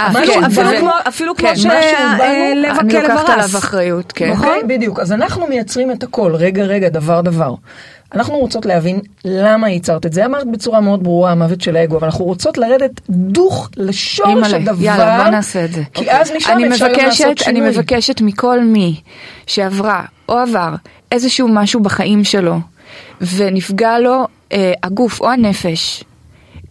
אה, 0.00 0.12
כן, 0.26 0.44
אפילו 0.44 0.68
כמו- 0.80 0.90
אפילו 1.08 1.36
כמו 1.36 1.48
כן, 1.48 1.68
באנו, 1.68 1.80
שלב 1.82 2.20
אני 2.20 2.68
הכלב 2.68 3.02
לוקחת 3.02 3.28
עליו 3.28 3.40
הרס. 3.42 3.56
אחריות, 3.56 4.12
כן. 4.12 4.30
אוקיי, 4.30 4.60
בדיוק. 4.68 5.00
אז 5.00 5.12
אנחנו 5.12 5.46
מייצרים 5.46 5.90
את 5.92 6.02
הכל, 6.02 6.34
רגע 6.34 6.62
רגע, 6.64 6.88
דבר 6.88 7.20
דבר. 7.20 7.54
אנחנו 8.14 8.38
רוצות 8.38 8.66
להבין 8.66 9.00
למה 9.24 9.70
ייצרת 9.70 10.06
את 10.06 10.12
זה. 10.12 10.24
אמרת 10.26 10.46
בצורה 10.52 10.80
מאוד 10.80 11.02
ברורה 11.02 11.32
המוות 11.32 11.60
של 11.60 11.76
האגו, 11.76 11.96
אבל 11.96 12.04
אנחנו 12.04 12.24
רוצות 12.24 12.58
לרדת 12.58 13.00
דוך 13.10 13.70
לשורש 13.76 14.52
הדבר. 14.52 14.84
יאללה, 14.84 15.22
בוא 15.22 15.30
נעשה 15.30 15.64
את 15.64 15.72
זה. 15.72 15.82
כי 15.94 16.10
אז 16.10 16.32
משם 16.36 16.36
אפשר 16.36 16.52
גם 16.54 16.60
לעשות 16.64 16.88
מבקשת, 16.90 17.24
אני 17.24 17.56
שינוי. 17.56 17.70
מבקשת 17.70 18.20
מכל 18.20 18.64
מי 18.64 19.00
שעברה 19.46 20.04
או 20.28 20.38
עבר 20.38 20.74
איזשהו 21.12 21.48
משהו 21.48 21.80
בחיים 21.80 22.24
שלו 22.24 22.58
ונפגע 23.20 23.98
לו 23.98 24.26
אה, 24.52 24.72
הגוף 24.82 25.20
או 25.20 25.30
הנפש, 25.30 26.04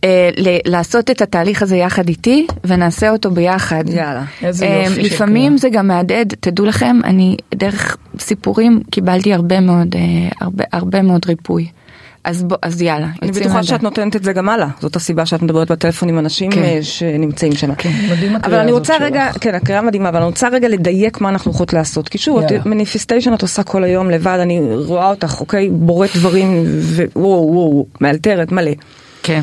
אה, 0.08 0.30
ל- 0.38 0.72
לעשות 0.72 1.12
את 1.12 1.22
התהליך 1.22 1.62
הזה 1.64 1.76
יחד 1.78 2.08
איתי 2.10 2.47
ונעשה 2.64 3.10
אותו 3.10 3.32
ביחד. 3.32 3.84
יאללה. 3.89 4.24
איזה 4.43 4.66
אה, 4.66 4.84
יופי 4.86 5.01
לפעמים 5.01 5.45
קריאה. 5.45 5.58
זה 5.58 5.70
גם 5.70 5.88
מהדהד, 5.88 6.34
תדעו 6.39 6.66
לכם, 6.66 6.99
אני 7.03 7.38
דרך 7.55 7.97
סיפורים 8.20 8.82
קיבלתי 8.91 9.34
הרבה 9.34 9.60
מאוד, 9.60 9.95
אה, 9.95 10.01
הרבה, 10.41 10.64
הרבה 10.74 11.01
מאוד 11.01 11.26
ריפוי. 11.26 11.68
אז, 12.24 12.43
בוא, 12.43 12.58
אז 12.62 12.82
יאללה, 12.82 13.08
אני 13.22 13.32
בטוחה. 13.32 13.64
שאת 13.64 13.84
נותנת 13.84 14.16
את 14.16 14.24
זה 14.24 14.34
גם 14.34 14.49
הלאה. 14.49 14.68
זאת 14.80 14.95
הסיבה 14.95 15.26
שאת 15.26 15.41
מדברת 15.41 15.72
בטלפון 15.72 16.10
עם 16.10 16.20
אנשים 16.20 16.51
כן. 16.51 16.64
אה, 16.64 16.80
שנמצאים 16.82 17.55
שם. 17.55 17.70
מדהים 18.12 18.32
אבל 18.32 18.36
הקריאה 18.36 18.62
אני 18.62 18.72
הזאת 18.72 18.80
רוצה 18.80 18.93
שלך. 18.93 19.01
רגע, 19.03 19.32
כן, 19.41 19.55
הקריאה 19.55 19.82
מדהימה, 19.82 20.10
אבל 20.10 20.18
אני 20.18 20.26
רוצה 20.26 20.47
רגע 20.49 20.68
לדייק 20.68 21.22
מה 21.22 21.30
אנחנו 21.30 21.51
יכולות 21.51 21.74
לעשות. 21.74 22.10
כי 22.10 22.18
שוב. 22.18 22.41
מניפיסטיישן 22.66 23.34
את 23.34 23.41
עושה 23.41 23.64
כל 23.64 23.84
היום 23.84 24.10
לבד, 24.10 24.38
אני 24.41 24.60
רואה 24.86 25.10
אותך, 25.10 25.39
אוקיי, 25.39 25.70
בוראת 25.70 26.10
דברים, 26.16 26.64
ווואו, 27.16 27.53
וואו, 27.53 27.86
מאלתרת 28.01 28.51
מלא. 28.51 28.72
כן. 29.24 29.41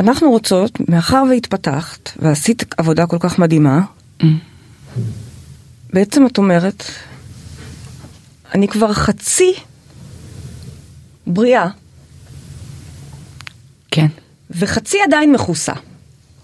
אנחנו 0.00 0.30
רוצות, 0.30 0.88
מאחר 0.88 1.22
והתפתחת, 1.30 2.10
ועשית 2.16 2.64
עבודה 2.76 3.06
כל 3.06 3.16
כך 3.20 3.38
מדהימה, 3.38 3.80
Mm. 4.20 4.24
בעצם 5.92 6.26
את 6.26 6.38
אומרת, 6.38 6.84
אני 8.54 8.68
כבר 8.68 8.92
חצי 8.92 9.52
בריאה, 11.26 11.68
כן. 13.90 14.06
וחצי 14.50 14.96
עדיין 15.06 15.32
מכוסה. 15.32 15.72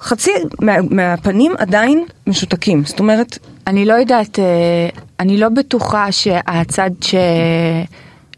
חצי 0.00 0.30
מה, 0.60 0.72
מהפנים 0.90 1.52
עדיין 1.58 2.04
משותקים. 2.26 2.84
זאת 2.84 2.98
אומרת, 2.98 3.38
אני 3.66 3.84
לא 3.84 3.94
יודעת, 3.94 4.38
אה, 4.38 4.88
אני 5.20 5.36
לא 5.36 5.48
בטוחה 5.48 6.12
שהצד 6.12 6.90
ש... 7.00 7.14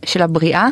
של 0.04 0.22
הבריאה, 0.22 0.68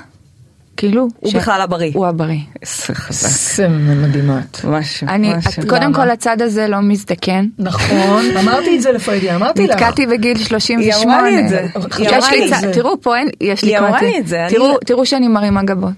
כאילו, 0.76 1.08
הוא 1.20 1.30
ש... 1.30 1.36
בכלל 1.36 1.60
הבריא. 1.60 1.90
הוא 1.94 2.06
הבריא. 2.06 2.38
איזה 2.62 2.94
חזק. 2.94 3.28
סמל 3.28 3.94
מדהימה 4.06 4.40
את. 4.50 4.64
משהו, 4.64 5.08
אני, 5.08 5.34
משהו. 5.34 5.62
את, 5.62 5.68
קודם 5.68 5.82
למה? 5.82 5.94
כל 5.96 6.10
הצד 6.10 6.42
הזה 6.42 6.68
לא 6.68 6.80
מזדקן. 6.80 7.46
נכון, 7.58 8.24
אמרתי 8.42 8.76
את 8.76 8.82
זה 8.82 8.92
לפריידי, 8.92 9.34
אמרתי 9.34 9.66
לך. 9.66 9.72
נתקעתי 9.74 10.06
בגיל 10.06 10.38
38. 10.44 10.96
היא 10.96 11.04
אמרה 11.06 11.30
לי 11.30 11.40
את 11.44 11.48
זה. 11.48 11.66
היא 11.98 12.06
יש 12.06 12.12
אמרה 12.12 12.30
לי 12.32 12.48
צד- 12.50 12.54
את 12.54 12.60
זה. 12.60 12.72
תראו 12.72 13.00
פה 13.00 13.16
אין, 13.16 13.28
יש 13.40 13.62
לי 13.64 13.70
היא 13.70 13.78
אמרה. 13.78 14.00
לי 14.02 14.18
את 14.18 14.26
זה, 14.28 14.44
אני 14.46 14.54
תראו, 14.54 14.76
תראו 14.86 15.06
שאני 15.06 15.28
מרימה 15.28 15.62
גבות. 15.62 15.92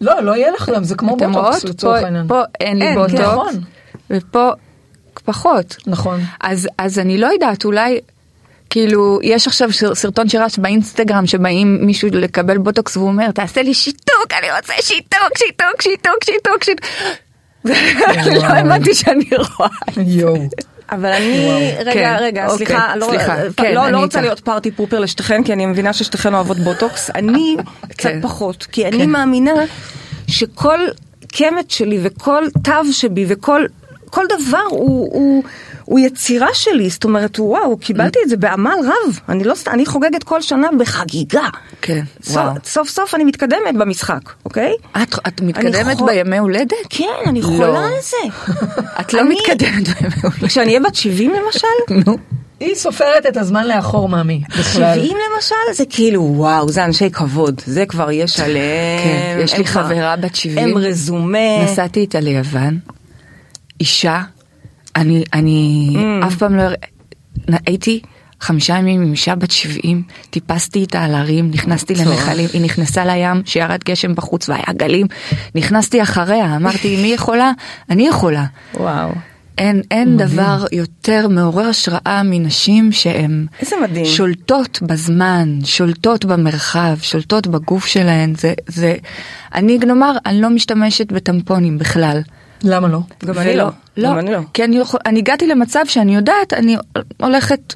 לא, 0.00 0.20
לא 0.20 0.36
יהיה 0.36 0.50
לך 0.50 0.70
גם, 0.74 0.84
זה 0.84 0.94
כמו 0.94 1.16
בוטוקס? 1.16 1.64
לצורך 1.64 2.02
העניין. 2.02 2.28
פה 2.28 2.40
אין 2.60 2.78
לי 2.78 2.86
אין, 2.86 2.94
בוטוקס. 2.98 3.20
נכון. 3.20 3.54
ופה 4.10 4.50
פחות. 5.24 5.76
נכון. 5.86 6.20
אז, 6.40 6.68
אז 6.78 6.98
אני 6.98 7.18
לא 7.18 7.26
יודעת, 7.26 7.64
אולי, 7.64 8.00
כאילו, 8.72 9.18
יש 9.22 9.46
עכשיו 9.46 9.68
סרטון 9.94 10.28
שרץ 10.28 10.58
באינסטגרם 10.58 11.26
שבאים 11.26 11.78
מישהו 11.80 12.08
לקבל 12.12 12.58
בוטוקס 12.58 12.96
והוא 12.96 13.08
אומר, 13.08 13.30
תעשה 13.30 13.62
לי 13.62 13.74
שיתוק, 13.74 14.26
אני 14.38 14.46
רוצה 14.56 14.72
שיתוק, 14.80 15.38
שיתוק, 15.38 15.82
שיתוק, 15.82 16.24
שיתוק, 16.24 16.64
שיתוק. 16.64 16.86
לא. 18.34 18.46
הבנתי 18.46 18.94
שאני 18.94 19.24
רואה. 19.58 19.68
יואו. 20.06 20.48
אבל 20.92 21.12
אני, 21.12 21.48
רגע, 21.78 21.92
כן, 21.92 22.16
רגע, 22.20 22.46
אוקיי, 22.46 22.66
סליחה, 22.66 22.96
לא- 22.96 23.06
סליחה, 23.06 23.36
אה, 23.36 23.48
כן, 23.56 23.74
לא 23.74 23.90
לא. 23.90 23.98
רוצה 23.98 24.20
להיות 24.20 24.40
party 24.40 24.70
pooper 24.70 24.98
לשתיכן, 24.98 25.44
כי 25.44 25.52
אני 25.52 25.66
מבינה 25.66 25.92
ששתיכן 25.92 26.34
אוהבות 26.34 26.58
בוטוקס. 26.58 27.10
אני 27.14 27.56
קצת. 27.88 28.10
פחות, 28.22 28.66
כי 28.72 28.86
אני. 28.86 29.06
מאמינה 29.06 29.52
שכל 30.28 30.80
קמט 31.32 31.70
שלי 31.70 31.98
וכל 32.02 32.44
תו 32.64 32.92
שבי 32.92 33.24
וכל 33.28 33.66
כל 34.10 34.24
דבר 34.38 34.64
הוא... 34.70 35.42
הוא 35.92 36.00
יצירה 36.00 36.46
שלי, 36.54 36.90
זאת 36.90 37.04
אומרת, 37.04 37.38
וואו, 37.38 37.76
קיבלתי 37.76 38.18
את 38.24 38.28
זה 38.28 38.36
בעמל 38.36 38.74
רב. 38.84 39.18
אני 39.28 39.44
לא, 39.44 39.54
אני 39.66 39.86
חוגגת 39.86 40.22
כל 40.24 40.42
שנה 40.42 40.68
בחגיגה. 40.78 41.48
כן, 41.82 42.02
סוף, 42.22 42.36
וואו. 42.36 42.52
סוף 42.64 42.88
סוף 42.88 43.14
אני 43.14 43.24
מתקדמת 43.24 43.74
במשחק, 43.78 44.20
אוקיי? 44.44 44.72
את, 45.02 45.14
את 45.28 45.40
מתקדמת 45.40 45.96
חו- 45.98 46.06
בימי 46.06 46.38
הולדת? 46.38 46.72
כן, 46.90 47.04
אני 47.26 47.40
לא. 47.42 47.46
חולה 47.46 47.84
על 47.86 47.92
זה. 48.02 48.52
את 49.00 49.12
לא 49.14 49.20
אני- 49.20 49.34
מתקדמת 49.34 49.88
בימי 49.88 50.14
הולדת. 50.22 50.44
כשאני 50.44 50.66
אהיה 50.66 50.80
בת 50.80 50.94
70 50.94 51.30
למשל, 51.44 51.66
נו. 52.06 52.16
היא 52.60 52.74
סופרת 52.74 53.26
את 53.28 53.36
הזמן 53.36 53.66
לאחור, 53.66 54.08
מאמי. 54.08 54.42
בכלל. 54.58 54.94
70 54.94 55.16
למשל 55.34 55.54
זה 55.74 55.84
כאילו 55.90 56.22
וואו 56.36 56.68
זה 56.68 56.84
אנשי 56.84 57.10
כבוד 57.10 57.60
זה 57.66 57.86
כבר 57.86 58.10
יש 58.10 58.40
עליהם. 58.40 59.04
כן, 59.04 59.38
יש 59.44 59.54
לי 59.58 59.64
חברה 59.64 60.16
בת 60.16 60.34
70. 60.34 60.58
הם 60.58 60.78
רזומה. 60.78 61.64
נסעתי 61.64 62.00
איתה 62.00 62.20
ליוון, 62.20 62.78
אישה, 63.80 64.20
אני, 64.96 65.24
אני 65.32 65.88
Mm. 66.22 66.26
אף 66.26 66.36
פעם 66.36 66.56
לא, 66.56 66.62
הייתי 67.66 68.00
חמישה 68.40 68.76
ימים 68.78 69.02
עם 69.02 69.10
אישה 69.12 69.34
בת 69.34 69.50
70, 69.50 70.02
טיפסתי 70.30 70.78
איתה 70.78 71.04
על 71.04 71.14
הרים, 71.14 71.50
נכנסתי. 71.50 71.94
לנחלים, 71.94 72.48
היא 72.52 72.60
נכנסה 72.60 73.04
לים, 73.04 73.42
שירד 73.44 73.80
גשם 73.84 74.14
בחוץ 74.14 74.48
והיה 74.48 74.64
גלים, 74.72 75.06
נכנסתי 75.54 76.02
אחריה, 76.02 76.56
אמרתי, 76.56 76.88
היא 76.88 77.14
יכולה, 77.14 77.52
אני 77.90 78.08
יכולה. 78.08 78.44
וואו. 78.74 79.10
אין, 79.58 79.82
אין 79.90 80.16
דבר 80.16 80.64
יותר 80.72 81.28
מעורר 81.28 81.68
השראה 81.68 82.22
מנשים 82.24 82.92
שהן 82.92 83.46
מדהים. 83.82 84.04
שולטות 84.04 84.78
בזמן, 84.82 85.58
שולטות 85.64 86.24
במרחב, 86.24 86.96
שולטות 87.02 87.46
בגוף 87.46 87.86
שלהן. 87.86 88.34
זה, 88.34 88.54
זה, 88.66 88.94
אני 89.54 89.78
נאמר, 89.78 90.12
אני 90.26 90.40
לא 90.40 90.50
משתמשת 90.50 91.12
בטמפונים 91.12 91.78
בכלל. 91.78 92.20
למה 92.64 92.88
לא? 92.88 92.98
גם 93.24 93.38
אני 93.38 93.56
לא. 93.56 93.68
לא, 93.96 94.08
גם 94.10 94.18
אני 94.18 94.32
לא. 94.32 94.38
כי 94.52 94.64
אני, 94.64 94.78
יכול, 94.78 95.00
אני 95.06 95.18
הגעתי 95.18 95.46
למצב 95.46 95.80
שאני 95.86 96.14
יודעת, 96.14 96.52
אני 96.52 96.76
הולכת, 97.20 97.74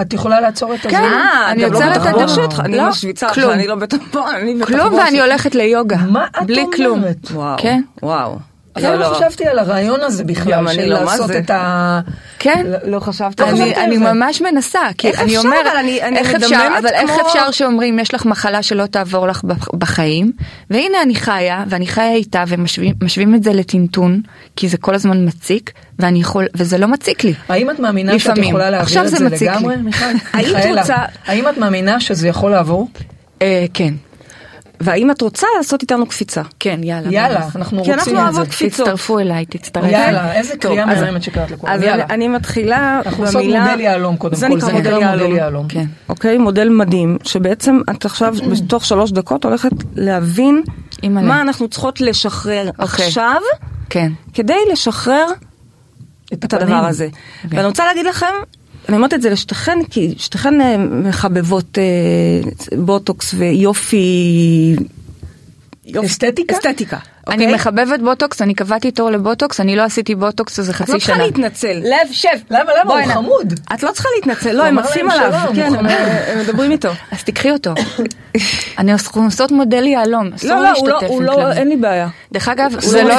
את 0.00 0.12
יכולה 0.12 0.40
לעצור 0.40 0.74
את 0.74 0.80
כן. 0.80 0.88
הזמן? 0.88 1.02
אה, 1.02 1.52
אני 1.52 1.62
לא 1.62 1.66
עוצרת 1.66 1.96
את? 1.96 2.06
הדבר. 2.06 2.60
אני 2.64 2.76
לא, 2.76 2.88
משוויצה 2.88 3.26
אותך, 3.26 3.40
כלום. 3.40 3.52
אני 3.52 3.66
לא 3.66 3.74
בטמפון, 3.74 4.34
אני 4.34 4.54
בתחבושת. 4.54 4.82
כלום 4.82 4.94
ואני 4.94 5.20
הולכת 5.20 5.54
ליוגה. 5.54 5.96
מה 5.96 6.26
את 6.42 6.46
בלי 6.46 6.62
אומרת? 6.62 6.76
כלום. 6.76 7.02
וואו. 7.30 7.56
כן. 7.58 7.82
וואו. 8.02 8.38
אבל 8.84 8.98
לא 8.98 9.14
חשבתי 9.14 9.46
על 9.48 9.58
הרעיון 9.58 10.00
הזה 10.00 10.24
בכלל, 10.24 10.68
של 10.72 10.84
לא, 10.84 11.00
לעשות? 11.04 11.30
את 11.30 11.50
ה... 11.50 12.00
כן. 12.38 12.62
לא- 12.66 12.78
לא 12.84 13.00
חשבתי 13.00 13.42
על 13.42 13.48
אני, 13.48 13.58
זה. 13.74 13.84
אני 13.84 13.96
ממש 13.98 14.40
מנסה, 14.42 14.80
כי 14.98 15.10
אני? 15.10 15.36
אומרת, 15.38 15.66
אבל 15.66 15.76
אני- 15.76 16.02
אני 16.02 16.18
איך 16.18 16.34
אפשר, 16.34 16.56
אבל 16.78 16.88
איך 16.92 17.10
אפשר 17.26 17.50
שאומרים 17.50 17.98
יש 17.98 18.14
לך 18.14 18.26
מחלה 18.26 18.62
שלא 18.62 18.86
תעבור 18.86 19.26
לך 19.26 19.44
בח- 19.44 19.68
בחיים, 19.74 20.32
והנה 20.70 21.02
אני 21.02 21.14
חיה, 21.14 21.64
ואני 21.68 21.86
חיה 21.86 22.12
איתה, 22.14 22.44
ומשווים 22.48 23.34
את 23.34 23.42
זה 23.42 23.52
לטינטון, 23.52 24.20
כי 24.56 24.68
זה 24.68 24.76
כל 24.78 24.94
הזמן 24.94 25.24
מציק, 25.26 25.70
ואני 25.98 26.20
יכול, 26.20 26.46
וזה 26.56 26.78
לא 26.78 26.88
מציק 26.88 27.24
לי. 27.24 27.34
האם 27.48 27.70
את 27.70 27.78
מאמינה 27.80 28.18
שאת. 28.18 28.38
יכולה 28.38 28.70
להעביר 28.70 29.02
את 29.02 29.08
זה 29.08 29.24
לגמרי. 29.24 29.76
מיכל? 29.76 30.04
האם 31.26 31.48
את 31.48 31.58
מאמינה 31.58 32.00
שזה 32.00 32.28
יכול 32.28 32.50
לעבור? 32.50 32.88
אה, 33.42 33.64
כן, 33.74 33.94
והאם 34.80 35.10
את 35.10 35.20
רוצה 35.20 35.46
לעשות 35.56 35.82
איתנו 35.82 36.06
קפיצה? 36.06 36.42
כן, 36.60 36.80
יאללה. 36.82 37.12
יאללה. 37.12 37.48
אנחנו 37.56 37.84
כי 37.84 37.92
רוצים 37.92 37.94
אנחנו 37.94 38.12
את 38.12 38.16
זה. 38.16 38.22
אוהבות 38.22 38.48
קפיצות. 38.48 38.86
תצטרפו 38.86 39.18
אליי, 39.18 39.46
תצטרפו. 39.46 39.86
יאללה, 39.86 40.34
איזה 40.34 40.56
קריאה 40.56 40.86
מהממת 40.86 41.22
שקראת 41.22 41.50
לכולם. 41.50 41.72
אז 41.72 41.82
יאללה. 41.82 42.04
אני, 42.10 42.28
מתחילה 42.28 43.00
אנחנו 43.06 43.24
עושות 43.24 43.42
במילה... 43.42 43.64
מודל 43.64 43.80
יהלום 43.80 44.16
קודם 44.16 44.34
זה 44.34 44.48
כל, 44.48 44.60
זה 44.60 44.72
נקרא 44.72 45.12
מודל 45.12 45.32
יהלום. 45.32 45.68
כן. 45.68 45.84
אוקיי, 46.08 46.38
מודל 46.38 46.68
מדהים, 46.68 47.18
שבעצם 47.24 47.80
את 47.90 48.04
עכשיו 48.04 48.34
בתוך 48.52 48.84
שלוש 48.84 49.12
דקות 49.12 49.44
הולכת 49.44 49.70
להבין. 49.96 50.62
מה 51.10 51.40
אנחנו 51.40 51.68
צריכות 51.68 52.00
לשחרר 52.00 52.70
אוקיי. 52.78 53.06
עכשיו, 53.06 53.40
כן. 53.90 54.12
כדי 54.34 54.58
לשחרר 54.72 55.26
את 56.32 56.54
הדבר 56.54 56.74
הזה. 56.74 57.08
אוקיי. 57.44 57.58
ואני 57.58 57.68
רוצה 57.68 57.86
להגיד 57.86 58.06
לכם, 58.06 58.34
אני 58.88 58.96
אומרת 58.96 59.14
את 59.14 59.22
זה 59.22 59.30
לשתיכן, 59.30 59.78
כי 59.90 60.14
שתיכן 60.18 60.60
אה, 60.60 60.76
מחבבות 60.78 61.78
אה, 61.78 62.50
בוטוקס 62.78 63.34
ויופי... 63.38 64.76
יופי- 65.86 66.06
אסתטיקה? 66.06 66.54
אסתטיקה. 66.54 66.98
אני 67.28 67.44
אוקיי? 67.44 67.54
מחבבת 67.54 68.00
בוטוקס, 68.00 68.42
אני 68.42 68.54
קבעתי 68.54 68.90
תור 68.90 69.10
לבוטוקס, 69.10 69.60
אני 69.60 69.76
לא 69.76 69.82
עשיתי 69.82 70.14
בוטוקס 70.14 70.58
איזה 70.58 70.70
את 70.70 70.76
חצי 70.76 70.92
לא 70.92 70.98
צריכה 70.98 71.14
שנה. 71.14 71.24
להתנצל. 71.24 71.80
לב, 71.82 72.12
שב. 72.12 72.28
למה, 72.50 72.72
למה? 72.80 72.94
הוא. 72.94 73.12
חמוד. 73.12 73.60
את 73.74 73.82
לא 73.82 73.92
צריכה 73.92 74.08
להתנצל, 74.16 74.52
לא, 74.52 74.64
הם 74.64 74.78
עפים 74.78 75.10
עליו, 75.10 75.32
כן, 75.54 75.72
הם 76.28 76.38
מדברים 76.38 76.70
איתו. 76.70 76.88
אז 77.12 77.24
תקחי 77.24 77.50
אותו. 77.50 77.74
אני 78.78 78.92
עושות 78.92 79.50
מודל 79.50 79.86
יהלום, 79.86 80.30
אסור 80.36 80.50
לא, 80.50 80.62
לא, 80.62 80.72
הוא 80.76 80.88
לא, 80.88 80.94
להשתתף 80.94 81.14
עם 81.14 81.22
לא, 81.22 81.32
כלבים. 81.32 81.52
אין 81.52 81.68
לי 81.68 81.76
בעיה. 81.76 82.08
דרך 82.32 82.48
אגב, 82.48 82.74
זה 82.78 83.02
לא. 83.02 83.14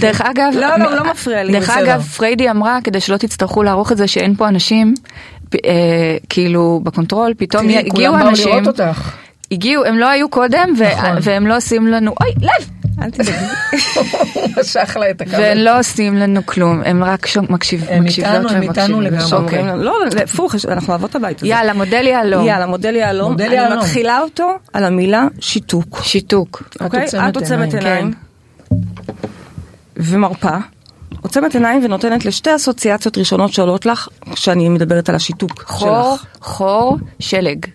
דרך 0.00 0.20
אגב, 0.20 0.52
לא, 0.54 0.76
לא, 0.76 0.84
הוא 0.84 0.94
לא 0.94 1.04
מפריע 1.04 1.42
לי, 1.44 1.52
דרך. 1.52 1.70
אגב, 1.70 2.02
פריידי 2.02 2.50
אמרה, 2.50 2.78
כדי 2.84 3.00
שלא 3.00 3.16
תצטרכו 3.16 3.62
לערוך 3.62 3.92
את 3.92 3.96
זה, 3.96 4.06
שאין 4.06 4.34
פה 4.34 4.48
אנשים, 4.48 4.94
אה, 5.54 5.60
כאילו, 6.28 6.80
בקונטרול, 6.82 7.34
פתאום 7.38 7.68
הגיעו 7.68 7.90
כולם 7.90 8.18
באו 8.18 8.28
אנשים, 8.28 8.48
לראות 8.48 8.66
אותך. 8.66 9.12
הגיעו, 9.52 9.84
הם 9.84 9.98
לא 9.98 10.08
היו 10.08 10.28
קודם, 10.28 10.72
נכון. 10.72 11.18
והם 11.22 11.46
לא 11.46 11.56
עושים 11.56 11.86
לנו, 11.86 12.14
אוי, 12.20 12.30
לב! 12.40 12.75
אל 13.02 13.10
תדאגי. 13.10 13.30
הוא 14.34 14.42
משך 14.60 14.96
לה 15.00 15.10
את 15.10 15.20
הכבל. 15.20 15.40
והם 15.40 15.58
לא 15.58 15.78
עושים 15.78 16.16
לנו 16.16 16.46
כלום, 16.46 16.82
הם 16.84 17.04
רק 17.04 17.26
שו- 17.26 17.42
מקשיב- 17.42 17.84
הם 17.88 18.04
מקשיבות 18.04 18.30
איתנו, 18.32 18.48
הם. 18.50 18.62
איתנו 18.62 19.00
לגמרי. 19.00 19.32
אוקיי. 19.32 19.62
לא, 19.76 19.94
להפוך, 20.14 20.54
אנחנו 20.68 20.88
אוהבות 20.88 21.14
הבית 21.14 21.38
הזה. 21.38 21.46
יאללה, 21.48 21.72
מודל 21.72 22.06
יהלום. 22.06 22.46
יאללה, 22.46 22.66
מודל 22.66 22.94
יהלום. 22.96 23.32
מודל 23.32 23.54
אני. 23.58 23.76
מתחילה 23.76 24.20
אותו 24.20 24.48
על 24.72 24.84
המילה 24.84 25.26
שיתוק. 25.40 26.00
שיתוק. 26.02 26.62
אוקיי? 26.80 27.06
את 27.28 27.36
עוצמת 27.36 27.74
עיניים. 27.74 27.96
עיניים. 27.96 28.12
ומרפה. 29.96 30.56
עוצמת 31.22 31.54
עיניים 31.54 31.84
ונותנת 31.84 32.24
לשתי 32.24 32.54
אסוציאציות 32.56 33.18
ראשונות 33.18 33.52
שעולות 33.52 33.86
לך 33.86 34.08
כשאני 34.32 34.68
מדברת 34.68 35.08
על 35.08 35.14
השיתוק 35.14 35.62
חור, 35.66 36.16
שלך. 36.16 36.26
חור, 36.40 36.98
שלג. 37.18 37.66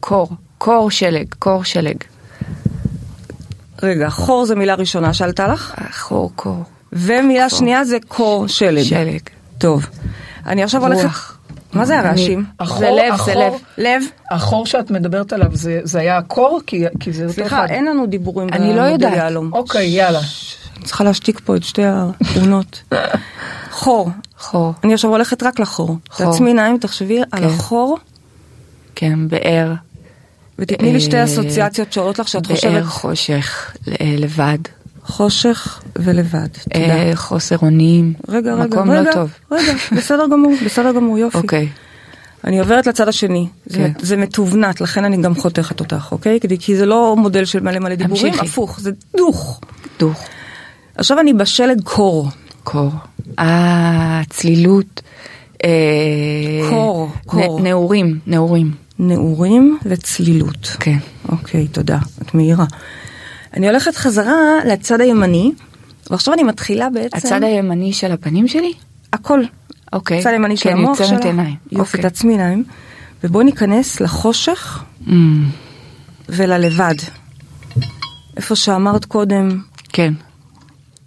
קור, 0.00 0.28
קור 0.58 0.90
שלג, 0.90 1.24
קור 1.38 1.64
שלג. 1.64 1.96
רגע, 3.82 4.10
חור 4.10 4.46
זה 4.46 4.54
מילה 4.54 4.74
ראשונה 4.74 5.14
שעלתה 5.14 5.48
לך, 5.48 5.74
אה, 5.78 5.92
חור, 5.92 6.32
קור, 6.36 6.64
ומילה 6.92 7.50
שנייה 7.50 7.84
זה 7.84 7.98
קור 8.08 8.46
שלג. 8.46 8.82
שלג. 8.82 9.20
טוב. 9.58 9.86
אני 10.46 10.62
עכשיו 10.62 10.82
הולכת... 10.82 11.02
רוח. 11.02 11.36
מה 11.72 11.84
זה 11.84 11.98
הרעשים? 11.98 12.44
זה 12.78 12.90
לב, 12.90 13.16
זה 13.24 13.34
לב. 13.34 13.52
לב? 13.78 14.02
החור 14.30 14.66
שאת 14.66 14.90
מדברת 14.90 15.32
עליו 15.32 15.50
זה 15.82 15.98
היה 15.98 16.18
הקור? 16.18 16.60
כי 16.66 17.12
זה 17.12 17.22
אותו 17.22 17.34
סליחה, 17.34 17.64
אחד. 17.64 17.66
אין 17.70 17.84
לנו 17.84 18.06
דיבורים 18.06 18.48
אני 18.52 18.76
לא 18.76 18.82
יודעת. 18.82 19.32
אוקיי, 19.52 19.86
יאללה. 19.86 20.20
אני 20.76 20.84
צריכה 20.84 21.04
להשתיק 21.04 21.40
פה 21.44 21.56
את 21.56 21.62
שתי 21.62 21.82
התמונות. 21.84 22.82
חור. 23.70 24.10
חור, 24.38 24.72
אני 24.84 24.94
עכשיו 24.94 25.10
הולכת 25.10 25.42
רק 25.42 25.60
לחור. 25.60 25.96
חור. 26.10 26.26
תעצמי 26.26 26.50
עיניים, 26.50 26.78
תחשבי 26.78 27.18
על 27.18 27.40
כן. 27.40 27.44
החור, 27.44 27.98
כן, 28.94 29.28
באר. 29.28 29.72
ותתני 30.60 30.92
לי 30.92 31.00
שתי 31.00 31.16
אה, 31.16 31.24
אסוציאציות 31.24 31.92
שעולות 31.92 32.18
לך 32.18 32.28
שאת 32.28 32.46
באר, 32.46 32.56
חושבת 32.56 32.84
חושך, 32.84 33.76
אה, 33.88 34.14
לבד. 34.18 34.58
חושך 35.04 35.80
ולבד. 35.98 36.48
תודה. 36.72 36.86
אה, 36.86 37.12
חוסר 37.14 37.56
אונים. 37.62 38.14
רגע, 38.28 38.54
רגע, 38.54 38.66
מקום 38.66 38.90
רגע, 38.90 39.02
לא 39.02 39.12
טוב. 39.12 39.30
רגע, 39.50 39.72
בסדר 39.96 40.26
גמור, 40.32 40.52
בסדר 40.64 40.92
גמור, 40.92 41.18
יופי. 41.18 41.38
אוקיי. 41.38 41.68
אני 42.44 42.60
עוברת 42.60 42.86
לצד 42.86 43.08
השני, 43.08 43.46
זה, 43.66 43.78
כן. 43.78 43.92
זה 43.98 44.16
מתובנת, 44.16 44.80
לכן 44.80 45.04
אני 45.04 45.16
גם 45.22 45.34
חותכת 45.34 45.80
אותך, 45.80 46.08
אוקיי? 46.12 46.38
כי 46.60 46.76
זה 46.76 46.86
לא 46.86 47.16
מודל 47.18 47.44
של 47.44 47.60
מלא 47.60 47.78
מלא 47.78 47.94
דיבורים. 47.94 48.34
הפוך, 48.40 48.80
זה 48.80 48.90
דוך. 49.16 49.60
דוך, 49.98 50.20
עכשיו 50.96 51.20
אני 51.20 51.32
בשלג 51.32 51.80
קור. 51.84 52.28
קור. 52.64 52.90
אה, 53.38 54.20
צלילות. 54.30 55.02
קור, 56.70 57.08
קור. 57.26 57.60
נעורים, 57.60 58.18
נעורים. 58.26 58.70
נעורים 59.00 59.78
וצלילות. 59.86 60.76
כן. 60.80 60.98
אוקיי, 61.28 61.68
תודה, 61.68 61.98
את 62.22 62.34
מהירה. 62.34 62.64
אני 63.54 63.68
הולכת 63.68 63.96
חזרה 63.96 64.34
לצד 64.66 65.00
הימני, 65.00 65.52
ועכשיו 66.10 66.34
אני 66.34 66.42
מתחילה 66.42 66.90
בעצם... 66.90 67.16
הצד 67.16 67.42
הימני 67.42 67.92
של 67.92 68.12
הפנים 68.12 68.48
שלי? 68.48 68.72
הכל. 69.12 69.40
אוקיי. 69.92 70.18
הצד 70.18 70.30
הימני 70.30 70.56
של 70.56 70.70
כן, 70.70 70.76
המוח 70.76 70.98
שלך. 70.98 71.06
עוצמת 71.10 71.24
עיניים. 71.24 71.56
יופי, 71.72 71.80
אוקיי. 71.98 72.02
תעצמי 72.10 72.32
עיניים. 72.32 72.64
ובואי 73.24 73.44
ניכנס 73.44 74.00
לחושך 74.00 74.84
Mm, 75.06 75.10
וללבד. 76.28 76.94
איפה 78.36 78.56
שאמרת 78.56 79.04
קודם, 79.04 79.60
כן. 79.88 80.14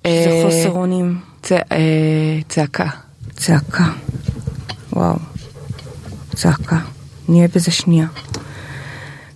שזה 0.08 0.12
אה, 0.30 0.44
חוסר 0.46 0.70
אונים, 0.72 1.20
צ- 1.44 1.52
אה, 1.52 1.58
צעקה. 2.50 2.88
צעקה. 3.32 3.86
וואו. 4.94 5.16
צעקה. 6.36 6.78
נהיה 7.30 7.48
בזה 7.56 7.72
שנייה. 7.72 8.08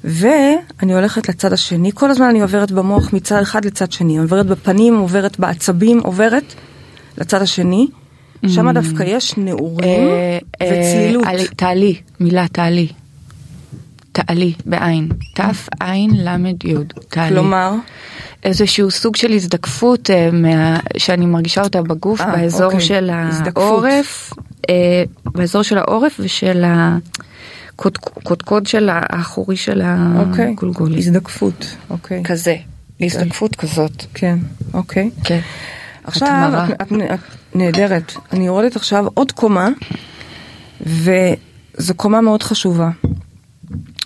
ואני 0.03 0.93
הולכת 0.93 1.29
לצד 1.29 1.53
השני, 1.53 1.91
כל 1.93 2.11
הזמן 2.11 2.25
אני 2.25 2.41
עוברת 2.41 2.71
במוח 2.71 3.13
מצד 3.13 3.41
אחד 3.41 3.65
לצד 3.65 3.91
שני, 3.91 4.17
עוברת 4.17 4.45
בפנים, 4.45 4.97
עוברת 4.97 5.39
בעצבים, 5.39 5.99
עוברת 6.03 6.53
לצד 7.17 7.41
השני, 7.41 7.87
שם 8.47 8.71
דווקא 8.71 9.03
יש 9.03 9.37
נעורים 9.37 10.07
אה, 10.07 10.37
אה, 10.61 10.67
וצלילות. 10.79 11.23
עלי- 11.27 11.47
תעלי, 11.55 11.95
מילה 12.19 12.47
תעלי. 12.47 12.87
תעלי, 14.11 14.53
בעין. 14.65 15.09
ת' 15.35 15.39
עין 15.79 16.11
למד 16.13 16.65
י'. 16.65 16.73
תעלי. 17.09 17.29
כלומר, 17.29 17.73
איזשהו 18.43 18.91
סוג 18.91 19.15
של 19.15 19.31
הזדקפות 19.31 20.09
אה, 20.09 20.29
מה, 20.31 20.79
שאני 20.97 21.25
מרגישה 21.25 21.61
אותה 21.63 21.81
בגוף 21.81 22.21
באזור 22.21 22.65
אוקיי. 22.65 22.81
של. 22.81 23.09
העורף, 23.55 24.33
אה, 24.69 25.03
באזור 25.25 25.61
של 25.61 25.77
העורף 25.77 26.15
ושל 26.19 26.63
הקודקוד 27.79 28.65
של 28.65 28.89
האחורי 28.91 29.57
של 29.57 29.81
אוקיי, 30.17 30.47
הגולגולת. 30.47 30.97
הזדקפות, 30.97 31.75
אוקיי. 31.89 32.23
כזה, 32.23 32.55
הזדקפות 33.01 33.55
כזאת. 33.55 34.05
כן, 34.13 34.37
אוקיי. 34.73 35.09
כן. 35.23 35.39
עכשיו. 36.03 36.65
את, 36.71 36.81
את, 36.81 36.91
את 37.13 37.19
נהדרת. 37.55 38.13
אני 38.33 38.47
יורדת 38.47 38.75
עכשיו 38.75 39.05
עוד 39.13 39.31
קומה, 39.31 39.69
וזו 40.81 41.93
קומה 41.95 42.21
מאוד 42.21 42.43
חשובה. 42.43 42.89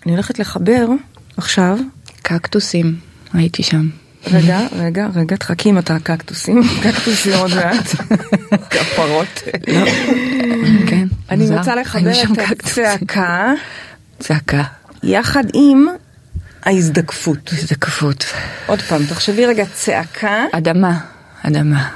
אני 0.06 0.12
הולכת 0.12 0.40
לחבר 0.40 0.88
עכשיו, 1.38 1.78
קקטוסים, 2.22 2.96
הייתי 3.34 3.64
שם. 3.64 3.90
רגע, 4.28 4.60
רגע, 4.80 5.08
רגע, 5.16 5.36
תחכי 5.36 5.70
עם 5.70 5.78
הקקטוסים, 5.78 6.62
קקטוסים 6.84 7.34
עוד 7.34 7.52
מעט, 7.56 7.86
כפרות. 8.72 9.44
כן, 10.88 11.08
אני. 11.30 11.58
רוצה 11.58 11.76
לחבר 11.76 12.12
את. 12.24 12.52
הצעקה 12.52 13.54
צעקה. 14.20 14.64
יחד 15.04 15.44
עם 15.54 15.88
ההזדקפות. 16.64 17.50
הזדקפות. 17.54 18.26
עוד 18.66 18.82
פעם, 18.82 19.02
תחשבי 19.10 19.46
רגע, 19.46 19.66
צעקה, 19.74 20.44
אדמה, 20.52 21.00
אדמה. 21.44 21.90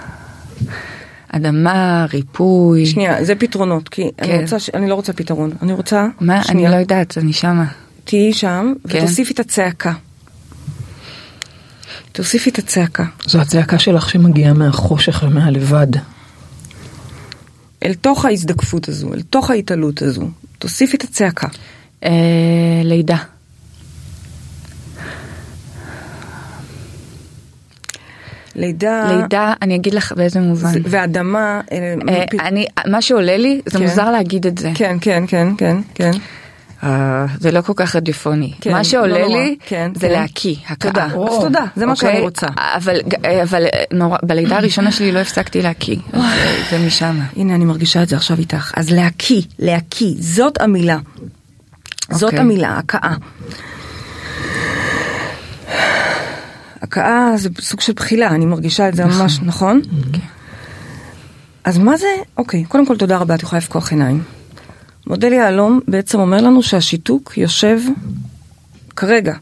אדמה, 1.30 2.06
ריפוי. 2.14 2.86
שנייה, 2.86 3.24
זה 3.24 3.36
פתרונות, 3.36 3.90
כי 3.90 4.02
אני 4.20 4.28
כן. 4.28 4.40
רוצה, 4.42 4.60
ש- 4.60 4.70
אני 4.74 4.90
לא 4.90 4.96
רוצה 4.96 5.14
פתרון, 5.14 5.52
אני 5.62 5.74
רוצה, 5.74 6.08
מה? 6.20 6.36
אני 6.36 6.44
שנייה, 6.44 6.72
לא 6.72 6.76
יודעת, 6.76 7.18
אני 7.18 7.34
שמה. 7.34 7.66
תהיי 8.04 8.34
שם, 8.34 8.74
כן. 8.90 8.98
ותוסיפי 8.98 9.34
את 9.34 9.40
הצעקה. 9.40 9.94
תוסיפי 12.16 12.49
את 12.49 12.57
הצעקה. 12.57 13.03
זו 13.26 13.41
הצעקה 13.41 13.80
שלך 13.80 14.09
שמגיעה 14.09 14.53
מהחושך 14.53 15.24
ומהלבד. 15.28 15.88
אל 17.84 17.93
תוך 17.93 18.26
ההזדקפות 18.26 18.89
הזו, 18.89 19.13
אל 19.13 19.22
תוך 19.22 19.49
ההתעלות 19.49 20.01
הזו. 20.01 20.28
תוסיפי 20.59 20.97
את 20.97 21.03
הצעקה. 21.03 21.47
אה, 22.03 22.11
לידה. 22.84 23.18
לידה, 28.55 29.11
לידה, 29.22 29.53
אני 29.61 29.76
אגיד 29.76 29.93
לך 29.93 30.11
באיזה 30.11 30.39
מובן. 30.39 30.72
זה- 30.74 30.80
ואדמה, 30.89 31.61
אה, 31.72 31.93
אה, 32.09 32.47
אני, 32.47 32.66
מה 32.88 33.01
שעולה 33.01 33.38
לי, 33.38 33.61
זה 33.66 33.78
כן. 33.80 33.84
מוזר 33.86 34.11
להגיד 34.11 34.47
את 34.47 34.57
זה. 34.57 34.72
כן, 34.76 34.97
כן, 35.01 35.24
כן, 35.28 35.47
כן, 35.57 35.78
כן. 35.95 36.11
אה, 36.84 37.26
זה 37.40 37.52
לא 37.52 37.62
כל 37.62 37.74
כך 37.76 37.96
רדיופוני. 37.96 38.54
כן, 38.62 38.72
מה 38.72 38.84
שעולה 38.84 39.20
לא. 39.20 39.28
לי, 39.28 39.58
כן, 39.66 39.92
זה 39.96 40.08
כן. 40.08 40.14
להקיא, 40.14 40.56
הכאה. 40.70 40.92
תודה, 40.92 41.08
או. 41.14 41.38
אז 41.38 41.44
תודה, 41.44 41.66
זה 41.76 41.86
מה 41.86 41.92
אוקיי? 41.92 42.10
שאני 42.12 42.22
רוצה. 42.22 42.48
אבל, 42.58 42.96
אבל 43.44 43.64
נורא, 43.94 44.18
בלידה 44.24 44.58
הראשונה 44.58 44.92
שלי 44.92 45.12
לא 45.12 45.20
הפסקתי 45.20 45.62
להקיא, 45.62 45.98
זה- 46.70 46.80
משם. 46.88 47.20
הנה, 47.36 47.56
אני 47.56 47.66
מרגישה 47.66 48.04
את 48.04 48.10
זה 48.10 48.16
עכשיו 48.16 48.38
איתך. 48.40 48.72
אז 48.76 48.90
להקיא, 48.90 49.42
להקיא, 49.60 50.14
זאת 50.20 50.62
המילה. 50.62 50.98
זאת 52.12 52.24
אוקיי. 52.24 52.40
המילה, 52.40 52.78
הכאה. 52.78 53.16
הכאה 56.82 57.32
זה 57.38 57.50
סוג 57.60 57.82
של 57.82 57.94
בחילה, 57.94 58.28
אני 58.28 58.46
מרגישה 58.46 58.90
את 58.90 58.96
זה 58.96 59.06
ממש, 59.06 59.40
נכון? 59.44 59.82
אז 61.64 61.78
מה 61.78 61.98
זה, 61.98 62.08
אוקיי, 62.38 62.64
קודם 62.64 62.86
כל 62.86 62.98
תודה 62.98 63.18
רבה, 63.18 63.36
את 63.36 63.44
יכולה 63.44 63.58
לפקוח 63.60 63.92
עיניים. 63.92 64.24
מודל 65.08 65.34
יהלום 65.34 65.80
בעצם 65.88 66.20
אומר 66.20 66.41
לנו 66.41 66.64
שהשיתוק 66.64 67.38
יושב 67.38 67.80
כרגע 68.95 69.34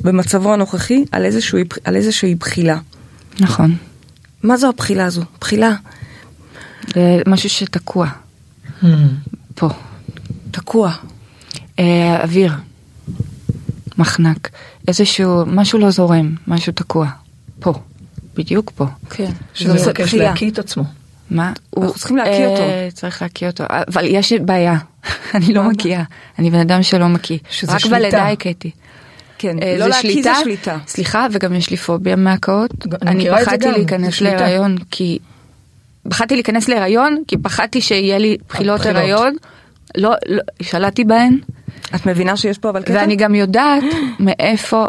במצבו 0.00 0.52
הנוכחי 0.52 1.04
על, 1.12 1.24
איזשהו, 1.24 1.58
על 1.84 1.96
איזושהי 1.96 2.34
בחילה. 2.34 2.78
נכון. 3.40 3.76
מה 4.42 4.56
זו 4.56 4.68
הבחילה 4.68 5.04
הזו? 5.04 5.22
בחילה. 5.40 5.74
זה 6.94 7.22
משהו 7.26 7.50
שתקוע. 7.50 8.08
פה. 9.54 9.68
תקוע. 10.50 10.92
אה, 11.78 12.22
אוויר. 12.22 12.52
מחנק. 13.98 14.50
איזשהו, 14.88 15.46
משהו 15.46 15.78
לא 15.78 15.90
זורם, 15.90 16.34
משהו 16.46 16.72
תקוע. 16.72 17.10
פה. 17.60 17.72
בדיוק 18.36 18.72
פה. 18.74 18.86
כן. 19.10 19.32
שמבקש 19.54 20.14
להקיא 20.14 20.50
את 20.50 20.58
עצמו. 20.58 20.84
מה? 21.30 21.52
אנחנו 21.76 21.94
צריכים 21.94 22.16
להקיא 22.16 22.46
אותו. 22.46 22.62
צריך 22.92 23.22
להקיא 23.22 23.46
אותו, 23.46 23.64
אבל 23.68 24.04
יש 24.04 24.32
בעיה, 24.32 24.76
אני 25.34 25.54
לא 25.54 25.62
מקיאה, 25.62 26.02
אני 26.38 26.50
בן 26.50 26.58
אדם 26.58 26.82
שלא 26.82 27.08
מקיא. 27.08 27.38
שזה 27.50 27.72
רק 27.72 27.78
שליטה. 27.78 27.96
בלידה 27.96 28.28
הכיתי. 28.28 28.70
כן, 29.38 29.62
אה, 29.62 29.76
לא 29.78 29.86
להקיא 29.86 30.22
זה 30.22 30.30
שליטה. 30.42 30.78
סליחה, 30.86 31.26
וגם 31.32 31.54
יש 31.54 31.70
לי 31.70 31.76
פוביה 31.76 32.16
מהקאות. 32.16 32.70
אני 33.02 33.28
פחדתי 33.30 33.70
להיכנס. 33.70 34.20
להיריון 34.20 34.76
כי... 34.90 35.18
פחדתי 36.08 36.34
להיכנס 36.34 36.68
להיריון 36.68 37.22
כי 37.28 37.36
פחדתי 37.38 37.80
שיהיה 37.80 38.18
לי 38.18 38.36
בחילות. 38.48 38.86
הריון. 38.86 39.36
לא, 39.96 40.14
לא, 40.26 40.42
שלטתי 40.62 41.04
בהן, 41.04 41.38
את 41.94 42.06
מבינה 42.06 42.36
שיש 42.36 42.58
פה 42.58 42.70
אבל 42.70 42.82
קטע? 42.82 42.92
ואני 42.92 43.16
גם 43.16 43.34
יודעת 43.34 43.82
מאיפה 44.20 44.86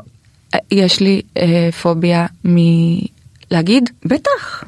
אה, 0.53 0.59
יש 0.71 0.99
לי 0.99 1.21
אה, 1.37 1.69
פוביה 1.81 2.25
מלהגיד. 3.51 3.89
בטח. 4.05 4.63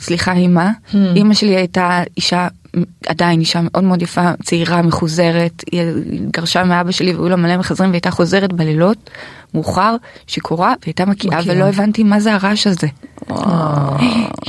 סליחה 0.00 0.32
אמא, 0.32 0.68
אמא 1.16 1.34
שלי 1.34 1.56
הייתה 1.56 2.02
אישה, 2.16 2.48
עדיין 3.06 3.40
אישה 3.40 3.60
מאוד 3.62 3.84
מאוד 3.84 4.02
יפה, 4.02 4.30
צעירה, 4.42 4.82
מחוזרת, 4.82 5.64
היא 5.72 5.82
גרשה 6.30 6.64
מאבא 6.64 6.90
שלי 6.90 7.14
והיו 7.14 7.28
לה 7.28 7.36
מלא 7.36 7.56
מחזרים 7.56 7.90
והייתה 7.90 8.10
חוזרת 8.10 8.52
בלילות, 8.52 9.10
מאוחר, 9.54 9.96
שיכורה, 10.26 10.74
והייתה 10.82 11.04
מקיאה. 11.06 11.40
ולא 11.46 11.64
הבנתי 11.64 12.02
מה 12.02 12.20
זה 12.20 12.34
הרעש 12.34 12.66
הזה. 12.66 12.86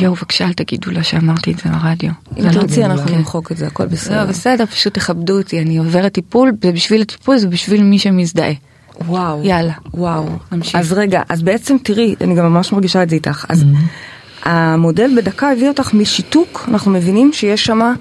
יואו, 0.01 0.13
בבקשה 0.15 0.45
אל 0.45 0.53
תגידו 0.53 0.91
לה 0.91 1.03
שאמרתי 1.03 1.51
את 1.51 1.57
זה 1.57 1.69
ברדיו. 1.69 2.11
אם 2.39 2.45
לא- 2.45 2.51
תרצי 2.51 2.85
אנחנו 2.85 3.07
כן. 3.07 3.15
נמחוק 3.15 3.51
את 3.51 3.57
זה, 3.57 3.67
הכל 3.67 3.85
בסדר. 3.85 4.23
לא, 4.23 4.29
בסדר, 4.29 4.65
פשוט 4.65 4.93
תכבדו 4.93 5.37
אותי, 5.37 5.61
אני 5.61 5.77
עוברת 5.77 6.13
טיפול, 6.13 6.51
זה 6.63 6.71
בשביל 6.71 7.01
הטיפול, 7.01 7.37
זה 7.37 7.47
בשביל 7.47 7.83
מי 7.83 7.99
שמזדהה. 7.99 8.53
וואו. 9.07 9.41
יאללה. 9.43 9.73
וואו. 9.93 10.25
נמשיך. 10.51 10.75
אז 10.75 10.93
רגע, 10.93 11.21
אז 11.29 11.41
בעצם 11.41 11.77
תראי, 11.83 12.15
אני 12.21 12.35
גם 12.35 12.53
ממש 12.53 12.71
מרגישה 12.71 13.03
את 13.03 13.09
זה 13.09 13.15
איתך. 13.15 13.45
אז 13.49 13.65
המודל 14.43 15.11
בדקה 15.17 15.51
הביא 15.51 15.67
אותך 15.67 15.93
משיתוק, 15.93 16.65
אנחנו 16.67 16.91
מבינים 16.91 17.33
שיש 17.33 17.65
שם 17.65 17.93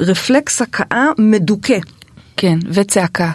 רפלקס 0.00 0.62
הכאה 0.62 1.06
מדוכא. 1.18 1.78
כן, 2.36 2.58
וצעקה. 2.68 3.30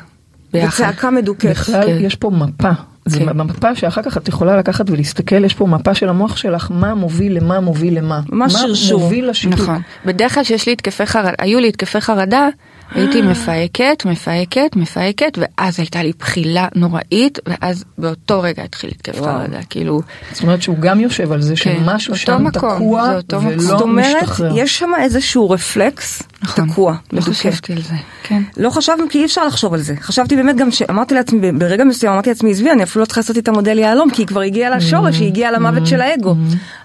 ביחד. 0.54 0.84
וצעקה 0.84 1.12
מדוכאת. 1.12 1.52
בכלל 1.52 1.86
כן. 1.86 1.98
יש 2.02 2.16
פה 2.16 2.30
מפה. 2.30 2.70
זה 3.06 3.20
כן. 3.20 3.42
מפה 3.42 3.76
שאחר 3.76 4.02
כך 4.02 4.18
את 4.18 4.28
יכולה 4.28 4.58
לקחת 4.58 4.90
ולהסתכל, 4.90 5.46
יש 5.46 5.54
פה 5.54 5.68
מפה 5.68 5.94
של 5.94 6.10
המוח 6.10 6.38
שלך, 6.38 6.68
מה 6.72 6.96
מוביל 6.96 7.38
למה 7.38 7.60
מוביל 7.60 7.98
למה. 7.98 8.22
ממש 8.30 8.54
שרשור. 8.54 9.00
מה 9.00 9.06
מוביל 9.06 9.30
לשיתוק. 9.30 9.60
נכון. 9.60 9.82
בדרך 10.06 10.34
כלל 10.34 10.44
שיש 10.44 10.66
לי 10.66 10.74
התקפי 10.74 11.06
חרדה, 11.06 11.34
היו 11.40 11.60
לי 11.60 11.68
התקפי 11.68 12.02
חרדה, 12.02 12.48
הייתי 12.96 13.22
מפהקת, 13.22 14.06
מפהקת, 14.06 14.76
מפהקת, 14.76 15.38
ואז 15.38 15.80
הייתה 15.80 16.04
לי 16.04 16.12
בחילה 16.20 16.68
נוראית, 16.76 17.40
ואז 17.50 17.86
באותו 17.98 18.42
רגע 18.42 18.64
התחיל 18.64 18.90
התקף. 18.90 19.22
חרדה, 19.22 19.60
כאילו, 19.70 20.02
זאת 20.32 20.44
אומרת 20.44 20.62
שהוא 20.62 20.78
גם 20.80 21.00
יושב 21.00 21.32
על 21.32 21.42
זה 21.42 21.54
כן, 21.56 21.78
שמשהו 21.80 22.16
שם 22.16 22.44
מקום, 22.44 22.76
תקוע 22.76 23.16
אותו 23.16 23.42
מקום. 23.42 23.60
זאת 23.60 23.72
ולא 23.72 23.82
אומרת, 23.82 24.16
משתחרר. 24.16 24.58
יש 24.58 24.80
שם 24.80 24.92
איזשהו 25.02 25.50
רפלקס 25.50 26.24
נכון, 26.44 26.70
תקוע, 26.70 26.96
לא. 27.14 27.22
חשבתי 27.22 27.74
על 27.74 27.82
זה, 27.82 27.96
כן. 28.24 28.42
לא 28.58 28.70
חשבנו 28.70 29.06
כי 29.10 29.20
אי 29.20 29.26
אפשר 29.26 29.48
לחשוב 29.48 29.74
על 29.74 29.82
זה. 29.82 29.96
חשבתי 30.02 30.36
באמת 30.36 30.56
גם 30.56 30.72
שאמרתי 30.72 31.16
לעצמי, 31.16 31.52
ברגע 31.52 31.84
מסוים 31.84 32.14
אמרתי 32.14 32.30
לעצמי, 32.30 32.52
עזבי, 32.52 32.72
אני 32.72 32.84
אפילו 32.84 33.02
לא 33.02 33.06
צריכה 33.06 33.22
לעשות 33.22 33.38
את 33.38 33.48
המודל 33.48 33.80
יהלום, 33.80 34.10
כי 34.10 34.22
היא 34.22 34.28
כבר 34.28 34.42
הגיעה 34.42 34.78
לשורש, 34.78 35.20
היא 35.20 35.28
הגיעה 35.28 35.52
למוות 35.52 35.88
של 35.88 36.02
האגו. 36.02 36.36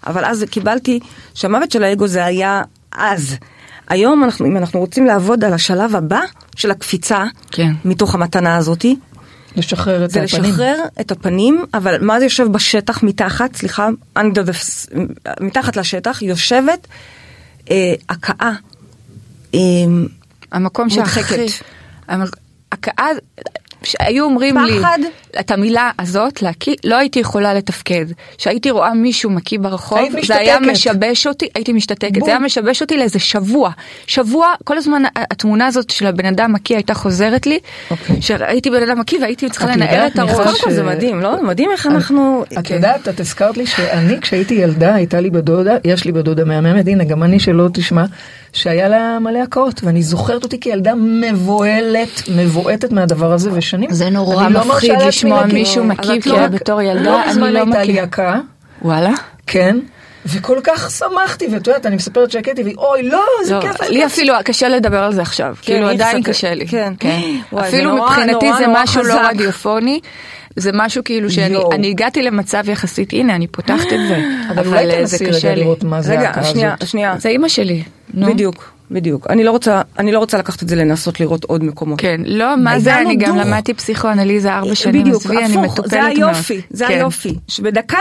אבל 0.06 0.24
אז 0.24 0.44
קיבלתי 0.50 1.00
שהמוות 1.34 1.70
של 1.70 1.82
האגו 1.84 2.06
זה 2.06 2.24
היה 2.24 2.62
אז. 2.92 3.36
היום 3.88 4.24
אנחנו, 4.24 4.46
אם 4.46 4.56
אנחנו 4.56 4.80
רוצים 4.80 5.06
לעבוד 5.06 5.44
על 5.44 5.52
השלב 5.52 5.96
הבא 5.96 6.20
של 6.56 6.70
הקפיצה, 6.70 7.24
כן. 7.50 7.72
מתוך 7.84 8.14
המתנה 8.14 8.56
הזאתי, 8.56 8.96
לשחרר 9.56 10.04
את 10.04 10.10
זה 10.10 10.22
הפנים. 10.22 10.42
לשחרר 10.44 10.82
את 11.00 11.10
הפנים, 11.10 11.64
אבל 11.74 12.04
מה 12.04 12.18
זה 12.18 12.24
יושב 12.24 12.46
בשטח 12.52 13.02
מתחת, 13.02 13.56
סליחה, 13.56 13.88
under 14.18 14.20
the, 14.20 14.90
מתחת 15.40 15.76
לשטח, 15.76 16.22
יושבת 16.22 16.86
אה, 17.70 17.94
הכאה. 18.08 18.52
אה, 19.54 19.60
המקום 20.52 20.90
שהכי... 20.90 21.46
הכאה, 22.72 23.06
שהיו 23.86 24.24
אומרים 24.24 24.58
לי 24.58 24.78
פחד. 24.78 24.98
את 25.40 25.50
המילה 25.50 25.90
הזאת 25.98 26.42
להקיא, 26.42 26.74
לא 26.84 26.96
הייתי 26.96 27.20
יכולה 27.20 27.54
לתפקד. 27.54 28.06
כשהייתי 28.38 28.70
רואה 28.70 28.94
מישהו 28.94 29.30
מקיא 29.30 29.58
ברחוב, 29.58 30.00
זה 30.26 30.36
היה. 30.36 30.60
משבש 30.60 31.26
אותי, 31.26 31.48
הייתי 31.54 31.72
משתתקת, 31.72 32.12
בום. 32.18 32.24
זה 32.24 32.30
היה 32.30 32.38
משבש 32.38 32.82
אותי 32.82 32.96
לאיזה 32.96 33.18
שבוע. 33.18 33.70
שבוע, 34.06 34.54
כל 34.64 34.78
הזמן 34.78 35.02
התמונה 35.16 35.66
הזאת 35.66 35.90
של 35.90 36.06
הבן 36.06 36.26
אדם 36.26 36.52
מקיא 36.52 36.76
הייתה 36.76 36.94
חוזרת 36.94 37.46
לי, 37.46 37.58
אוקיי. 37.90 38.22
שראיתי 38.22 38.70
בן 38.70 38.82
אדם 38.82 38.98
מקיא 38.98 39.18
והייתי 39.20 39.50
צריכה 39.50 39.72
יודעת, 39.72 40.12
את 40.12 40.18
הראש. 40.18 40.36
קודם 40.36 40.54
כל 40.60 40.70
זה 40.70 40.82
ש- 40.82 40.84
מדהים, 40.84 41.20
לא? 41.20 41.42
מדהים 41.42 41.70
איך 41.72 41.86
אנחנו... 41.86 42.44
את 42.52 42.66
כן. 42.66 42.74
יודעת, 42.74 43.08
את 43.08 43.20
הזכרת 43.20 43.56
לי 43.56 43.66
שאני 43.66 44.20
כשהייתי 44.20 44.54
ילדה, 44.54 44.94
הייתה 44.94 45.20
לי 45.20 45.30
בדודה, 45.30 45.76
יש 45.84 46.04
לי 46.04 46.12
בדודה 46.12 46.44
מהממת, 46.44 46.88
הנה 46.88 47.04
גם 47.04 47.22
אני 47.22 47.40
שלא 47.40 47.68
תשמע, 47.72 48.04
שהיה 48.56 48.88
לה 48.88 49.18
מלא 49.18 49.38
הקאות, 49.38 49.80
ואני 49.84 50.02
זוכרת 50.02 50.44
אותי 50.44 50.60
כילדה 50.60 50.92
מבוהלת, 50.94 52.22
מבועטת 52.36 52.92
מהדבר 52.92 53.32
הזה, 53.32 53.50
ושנים. 53.52 53.90
זה 53.92 54.10
נורא 54.10 54.48
לא 54.48 54.64
מפחיד 54.64 54.90
לעצמי 54.90 55.06
לשמוע. 55.08 55.44
מישהו 55.46 55.84
את 55.92 56.22
כי 56.22 56.28
לא- 56.30 56.46
בתור 56.46 56.82
ילדה 56.82 57.02
לא 57.10 57.22
אני 57.22 57.30
מזמן 57.30 57.52
לא 57.52 57.58
הייתה 57.58 57.82
לי. 57.84 58.00
הקאה, 58.00 58.38
וואלה? 58.82 59.10
כן, 59.46 59.78
וכל 60.26 60.58
כך 60.64 60.90
שמחתי, 60.90 61.46
ואת 61.52 61.66
יודעת, 61.66 61.86
אני 61.86 61.96
מספרת 61.96 62.30
שהקאתי, 62.30 62.62
והיא, 62.62 62.74
אוי, 62.78 63.02
לא, 63.02 63.22
זה 63.44 63.54
לא, 63.54 63.60
כיף, 63.60 63.78
זה 63.82 63.88
לי 63.90 64.00
כיף." 64.02 64.12
אפילו 64.12 64.34
קשה 64.44 64.68
לדבר 64.68 65.02
על 65.04 65.12
זה 65.14 65.22
עכשיו, 65.22 65.54
כאילו 65.62 65.88
אי 65.88 65.94
עדיין 65.94 66.18
אפשר- 66.18 66.30
קשה 66.32 66.54
לי. 66.54 66.66
כן. 66.68 66.92
וואי, 67.52 67.70
זה 67.70 67.76
אפילו 67.76 67.96
נורא, 67.96 68.08
מבחינתי 68.10 68.46
נורא, 68.46 68.58
זה 68.58 68.66
נורא 68.66 68.82
משהו 68.82 69.02
לא 69.02 69.12
חזק. 69.14 69.22
רדיופוני, 69.30 70.00
זה 70.56 70.70
משהו 70.74 71.04
כאילו 71.04 71.30
שאני. 71.30 71.56
אני 71.72 71.90
הגעתי 71.90 72.22
למצב 72.22 72.68
יחסית, 72.68 73.12
הנה 73.12 73.34
אני 73.34 73.46
פותחת 73.46 73.86
את 73.86 74.08
זה, 74.08 74.22
אבל 74.50 74.66
אולי 74.66 74.90
אה, 74.90 75.06
זה 75.06 75.18
תנסי 75.18 75.26
קשה 75.26 75.48
רגע 75.48 75.54
לי. 75.54 75.60
לראות 75.60 75.84
מה 75.84 76.02
זה 76.02 76.12
רגע, 76.12 76.32
שנייה, 76.44 76.74
הזאת. 76.74 76.88
שנייה. 76.88 77.14
זה 77.18 77.28
אימא 77.28 77.48
שלי. 77.48 77.82
בדיוק, 78.14 78.72
בדיוק. 78.90 79.26
אני 79.30 79.44
לא 79.44 79.50
רוצה, 79.50 79.82
אני 79.98 80.12
לא 80.12 80.18
רוצה 80.18 80.38
לקחת 80.38 80.62
את 80.62 80.68
זה 80.68 80.76
לנסות 80.76 81.20
לראות 81.20 81.44
עוד 81.44 81.64
מקומות. 81.64 82.00
כן, 82.00 82.20
לא, 82.24 82.56
מה 82.56 82.78
זה, 82.78 82.98
אני 83.00 83.16
גם. 83.16 83.36
למדתי 83.36 83.74
פסיכואנליזה 83.74 84.52
ארבע 84.52 84.74
שנים, 84.74 85.02
בדיוק, 85.02 85.22
עזבי, 85.22 85.36
אני 85.36 85.44
הפוך, 85.44 85.72
מטופלת 85.72 85.90
זה. 85.90 86.04
היופי, 86.04 86.60
זה 86.70 86.86
כן. 86.86 86.92
היופי. 86.92 87.34
שבדקה, 87.48 87.98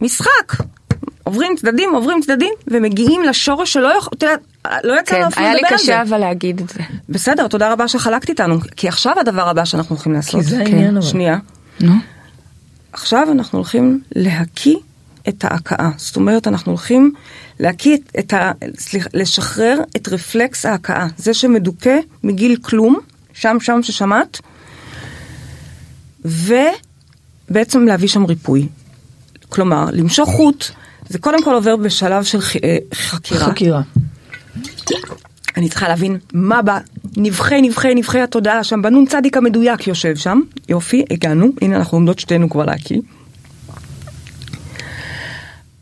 משחק, 0.00 0.52
עוברים 1.24 1.52
צדדים, 1.56 1.90
עוברים 1.94 2.20
צדדים, 2.20 2.54
ומגיעים 2.68 3.22
לשורש 3.22 3.72
שלא 3.72 3.98
יכול, 3.98 4.10
אתה 4.18 4.26
יודע, 4.26 4.36
לא 4.84 5.00
יצא 5.00 5.14
כן, 5.14 5.20
לנו 5.20 5.28
אפילו 5.28 5.46
היה 5.46 5.54
לי 5.54 5.60
לדבר 5.60 5.72
על 5.72 5.78
זה. 5.78 5.84
קשה 5.84 6.02
אבל 6.02 6.18
להגיד 6.18 6.60
את 6.60 6.68
זה. 6.68 6.80
בסדר, 7.08 7.48
תודה 7.48 7.72
רבה 7.72 7.88
שחלקת 7.88 8.28
איתנו, 8.28 8.58
כי 8.76 8.88
עכשיו 8.88 9.14
הדבר 9.20 9.48
הבא 9.48 9.64
שאנחנו 9.64 9.96
הולכים 9.96 10.12
לעשות. 10.12 10.40
כי 10.40 10.46
זה 10.46 10.56
כן. 10.56 10.62
העניין 10.62 10.96
אבל. 10.96 11.06
שנייה. 11.06 11.36
נו, 11.80 11.92
עכשיו 12.92 13.28
אנחנו 13.32 13.58
הולכים 13.58 14.00
להקיא 14.16 14.76
את 15.28 15.44
ההכאה. 15.44 15.90
זאת 15.96 16.16
אומרת, 16.16 16.48
אנחנו 16.48 16.72
הולכים 16.72 17.12
להקיא 17.60 17.96
את, 17.96 18.16
את 18.18 18.32
ה... 18.32 18.52
סליחה, 18.78 19.08
לשחרר 19.14 19.80
את 19.96 20.08
רפלקס 20.08 20.66
ההכאה. 20.66 21.06
זה 21.16 21.34
שמדוכא 21.34 21.98
מגיל 22.22 22.56
כלום, 22.62 22.98
שם 23.32 23.56
שם 23.60 23.82
ששמעת, 23.82 24.40
ובעצם 26.24 27.84
להביא 27.86 28.08
שם 28.08 28.24
ריפוי. 28.24 28.68
כלומר, 29.48 29.86
למשוך 29.92 30.30
חוט, 30.30 30.64
זה 31.08 31.18
קודם 31.18 31.44
כל 31.44 31.54
עובר 31.54 31.76
בשלב 31.76 32.24
של 32.24 32.40
ח... 32.40 32.56
אה, 32.56 32.76
חקירה. 32.94 33.46
חקירה. 33.46 33.82
אני 35.56 35.68
צריכה 35.68 35.88
להבין 35.88 36.18
מה 36.32 36.60
בנבחי 36.62 37.62
נבחי 37.62 37.94
נבחי 37.94 38.20
התודעה 38.20 38.64
שם, 38.64 38.82
בנון 38.82 39.06
צדיק 39.06 39.36
המדויק 39.36 39.86
יושב 39.86 40.16
שם, 40.16 40.40
יופי, 40.68 41.04
הגענו, 41.10 41.48
הנה 41.62 41.76
אנחנו 41.76 41.98
עומדות 41.98 42.18
שתינו 42.18 42.50
כבר 42.50 42.64
להקיא. 42.64 43.00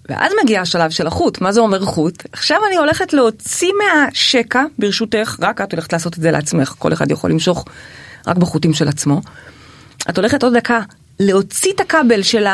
ואז 0.08 0.32
מגיע 0.42 0.60
השלב 0.60 0.90
של 0.90 1.06
החוט, 1.06 1.40
מה 1.40 1.52
זה 1.52 1.60
אומר 1.60 1.84
חוט? 1.84 2.22
עכשיו 2.32 2.58
אני 2.68 2.76
הולכת 2.76 3.12
להוציא 3.12 3.70
מהשקע, 3.78 4.64
ברשותך, 4.78 5.36
רק 5.40 5.60
את 5.60 5.72
הולכת 5.72 5.92
לעשות 5.92 6.14
את 6.16 6.22
זה 6.22 6.30
לעצמך, 6.30 6.74
כל 6.78 6.92
אחד 6.92 7.10
יכול 7.10 7.30
למשוך 7.30 7.64
רק 8.26 8.36
בחוטים 8.36 8.74
של 8.74 8.88
עצמו. 8.88 9.20
את 10.10 10.16
הולכת 10.18 10.42
עוד 10.42 10.56
דקה 10.56 10.80
להוציא 11.20 11.72
את 11.72 11.80
הכבל 11.80 12.22
של 12.22 12.46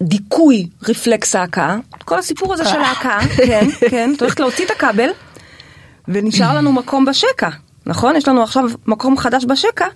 הדיכוי 0.00 0.68
רפלקס 0.88 1.34
ההכאה, 1.34 1.76
כל 2.04 2.18
הסיפור 2.18 2.54
הזה 2.54 2.64
של 2.64 2.80
ההכאה, 2.80 3.20
כן, 3.36 3.66
כן, 3.90 4.12
את 4.16 4.22
הולכת 4.22 4.40
להוציא 4.40 4.64
את 4.64 4.70
הכבל, 4.70 5.08
ונשאר 6.08 6.54
לנו 6.54 6.72
מקום 6.72 7.04
בשקע, 7.04 7.48
נכון? 7.86 8.16
יש 8.16 8.28
לנו 8.28 8.42
עכשיו 8.42 8.64
מקום 8.86 9.18
חדש 9.18 9.44
בשקע, 9.44 9.86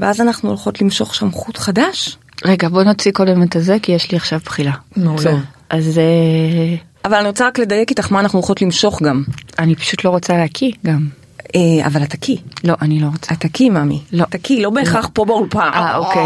ואז 0.00 0.20
אנחנו 0.20 0.48
הולכות 0.48 0.82
למשוך 0.82 1.14
שם 1.14 1.30
חוט 1.30 1.58
חדש. 1.58 2.18
רגע 2.44 2.68
בוא 2.68 2.82
נוציא 2.82 3.12
קודם 3.12 3.42
את 3.42 3.56
הזה 3.56 3.76
כי 3.82 3.92
יש 3.92 4.10
לי 4.10 4.16
עכשיו 4.16 4.38
בחילה. 4.44 4.72
מעולה. 4.96 5.34
אז 5.70 5.98
אה, 5.98 6.76
אבל 7.04 7.16
אני 7.16 7.28
רוצה 7.28 7.46
רק 7.46 7.58
לדייק 7.58 7.90
איתך 7.90 8.12
מה 8.12 8.20
אנחנו 8.20 8.38
הולכות 8.38 8.62
למשוך 8.62 9.02
גם. 9.02 9.22
אני 9.58 9.76
פשוט 9.76 10.04
לא 10.04 10.10
רוצה 10.10 10.36
להקיא 10.36 10.72
גם. 10.86 11.08
אה, 11.54 11.86
אבל 11.86 12.02
את 12.02 12.10
תקי. 12.10 12.40
לא, 12.64 12.74
אני 12.82 13.00
לא 13.00 13.06
רוצה. 13.06 13.34
את 13.34 13.40
תקי, 13.40 13.70
ממי. 13.70 14.00
לא. 14.12 14.24
תקי, 14.24 14.62
לא 14.62 14.70
בהכרח 14.70 15.08
פה 15.12 15.24
באולפן. 15.24 15.70
אה, 15.74 15.96
אוקיי. 15.96 16.22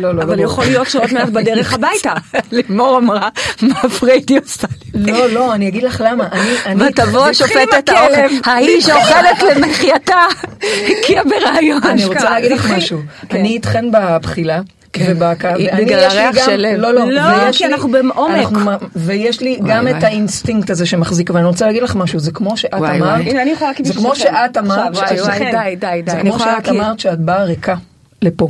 לא, 0.00 0.14
לא, 0.14 0.22
אבל 0.22 0.36
לא. 0.36 0.42
יכול 0.42 0.64
להיות 0.64 0.90
שעוד 0.90 1.12
מעט 1.14 1.28
בדרך 1.28 1.72
הביתה. 1.74 2.12
לימור 2.52 2.98
אמרה, 2.98 3.28
מה 3.62 3.74
פריידי 3.74 4.36
עושה 4.38 4.66
לי? 4.94 5.12
לא, 5.12 5.30
לא, 5.30 5.54
אני 5.54 5.68
אגיד 5.68 5.82
לך 5.82 6.02
למה. 6.06 6.28
אני, 6.32 6.50
אני... 6.66 6.84
ותבוא 6.84 7.26
השופטת 7.26 7.88
האוכל. 7.88 8.50
האיש 8.50 8.84
שאוכלת 8.86 9.42
למחייתה, 9.56 10.16
הגיעה 11.04 11.24
ברעיון. 11.24 11.80
אני 11.84 12.04
רוצה 12.04 12.30
להגיד 12.30 12.52
לך 12.52 12.70
משהו. 12.70 12.98
כן. 13.28 13.38
אני 13.38 13.48
איתכן 13.48 13.84
בבחילה. 13.92 14.60
ואני 14.98 15.84
בגלל 15.84 16.06
יש 16.06 16.12
לי 16.14 16.20
הריח 16.20 16.36
גם, 16.36 16.42
של 16.44 16.56
לב. 16.56 16.80
לא 16.80 16.94
לא, 16.94 17.10
לא, 17.12 17.22
כי 17.52 17.66
לי- 17.66 17.72
אנחנו 17.72 17.90
בעומק. 17.90 18.48
ויש 18.96 19.40
לי 19.40 19.58
גם 19.66 19.84
וואי. 19.86 19.98
את 19.98 20.04
האינסטינקט 20.04 20.70
הזה 20.70 20.86
שמחזיק, 20.86 21.30
ואני 21.34 21.44
רוצה 21.46 21.66
להגיד 21.66 21.82
לך 21.82 21.96
משהו, 21.96 22.18
זה 22.18 22.32
כמו 22.32 22.56
שאת 22.56 22.74
אמרת, 22.74 23.20
אני 23.20 23.54
זה 23.84 23.92
כמו. 23.94 24.16
שאת 24.16 24.56
אמרת, 24.56 24.92
די, 24.96 25.76
די, 25.76 26.02
די. 26.04 26.10
זה 26.10 26.20
אני 26.20 26.30
כמו 26.30 26.38
שאת. 26.38 26.68
אמרת 26.68 27.00
שאת 27.00 27.18
באה 27.18 27.44
ריקה 27.44 27.74
לפה, 28.22 28.48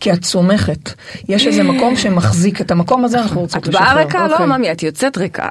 כי 0.00 0.12
את 0.12 0.22
צומחת, 0.22 0.92
יש 1.28 1.46
איזה 1.46 1.62
מקום 1.62 1.96
שמחזיק 1.96 2.60
את 2.60 2.70
המקום 2.70 3.04
הזה, 3.04 3.20
אנחנו 3.20 3.40
רוצות 3.40 3.62
את 3.62 3.68
לשחרר. 3.68 3.84
באה 3.84 3.94
ריקה? 3.94 4.24
אוקיי. 4.24 4.46
לא, 4.46 4.56
ממי, 4.56 4.72
את 4.72 4.82
יוצאת 4.82 5.18
ריקה. 5.18 5.48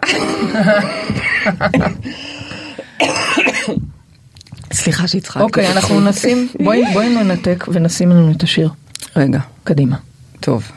סליחה 4.73 5.07
שהצחקתי. 5.07 5.43
אוקיי, 5.43 5.71
אנחנו 5.71 6.01
נשים, 6.01 6.47
בואי 6.93 7.09
ננתק 7.09 7.65
ונשים 7.67 8.09
לנו 8.09 8.31
את 8.31 8.43
השיר. 8.43 8.69
רגע, 9.15 9.39
קדימה. 9.63 9.95
טוב. 10.39 10.71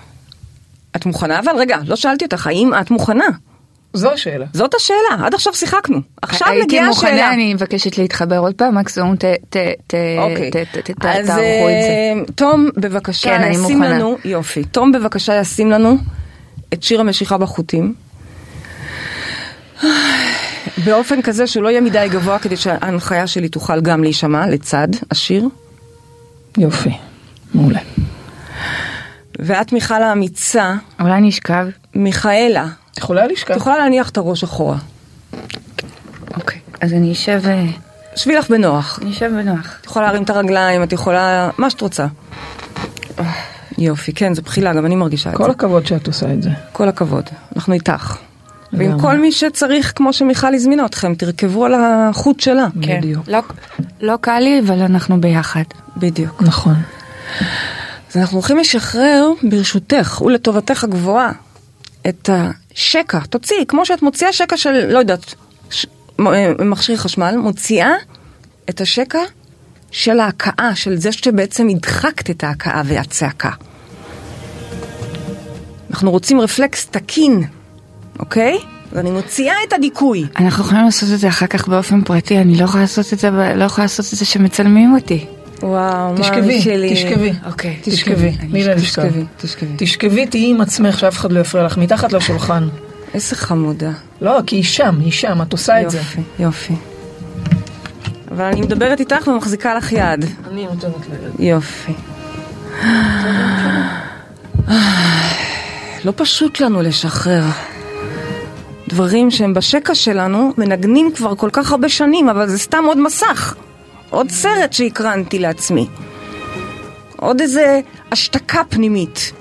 את 0.97 1.07
מוכנה? 1.07 1.39
אבל 1.39 1.53
רגע, 1.59 1.79
לא 1.87 1.97
שאלתי 1.97 2.25
אותך, 2.25 2.47
האם 2.47 2.71
את 2.81 2.91
מוכנה? 2.91 3.25
זו 3.95 4.13
השאלה. 4.13 4.47
זאת 4.53 4.75
השאלה, 4.75 5.27
עד 5.27 5.35
עכשיו 5.35 5.55
שיחקנו. 5.55 5.99
עכשיו 6.23 6.49
הייתי 6.49 6.65
מגיעה 6.65 6.89
השאלה. 6.89 7.13
מוכנה, 7.13 7.33
אני 7.33 7.55
מבקשת 7.55 7.99
להתחבר 7.99 8.39
עוד 8.39 8.55
פעם, 8.55 8.79
מקסימום 8.79 9.17
ת- 9.17 9.25
ת- 9.25 9.57
ת- 9.87 9.95
אוקיי. 10.19 10.51
ת- 10.51 10.57
ת- 10.57 10.91
ת- 10.91 11.05
אז 11.05 11.27
תערכו 11.27 11.39
את 11.69 11.83
זה. 11.83 11.89
אה, 11.89 12.33
תום 12.35 12.69
בבקשה 12.77 13.29
כן, 13.39 13.43
אני 13.43 13.55
ישים. 13.57 13.83
לנו, 13.83 14.17
יופי, 14.25 14.65
תום 14.65 14.93
בבקשה 14.93 15.35
ישים 15.41 15.71
לנו 15.71 15.97
את 16.75 16.83
שיר 16.83 17.01
המשיכה 17.01 17.39
בחוטים. 17.39 17.95
באופן 20.85 21.23
כזה 21.23 21.47
שהוא 21.47 21.63
לא 21.63 21.69
יהיה 21.69 21.81
מדי 21.81 22.07
גבוה 22.11 22.39
כדי 22.39 22.57
שההנחיה 22.57 23.27
שלי 23.27 23.49
תוכל 23.49 23.81
גם 23.81 24.03
להישמע 24.03 24.47
לצד 24.47 24.89
השיר. 25.11 25.49
יופי, 26.59 26.91
מעולה. 27.55 27.79
ואת 29.39 29.73
מיכל 29.73 30.03
האמיצה, 30.03 30.75
אולי 31.01 31.21
נשכב? 31.21 31.67
מיכאלה, 31.95 32.67
את 32.95 32.99
יכולה 32.99 33.27
לשכב? 33.27 33.53
את 33.55 33.61
יכולה 33.61 33.79
להניח 33.79 34.09
את 34.11 34.17
הראש 34.17 34.45
אחורה. 34.45 34.77
אוקיי. 36.35 36.59
אז 36.81 36.93
אני 36.93 37.13
אשב, 37.13 37.43
אה, 37.47 37.65
שבי 38.17 38.35
לך 38.37 38.51
בנוח. 38.51 38.99
אני 39.03 39.11
אשב 39.11 39.31
בנוח. 39.31 39.77
את 39.81 39.87
יכולה 39.87 40.07
להרים 40.07 40.23
את 40.23 40.31
הרגליים, 40.31 40.83
את 40.83 40.93
יכולה... 40.93 41.51
מה 41.59 41.71
שאת 41.71 41.81
רוצה. 41.81 42.07
יופי, 43.79 44.13
כן, 44.13 44.35
זו 44.35 44.43
בחילה, 44.43 44.75
גם 44.75 44.87
אני 44.87 44.97
מרגישה 44.97 45.31
את 45.31 45.37
זה. 45.37 45.45
כל 45.45 45.51
הכבוד 45.51 45.87
שאת 45.87 46.07
עושה 46.07 46.33
את 46.33 46.43
זה. 46.43 46.51
כל 46.73 46.89
הכבוד, 46.89 47.25
אנחנו 47.57 47.73
איתך. 47.73 48.17
ועם. 48.73 49.01
כל 49.01 49.19
מי 49.19 49.33
שצריך, 49.33 49.93
כמו 49.97 50.13
שמיכל 50.13 50.55
הזמינה 50.55 50.87
אתכם, 50.87 51.15
תרכבו 51.15 51.65
על 51.65 51.75
החוט 51.75 52.41
שלה. 52.41 52.67
כן. 52.83 52.99
בדיוק. 52.99 53.29
לא- 53.29 53.41
לא 54.01 54.15
קל 54.21 54.39
לי, 54.39 54.61
אבל 54.67 54.81
אנחנו 54.83 55.21
ביחד. 55.21 55.63
בדיוק. 55.97 56.43
נכון. 56.43 56.75
אז 58.11 58.17
אנחנו 58.17 58.37
הולכים 58.39 58.59
לשחרר, 58.59 59.29
ברשותך 59.51 60.23
ולטובתך 60.27 60.85
הגבוהה, 60.85 61.33
את 62.09 62.31
השקע. 62.75 63.19
תוציאי, 63.31 63.65
כמו 63.69 63.87
שאת 63.87 64.03
מוציאה 64.03 64.33
שקע 64.33 64.57
של, 64.57 64.93
לא 64.93 64.99
יודעת, 64.99 65.35
ש... 65.71 65.87
אה, 66.21 66.53
מכשיר 66.65 66.97
חשמל, 66.97 67.37
מוציאה 67.37 67.93
את 68.71 68.81
השקע 68.81 69.19
של 69.91 70.21
ההכאה, 70.21 70.75
של 70.75 70.97
זה 70.97 71.13
שבעצם 71.13 71.69
הדחקת 71.69 72.31
את 72.31 72.45
ההכאה 72.45 72.83
והצעקה. 72.85 73.51
אנחנו 75.91 76.11
רוצים 76.11 76.41
רפלקס 76.41 76.87
תקין, 76.87 77.45
אוקיי? 78.19 78.59
ואני 78.93 79.11
מוציאה 79.11 79.55
את 79.69 79.73
הדיכוי. 79.73 80.27
אנחנו 80.37 80.65
יכולים 80.65 80.85
לעשות 80.85 81.09
את 81.15 81.19
זה 81.19 81.29
אחר 81.29 81.47
כך 81.47 81.69
באופן 81.69 82.03
פרטי, 82.03 82.39
אני 82.39 82.57
לא 82.57 82.65
יכולה 82.65 82.83
לעשות 82.83 83.13
את 83.13 83.19
זה, 83.19 83.31
לא 83.31 83.65
יכולה 83.65 83.85
לעשות 83.85 84.07
את 84.13 84.19
זה 84.19 84.25
שמצלמים 84.25 84.95
אותי. 84.95 85.27
וואו, 85.65 86.15
תשכבי, 86.17 86.61
שלי. 86.61 86.95
תשכבי. 86.95 87.33
אוקיי. 87.47 87.79
תשכבי, 87.83 88.33
תני 88.33 88.65
לה 88.65 88.75
לשכב. 88.75 89.03
תשכבי, 89.03 89.25
תשכבי. 89.37 89.75
תשכבי, 89.77 90.27
תהיי 90.27 90.51
עם 90.51 90.61
עצמך, 90.61 90.99
שאף 90.99 91.17
אחד 91.17 91.33
לא 91.33 91.41
יפריע 91.41 91.65
לך, 91.65 91.79
מתחת 91.79 92.13
לשולחן. 92.13 92.69
איזה 93.15 93.37
חמודה. 93.37 93.91
לא, 94.21 94.41
כי 94.47 94.57
היא 94.57 94.65
שם, 94.65 95.01
היא 95.01 95.13
שם, 95.13 95.43
את 95.43 95.53
עושה 95.53 95.83
את 95.83 95.91
זה. 95.91 95.99
יופי, 95.99 96.21
יופי. 96.39 96.75
אבל 98.31 98.45
אני 98.45 98.61
מדברת 98.61 99.01
איתך 99.01 99.29
ומחזיקה 99.29 99.75
לך 99.75 99.93
יד. 99.93 100.25
אני 100.51 100.67
נותנת 100.67 100.95
ליד. 101.39 101.49
יופי. 101.49 101.93
לא 106.05 106.13
פשוט 106.17 106.61
לנו 106.61 106.83
לשחרר. 106.83 107.43
דברים 108.89 109.31
שהם 109.31 109.55
בשקע 109.55 109.95
שלנו 109.95 110.53
מנגנים 110.59 111.11
כבר 111.15 111.35
כל 111.35 111.51
כך 111.53 111.71
הרבה 111.71 111.89
שנים, 111.89 112.29
אבל 112.29 112.49
זה 112.49 112.59
סתם 112.59 112.85
עוד 112.87 112.99
מסך. 112.99 113.55
עוד 114.15 114.31
סרט 114.31 114.73
שהקרנתי 114.73 115.39
לעצמי. 115.39 115.87
עוד 117.17 117.41
איזה 117.41 117.81
השתקה 118.13 118.63
פנימית. 118.69 119.33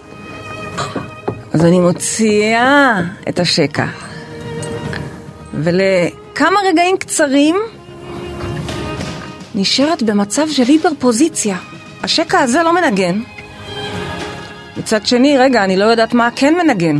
אז 1.53 1.65
אני 1.65 1.79
מוציאה 1.79 3.01
את 3.29 3.39
השקע. 3.39 3.85
ולכמה 5.53 6.59
רגעים 6.69 6.97
קצרים 6.97 7.55
נשארת 9.55 10.03
במצב 10.03 10.47
של 10.51 10.63
היפרפוזיציה. 10.63 11.57
השקע 12.03 12.39
הזה 12.39 12.63
לא 12.63 12.73
מנגן. 12.73 13.21
מצד 14.77 15.05
שני, 15.05 15.37
רגע, 15.37 15.63
אני 15.63 15.77
לא 15.77 15.85
יודעת 15.85 16.13
מה 16.13 16.29
כן 16.35 16.53
מנגן. 16.53 16.97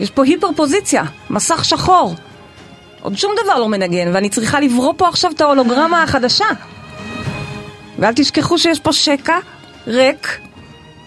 יש 0.00 0.10
פה 0.10 0.24
היפרפוזיציה, 0.24 1.04
מסך 1.30 1.64
שחור. 1.64 2.14
עוד 3.02 3.18
שום 3.18 3.32
דבר 3.44 3.58
לא 3.58 3.68
מנגן, 3.68 4.14
ואני 4.14 4.28
צריכה 4.28 4.60
לברוא 4.60 4.94
פה 4.96 5.08
עכשיו 5.08 5.30
את 5.30 5.40
ההולוגרמה 5.40 6.02
החדשה. 6.02 6.44
ואל 7.98 8.12
תשכחו 8.16 8.58
שיש 8.58 8.80
פה 8.80 8.92
שקע 8.92 9.38
ריק, 9.86 10.40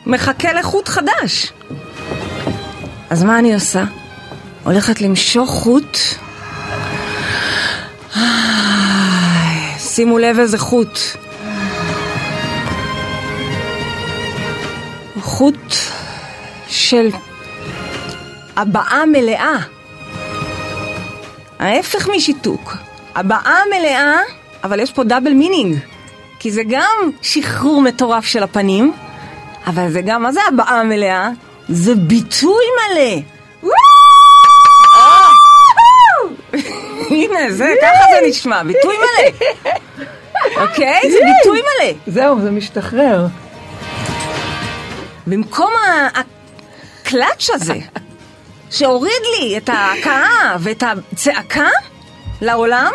מחכה 0.05 0.53
לחוט 0.53 0.89
חדש. 0.89 1.53
אז 3.09 3.23
מה 3.23 3.39
אני 3.39 3.53
עושה? 3.53 3.83
הולכת 4.63 5.01
למשוך 5.01 5.49
חוט. 5.49 5.97
שימו 9.77 10.17
לב 10.17 10.39
איזה 10.39 10.57
חוט. 10.57 10.99
חוט 15.21 15.73
של 16.67 17.09
הבעה 18.55 19.05
מלאה. 19.05 19.57
ההפך 21.63 22.09
משיתוק. 22.09 22.73
הבעה 23.15 23.59
מלאה, 23.69 24.19
אבל 24.63 24.79
יש 24.79 24.91
פה 24.91 25.03
double 25.03 25.33
meaning. 25.33 25.77
כי 26.39 26.51
זה 26.51 26.61
גם 26.69 27.09
שחרור 27.21 27.81
מטורף 27.81 28.25
של 28.25 28.43
הפנים, 28.43 28.93
אבל 29.67 29.91
זה 29.91 30.01
גם, 30.01 30.23
מה 30.23 30.31
זה 30.31 30.39
הבעה 30.47 30.83
מלאה? 30.83 31.29
זה 31.69 31.95
ביטוי 31.95 32.65
מלא. 32.77 33.21
הנה, 37.09 37.51
זה, 37.51 37.73
ככה 37.81 38.03
זה 38.13 38.27
נשמע, 38.27 38.63
ביטוי 38.63 38.95
מלא. 38.97 39.49
אוקיי? 40.61 41.01
זה 41.11 41.17
ביטוי 41.17 41.61
מלא. 41.61 41.93
זהו, 42.07 42.41
זה 42.41 42.51
משתחרר. 42.51 43.27
במקום 45.27 45.71
הקלאץ' 47.03 47.49
הזה, 47.53 47.77
שהוריד 48.73 49.21
לי 49.39 49.57
את 49.57 49.69
ההכאה 49.69 50.55
ואת 50.59 50.83
הצעקה 50.83 51.67
לעולם, 52.41 52.91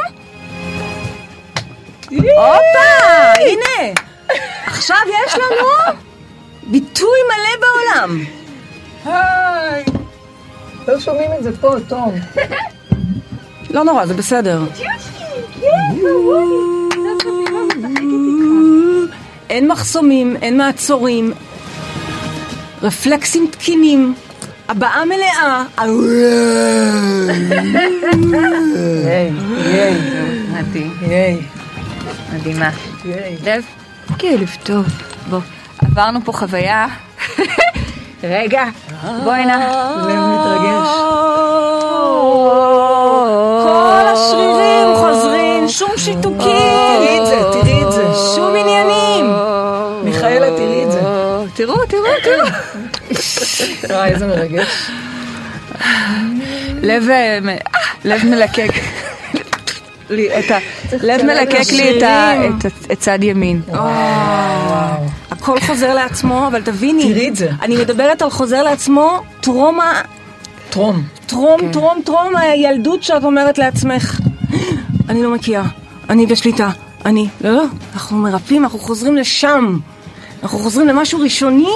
הופה, 2.11 2.89
הנה, 3.41 3.95
עכשיו 4.67 4.97
יש 5.27 5.35
לנו 5.35 5.97
ביטוי 6.63 7.19
מלא 7.29 7.67
בעולם. 7.67 8.25
היי! 9.05 9.85
לא 10.89 11.01
שומעים 11.01 11.31
את 11.39 11.43
זה 11.43 11.57
פה, 11.61 11.75
תום. 11.89 12.15
לא 13.71 13.85
נורא, 13.85 14.07
זה 14.07 14.15
בסדר. 14.15 14.63
אין 19.51 19.69
מחסומים, 19.69 20.37
אין 20.43 20.57
מעצורים, 20.57 21.33
רפלקסים 22.83 23.49
תקינים, 23.51 24.15
הבעה 24.69 25.05
מלאה. 25.05 25.65
ייי, 29.05 29.33
ייי, 29.67 29.95
מדהים, 30.53 30.93
ייי, 31.03 31.41
מדהימה. 32.35 32.71
ייי. 33.05 33.37
לב, 33.45 33.65
טוב, 34.63 34.87
בוא. 35.31 35.41
עברנו 35.85 36.21
פה 36.25 36.33
חוויה. 36.33 36.87
רגע, 38.25 38.65
בואי 39.25 39.45
נא. 39.45 39.57
לב 40.09 40.19
מתרגש. 40.19 40.89
כל 43.63 44.07
השרירים 44.07 44.95
חוזרים, 44.97 45.69
שום 45.69 45.91
שיתוקים. 45.97 46.39
תראי 46.41 47.19
את 47.21 47.27
זה, 47.27 47.43
תראי 47.53 47.83
את 47.83 47.93
זה. 47.93 48.05
שום 48.35 48.57
עניינים. 48.57 49.33
מיכאלה, 50.05 50.57
תראי 50.57 50.85
את 50.85 50.93
זה. 50.93 51.01
תראו, 51.55 51.77
תראו, 51.87 52.05
תראו. 52.23 52.47
וואי, 53.91 54.11
איזה 54.11 54.27
מרגש. 54.27 54.91
לב, 56.83 57.09
אה, 57.11 57.39
מ- 57.43 57.49
אה, 57.49 57.57
לב 58.05 58.25
מלקק. 58.25 58.71
לי 60.11 60.39
את 60.39 60.51
ה- 60.51 60.59
לב 61.03 61.23
מלקק 61.23 61.73
לי 61.73 61.99
את 61.99 62.03
ה- 62.03 62.33
את 62.47 62.65
ה- 62.65 62.93
את 62.93 62.99
צד 63.01 63.19
ימין. 63.23 63.63
הכל 65.31 65.61
חוזר 65.61 65.95
לעצמו, 65.95 66.47
אבל 66.47 66.63
תביני, 66.63 67.13
תראי 67.15 67.29
את 67.29 67.37
זה. 67.37 67.51
אני 67.63 67.77
מדברת 67.77 68.23
על 68.23 68.31
חוזר 68.31 68.63
לעצמו, 68.63 69.11
טרומה, 69.41 70.01
טרום. 70.71 71.03
טרום, 71.27 71.61
כן. 71.61 71.73
טרום, 71.73 72.01
טרום 72.05 72.37
הילדות 72.37 73.03
שאת 73.03 73.25
אומרת 73.25 73.59
לעצמך, 73.59 74.21
אני 75.09 75.23
לא 75.23 75.31
מכירה, 75.31 75.65
אני 76.11 76.27
בשליטה, 76.27 76.71
אני, 77.07 77.29
לא, 77.41 77.51
לא, 77.51 77.65
אנחנו 77.95 78.19
מרפאים, 78.19 78.63
אנחנו 78.65 78.79
חוזרים 78.79 79.17
לשם, 79.17 79.79
אנחנו 80.43 80.59
חוזרים 80.59 80.87
למשהו 80.89 81.21
ראשוני, 81.21 81.73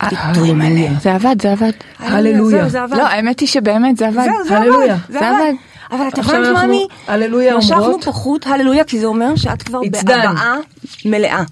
הללויה. 0.00 0.92
זה 1.00 1.14
עבד, 1.14 1.36
זה 1.42 1.52
עבד. 1.52 1.72
הללויה. 1.98 2.66
לא, 2.90 3.06
האמת 3.06 3.40
היא 3.40 3.48
שבאמת 3.48 3.96
זה 3.96 4.08
עבד. 4.08 4.24
זהו, 4.24 4.44
זה. 4.48 4.56
עבד, 4.58 4.96
זה 5.08 5.18
עבד. 5.28 5.52
אבל 5.92 6.08
את 6.08 6.18
הבנת, 6.18 6.52
מאמי? 6.54 6.86
הללויה 7.06 7.56
משכנו 7.56 7.84
אומרות. 7.84 8.04
פה 8.04 8.12
חוט, 8.12 8.46
הללויה, 8.46 8.84
כי 8.84 8.98
זה 9.00 9.06
אומר 9.06 9.36
שאת 9.36 9.62
כבר. 9.62 9.80
בהבעה 9.90 10.56
מלאה. 11.04 11.42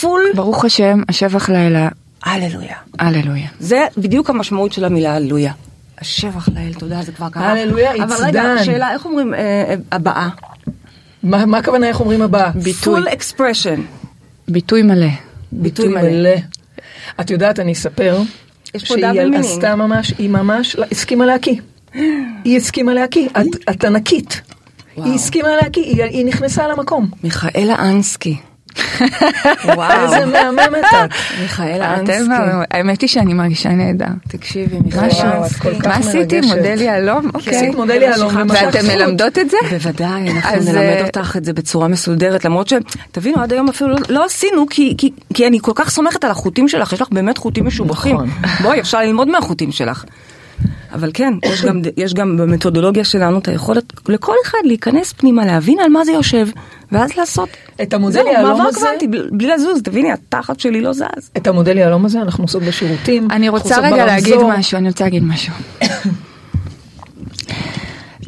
פול 0.00 0.22
ברוך 0.34 0.64
השם, 0.64 1.02
השבח 1.08 1.48
לאלה, 1.50 1.88
הללויה. 2.24 2.76
הללויה. 2.98 3.48
זה 3.60 3.86
בדיוק 3.98 4.30
המשמעות 4.30 4.72
של 4.72 4.84
המילה 4.84 5.14
הללויה. 5.16 5.52
השבח 6.00 6.48
לאל, 6.48 6.74
תודה, 6.78 7.02
זה 7.02 7.12
כבר 7.12 7.28
קרה. 7.28 7.50
הללויה, 7.50 7.92
אבל 8.04 8.16
it's 8.16 8.22
רגע, 8.26 8.54
done. 8.56 8.64
שאלה, 8.64 8.92
איך 8.92 9.04
אומרים 9.04 9.34
אה, 9.34 9.40
אה, 9.40 9.74
הבאה? 9.92 10.28
מה 11.22 11.58
הכוונה, 11.58 11.88
איך 11.88 12.00
אומרים 12.00 12.22
הבא? 12.22 12.50
ביטוי. 12.54 13.00
full 13.00 13.06
expression. 13.06 13.80
ביטוי 14.48 14.82
מלא. 14.82 15.06
ביטוי 15.52 15.88
מלא. 15.88 16.30
את 17.20 17.30
יודעת, 17.30 17.60
אני 17.60 17.72
אספר, 17.72 18.20
שהיא. 18.74 19.40
עשתה 19.40 19.76
ממש, 19.76 20.12
היא 20.18 20.28
ממש 20.28 20.76
לא, 20.76 20.84
הסכימה 20.92 21.26
להקיא. 21.26 21.54
היא 22.44 22.56
הסכימה 22.56 22.94
להקיא, 22.94 23.28
את- 23.28 23.84
ענקית. 23.84 24.40
היא 24.96 25.14
הסכימה 25.14 25.48
להקיא, 25.62 26.04
היא 26.04 26.24
נכנסה 26.26 26.68
למקום. 26.68 27.08
מיכאלה 27.24 27.74
אנסקי. 27.90 28.36
איזה 30.04 30.26
מהממת 30.26 30.84
את. 30.90 31.10
מיכאלה 31.40 31.94
אתם, 31.96 32.12
אנסקי. 32.12 32.34
האמת 32.70 33.00
היא 33.00 33.08
שאני 33.08 33.34
מרגישה 33.34 33.68
נהדר. 33.68 34.06
תקשיבי. 34.28 34.76
מיכאלה 34.84 35.06
את 35.06 35.24
אנסקי. 35.24 35.60
כל 35.60 35.74
כך 35.80 35.86
מה 35.86 35.94
עשיתי? 35.96 36.40
מודל 36.40 36.80
יהלום? 36.80 37.30
אוקיי. 37.34 37.56
עשית 37.56 37.74
מודל 37.74 38.02
יהלום 38.02 38.36
ואתם 38.36 38.70
חוט. 38.80 38.90
מלמדות 38.96 39.38
את 39.38 39.50
זה? 39.50 39.56
בוודאי, 39.70 40.30
אנחנו 40.30 40.56
נלמד 40.56 40.76
אה, 40.76 41.04
אותך 41.06 41.34
את 41.36 41.44
זה 41.44 41.52
בצורה 41.52 41.88
מסודרת, 41.88 42.44
למרות 42.44 42.68
ש... 42.68 42.72
תבינו, 43.12 43.42
עד 43.42 43.52
היום 43.52 43.68
אפילו 43.68 43.90
לא- 43.90 43.98
לא 44.08 44.24
עשינו, 44.24 44.66
כי- 44.70 44.94
כי- 44.98 45.10
כי 45.34 45.46
אני 45.46 45.58
כל 45.62 45.72
כך 45.74 45.90
סומכת 45.90 46.24
על 46.24 46.30
החוטים 46.30 46.68
שלך, 46.68 46.92
יש 46.92 47.02
לך 47.02 47.08
באמת 47.12 47.38
חוטים 47.38 47.66
משובחים. 47.66 48.14
נכון. 48.16 48.30
בואי, 48.62 48.80
אפשר 48.80 48.98
ללמוד 49.00 49.28
מהחוטים 49.28 49.72
שלך. 49.72 50.04
אבל 50.94 51.10
כן, 51.14 51.34
יש 51.44 51.64
גם, 51.64 51.80
יש 51.96 52.14
גם 52.14 52.36
במתודולוגיה 52.36 53.04
שלנו 53.04 53.38
את 53.38 53.48
היכולת 53.48 53.84
לכל 54.08 54.34
אחד 54.46 54.58
להיכנס 54.64 55.12
פנימה, 55.12 55.46
להבין 55.46 55.78
על 55.80 55.88
מה 55.90 56.04
זה 56.04 56.12
יושב, 56.12 56.48
ואז 56.92 57.10
לעשות... 57.16 57.48
את 57.82 57.94
המודל 57.94 58.12
זהו, 58.12 58.26
יהלום 58.32 58.50
מעבר 58.52 58.62
הזה- 58.68 58.80
קוונטי, 58.80 59.06
בלי- 59.06 59.22
בלי 59.32 59.48
לזוז, 59.48 59.82
תביני, 59.82 60.12
התחת 60.12 60.60
שלי 60.60 60.80
לא 60.80 60.92
זז. 60.92 61.02
את 61.36 61.46
המודל 61.46 61.76
יהלום 61.76 62.04
הזה 62.04 62.20
אנחנו 62.22 62.44
עושות 62.44 62.62
בשירותים. 62.62 63.30
אני 63.30 63.48
רוצה 63.48 63.78
רגע 63.78 64.06
להגיד 64.06 64.34
ברמזור. 64.34 64.52
משהו, 64.58 64.78
אני 64.78 64.88
רוצה 64.88 65.04
להגיד 65.04 65.22
משהו. 65.24 65.52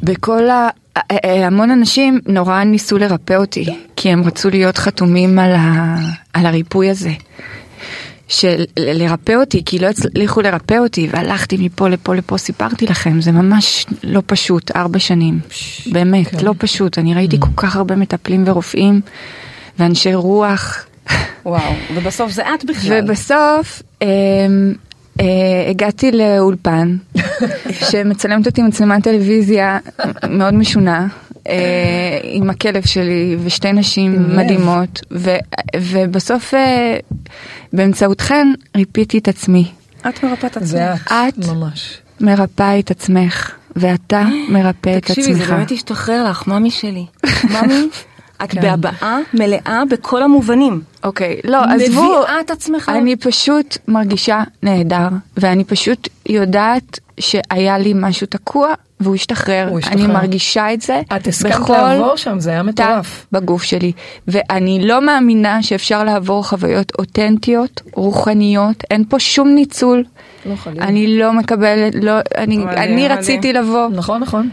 בכל 0.02 0.50
ה... 0.50 0.68
ה- 0.96 1.00
ה- 1.26 1.46
המון 1.46 1.70
אנשים 1.70 2.20
נורא 2.26 2.64
ניסו 2.64 2.98
לרפא 2.98 3.34
אותי, 3.34 3.64
כי 3.96 4.08
הם 4.10 4.24
רצו 4.24 4.50
להיות 4.50 4.78
חתומים 4.78 5.38
על, 5.38 5.52
ה... 5.52 5.96
על 6.32 6.46
הריפוי 6.46 6.90
הזה. 6.90 7.10
של 8.28 8.64
לרפא 8.78 9.32
אותי, 9.32 9.62
כי 9.66 9.78
לא 9.78 9.86
הצליחו 9.86 10.40
לרפא 10.40 10.74
אותי, 10.74 11.08
והלכתי 11.10 11.56
מפה 11.60 11.88
לפה 11.88 12.14
לפה, 12.14 12.38
סיפרתי 12.38 12.86
לכם, 12.86 13.20
זה 13.20 13.32
ממש 13.32 13.86
לא 14.04 14.22
פשוט, 14.26 14.76
ארבע 14.76 14.98
שנים. 14.98 15.40
באמת, 15.92 16.26
כן. 16.28 16.44
לא 16.44 16.54
פשוט. 16.58 16.98
אני 16.98 17.14
ראיתי 17.14 17.36
כל 17.40 17.50
כך 17.56 17.76
הרבה 17.76 17.96
מטפלים 17.96 18.44
ורופאים, 18.46 19.00
ואנשי 19.78 20.14
רוח. 20.14 20.86
וואו, 21.46 21.72
ובסוף 21.94 22.32
זה 22.32 22.42
את 22.54 22.64
בכלל. 22.64 23.00
ובסוף 23.04 23.82
אה, 24.02 24.06
אה, 25.20 25.70
הגעתי 25.70 26.12
לאולפן 26.12 26.96
שמצלמת 27.90 28.46
אותי 28.46 28.62
מצלמת 28.62 29.04
טלוויזיה 29.04 29.78
מאוד 30.30 30.54
משונה. 30.54 31.06
אה, 31.48 32.18
עם 32.22 32.50
הכלב 32.50 32.86
שלי 32.86 33.36
ושתי 33.44 33.72
נשים. 33.72 34.36
מדהימות 34.36 35.00
ו, 35.10 35.30
ובסוף 35.80 36.54
אה, 36.54 36.96
באמצעותכן 37.72 38.52
ריפיתי 38.76 39.18
את 39.18 39.28
עצמי. 39.28 39.70
את 40.08 40.24
מרפאת 40.24 40.56
עצמך. 40.56 40.68
זה 40.68 40.94
את. 40.94 41.00
את? 41.10 41.46
ממש. 41.46 41.98
מרפאה 42.20 42.78
את 42.78 42.90
עצמך 42.90 43.50
ואתה 43.76 44.22
מרפא 44.48 44.96
את 44.96 45.02
תקשיבי, 45.06 45.34
זה 45.34 45.42
עצמך. 45.42 45.50
באמת 45.50 45.72
השתחרר 45.72 46.30
לך, 46.30 46.46
ממי 46.46 46.70
שלי. 46.70 47.06
ממי, 47.44 47.88
את 48.44 48.50
כן. 48.50 48.60
בהבעה 48.60 49.18
מלאה 49.34 49.82
בכל 49.90 50.22
המובנים. 50.22 50.80
אוקיי, 51.04 51.40
לא, 51.44 51.58
עזבו, 51.64 52.02
מביאה 52.04 52.40
את 52.40 52.50
עצמך. 52.50 52.92
אני 52.94 53.16
פשוט 53.16 53.78
מרגישה 53.88 54.42
נהדר, 54.62 55.08
ואני 55.36 55.64
פשוט 55.64 56.08
יודעת 56.28 56.98
שהיה 57.20 57.78
לי 57.78 57.92
משהו 57.96 58.26
תקוע, 58.26 58.68
והוא 59.00 59.14
השתחרר. 59.14 59.68
הוא 59.68 59.78
אני 59.78 59.78
השתחרר. 59.78 60.12
מרגישה 60.12 60.72
את 60.72 60.80
זה 60.80 61.00
את 61.16 61.26
הסכמת 61.26 61.68
לעבור 61.68 62.16
שם, 62.16 62.40
זה 62.40 62.50
היה 62.50 62.62
תא 62.62 62.66
מטורף. 62.68 63.26
בגוף 63.32 63.62
שלי. 63.62 63.92
ואני 64.28 64.86
לא 64.86 65.06
מאמינה 65.06 65.62
שאפשר 65.62 66.04
לעבור 66.04 66.48
חוויות 66.48 66.92
אותנטיות, 66.98 67.82
רוחניות, 67.92 68.84
אין 68.90 69.04
פה 69.08 69.18
שום 69.18 69.48
ניצול. 69.48 70.04
לא 70.46 70.56
חלילה. 70.56 70.84
אני 70.84 71.18
לא 71.18 71.32
מקבלת, 71.32 71.94
לא, 72.02 72.12
אני, 72.38 72.56
אני 72.56 72.94
מדהים. 73.04 73.18
רציתי 73.18 73.52
לבוא. 73.52 73.88
נכון, 73.88 74.20
נכון. 74.20 74.48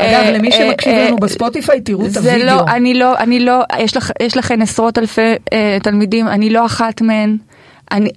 אה, 0.00 0.20
אגב, 0.20 0.34
למי 0.36 0.48
אה, 0.50 0.56
שמקשיב 0.56 0.92
אה, 0.92 1.06
לנו 1.06 1.16
בספוטיפיי, 1.16 1.80
תראו 1.80 2.06
את 2.06 2.10
זה 2.10 2.20
הוידאו. 2.20 2.46
לא, 2.46 2.64
אני 2.68 2.94
לא, 2.94 3.18
אני 3.18 3.40
לא, 3.40 3.62
יש, 3.78 3.92
יש 4.22 4.36
לכם 4.36 4.62
עשרות 4.62 4.98
אלפי 4.98 5.34
אה, 5.52 5.78
תלמידים, 5.82 6.28
אני 6.28 6.50
לא 6.50 6.66
אחת 6.66 7.00
מהן. 7.00 7.36
אני, 7.92 8.10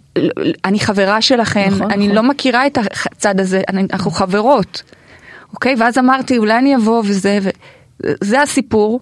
אני 0.66 0.80
חברה 0.80 1.22
שלכם, 1.22 1.68
נכון, 1.72 1.92
אני 1.92 2.06
נכון. 2.06 2.16
לא 2.16 2.24
מכירה 2.24 2.68
את 2.68 2.78
הצד 3.06 3.40
הזה, 3.40 3.62
אני, 3.70 3.84
אנחנו 3.94 4.12
חברות. 4.12 4.84
אוקיי? 5.54 5.76
ואז 5.80 5.98
אמרתי, 5.98 6.38
אולי 6.38 6.58
אני 6.58 6.76
אבוא 6.76 7.04
וזה, 7.06 7.40
וזה 8.00 8.42
הסיפור. 8.42 9.00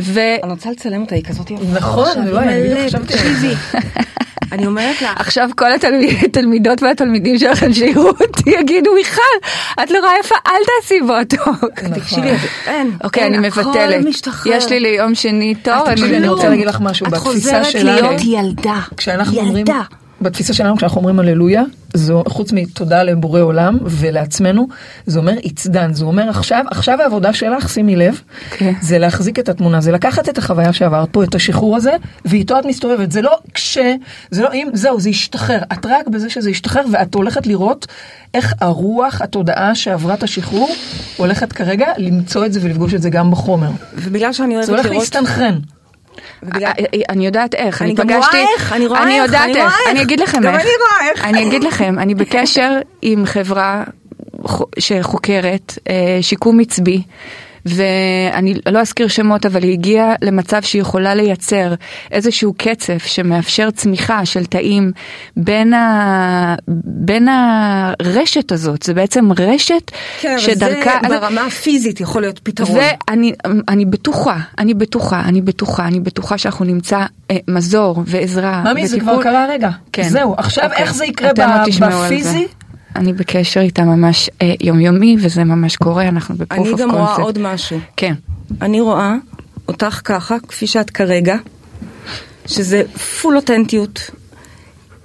ו... 0.00 0.20
אני 0.42 0.52
רוצה 0.52 0.70
לצלם 0.70 1.00
אותה, 1.00 1.14
היא 1.14 1.24
כזאת 1.24 1.50
יפה. 1.50 1.62
נכון, 1.74 2.28
וואי, 2.32 2.48
היא 2.48 2.72
אני 2.72 2.88
חשבתי. 2.88 3.14
אני 4.52 4.66
אומרת 4.66 5.02
לך, 5.02 5.10
עכשיו 5.16 5.48
כל 5.56 5.72
התלמידות 6.22 6.82
והתלמידים 6.82 7.38
שלכם 7.38 7.72
שיראו 7.72 8.08
אותי 8.08 8.50
יגידו 8.50 8.94
מיכל 8.94 9.48
את 9.82 9.90
לא 9.90 9.98
רואה 9.98 10.12
יפה 10.20 10.34
אל 10.46 10.60
תעשי 10.80 11.00
בו 11.00 11.36
טוב. 11.36 11.70
תקשיבי, 11.94 12.30
אין. 12.66 12.90
אוקיי 13.04 13.26
אני 13.26 13.38
מבטלת. 13.38 14.04
יש 14.46 14.66
לי 14.70 14.80
ליום 14.80 15.14
שני 15.14 15.54
תור. 15.54 15.88
אני 15.88 16.28
רוצה 16.28 16.48
להגיד 16.48 16.66
לך 16.66 16.80
משהו, 16.80 17.06
את 17.06 17.12
בתפיסה 17.12 17.30
חוזרת 17.30 17.64
שלנו, 17.64 18.08
להיות 18.08 18.20
ילדה. 18.24 18.80
כשאנחנו 18.96 19.38
אומרים, 19.38 19.56
ילדה. 19.56 19.80
בתפיסה 20.20 20.54
שלנו 20.54 20.76
כשאנחנו 20.76 20.98
אומרים 20.98 21.20
הללויה, 21.20 21.62
זו 21.94 22.22
חוץ 22.28 22.52
מתודה 22.52 23.02
לבורא 23.02 23.40
עולם 23.40 23.78
ולעצמנו, 23.82 24.68
זה 25.06 25.18
אומר 25.18 25.32
it's 25.38 25.66
done, 25.66 25.92
זה 25.92 26.04
אומר 26.04 26.28
עכשיו, 26.28 26.64
עכשיו 26.70 27.02
העבודה 27.02 27.32
שלך, 27.32 27.68
שימי 27.68 27.96
לב, 27.96 28.20
כן. 28.50 28.72
זה 28.80 28.98
להחזיק 28.98 29.38
את 29.38 29.48
התמונה, 29.48 29.80
זה 29.80 29.92
לקחת 29.92 30.28
את 30.28 30.38
החוויה 30.38 30.72
שעברת 30.72 31.08
פה, 31.10 31.24
את 31.24 31.34
השחרור 31.34 31.76
הזה, 31.76 31.92
ואיתו 32.24 32.58
את 32.58 32.64
מסתובבת, 32.64 33.12
זה 33.12 33.22
לא 33.22 33.38
כש, 33.54 33.78
זה 34.30 34.42
לא 34.42 34.52
אם, 34.52 34.68
זהו, 34.72 35.00
זה 35.00 35.10
ישתחרר, 35.10 35.58
את 35.72 35.86
רק 35.86 36.08
בזה 36.08 36.30
שזה 36.30 36.50
ישתחרר, 36.50 36.82
ואת 36.92 37.14
הולכת 37.14 37.46
לראות 37.46 37.86
איך 38.34 38.54
הרוח, 38.60 39.22
התודעה 39.22 39.74
שעברה 39.74 40.14
את 40.14 40.22
השחרור, 40.22 40.70
הולכת 41.16 41.52
כרגע 41.52 41.86
למצוא 41.98 42.46
את 42.46 42.52
זה 42.52 42.60
ולפגוש 42.62 42.94
את 42.94 43.02
זה 43.02 43.10
גם 43.10 43.30
בחומר. 43.30 43.70
ובגלל 43.94 44.32
שאני 44.32 44.54
זה 44.54 44.58
אוהבת 44.58 44.68
הולך 44.68 44.84
לראות... 44.86 44.98
להסתנכרן. 45.00 45.58
ובגלל- 46.42 46.72
אה, 46.78 46.84
אה, 46.94 47.00
אני 47.08 47.26
יודעת 47.26 47.54
איך, 47.54 47.82
אני 47.82 47.90
אני 47.90 47.94
גם 47.94 48.06
פגשתי, 48.06 48.36
רואה 48.36 48.48
איך, 48.56 48.72
אני 48.72 48.86
רואה 48.86 49.02
אני 49.02 49.14
איך, 49.14 49.24
יודעת 49.26 49.44
אני 49.44 49.54
איך, 49.56 49.64
איך. 49.80 49.90
אני 49.90 50.02
אגיד 50.02 50.20
לכם 50.20 50.40
גם 50.40 50.54
איך, 50.54 50.62
אני 50.62 50.70
רואה 50.80 51.10
איך. 51.10 51.24
אני 51.24 51.48
אגיד 51.48 51.64
לכם, 51.64 51.98
אני 51.98 52.14
בקשר 52.14 52.70
עם 53.02 53.26
חברה 53.26 53.84
חו- 54.44 54.64
שחוקרת 54.78 55.78
אה, 55.90 56.18
שיקום 56.20 56.60
עצבי. 56.60 57.02
ואני 57.66 58.54
לא 58.66 58.78
אזכיר 58.80 59.08
שמות 59.08 59.46
אבל 59.46 59.62
היא 59.62 59.72
הגיעה 59.72 60.14
למצב 60.22 60.62
שהיא 60.62 60.82
יכולה 60.82 61.14
לייצר 61.14 61.74
איזשהו 62.10 62.54
קצף 62.58 63.06
שמאפשר 63.06 63.70
צמיחה 63.70 64.26
של 64.26 64.46
תאים 64.46 64.92
בין, 65.36 65.74
ה... 65.74 66.54
בין 66.84 67.28
הרשת 67.28 68.52
הזאת 68.52 68.82
זה 68.82 68.94
בעצם 68.94 69.28
רשת 69.38 69.90
כן, 70.20 70.38
שדרכה 70.38 71.00
אבל 71.00 71.08
זה 71.08 71.20
ברמה 71.20 71.46
הפיזית 71.46 72.00
יכול 72.00 72.22
להיות 72.22 72.38
פתרון. 72.38 72.78
ואני 73.08 73.32
אני 73.68 73.84
בטוחה, 73.84 74.38
אני 74.58 74.74
בטוחה, 74.74 75.20
אני 75.20 75.40
בטוחה, 75.40 75.86
אני 75.86 76.00
בטוחה 76.00 76.38
שאנחנו 76.38 76.64
נמצא 76.64 77.04
אה, 77.30 77.36
מזור 77.48 78.02
ועזרה. 78.06 78.64
ממי, 78.72 78.86
זה. 78.86 79.00
כבר 79.00 79.22
קרה 79.22 79.46
רגע. 79.50 79.70
כן. 79.92 80.08
זהו, 80.08 80.34
עכשיו 80.38 80.64
אוקיי. 80.64 80.78
איך 80.78 80.94
זה 80.94 81.04
יקרה 81.04 81.28
עוד 81.28 81.40
ב-. 81.40 81.84
בפיזי? 81.84 82.46
אני 82.96 83.12
בקשר 83.12 83.60
איתה 83.60 83.82
ממש 83.84 84.30
אה, 84.42 84.54
יומיומי 84.60 85.16
וזה 85.20 85.44
ממש 85.44 85.76
קורה, 85.76 86.08
אנחנו 86.08 86.34
ב 86.34 86.38
proof 86.38 86.60
אני 86.66 86.72
of 86.72 86.80
גם 86.80 86.90
רואה 86.90 87.06
קונספט. 87.06 87.24
עוד 87.24 87.38
משהו. 87.38 87.78
כן. 87.96 88.14
אני 88.62 88.80
רואה 88.80 89.14
אותך 89.68 90.00
ככה, 90.04 90.36
כפי 90.48 90.66
שאת 90.66 90.90
כרגע, 90.90 91.36
שזה 92.46 92.82
full 93.22 93.36
אותנטיות. 93.36 94.10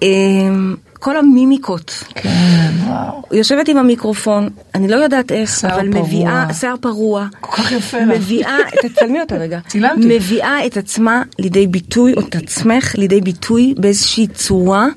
אמ, 0.01 0.75
כל 0.93 1.17
המימיקות. 1.17 2.03
כן, 2.15 2.71
וואו. 2.85 3.21
יושבת 3.31 3.67
עם 3.67 3.77
המיקרופון, 3.77 4.49
אני 4.75 4.87
לא 4.87 4.95
יודעת 4.95 5.31
איך, 5.31 5.59
שיער 5.59 5.75
אבל 5.75 5.91
פרוע. 5.91 6.05
מביאה, 6.07 6.53
שיער 6.53 6.75
פרוע. 6.81 7.27
כל 7.39 7.61
כך 7.61 7.71
יפה 7.71 7.97
לך. 7.99 8.07
מביאה, 8.07 8.57
תצלמי 8.81 9.21
אותה 9.21 9.35
רגע. 9.35 9.59
צילמתי. 9.67 10.15
מביאה 10.15 10.65
את 10.65 10.77
עצמה 10.77 11.23
לידי 11.39 11.67
ביטוי, 11.67 12.13
או 12.13 12.21
את 12.21 12.35
עצמך 12.35 12.95
לידי 12.97 13.21
ביטוי 13.21 13.73
באיזושהי 13.77 14.27
צורה. 14.27 14.87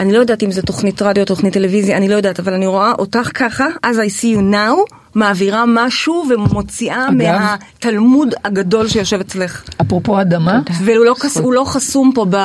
אני 0.00 0.12
לא 0.12 0.18
יודעת 0.18 0.42
אם 0.42 0.50
זה 0.50 0.62
תוכנית 0.62 1.02
רדיו 1.02 1.20
או 1.22 1.26
תוכנית 1.26 1.52
טלוויזיה, 1.52 1.96
אני 1.96 2.08
לא 2.08 2.14
יודעת, 2.14 2.40
אבל 2.40 2.52
אני 2.54 2.66
רואה 2.66 2.92
אותך 2.98 3.30
ככה, 3.34 3.66
as 3.86 3.96
I 3.96 4.22
see 4.22 4.36
you 4.38 4.52
now, 4.54 4.94
מעבירה 5.14 5.64
משהו 5.66 6.24
ומוציאה 6.30 7.08
אגב- 7.08 7.14
מהתלמוד 7.16 8.34
הגדול 8.44 8.88
שיושב 8.88 9.20
אצלך. 9.20 9.64
אפרופו 9.80 10.20
אדמה, 10.20 10.60
והוא 10.84 11.04
לא, 11.04 11.14
חס- 11.18 11.36
לא 11.52 11.64
חסום 11.66 12.12
פה 12.14 12.26
ב... 12.30 12.36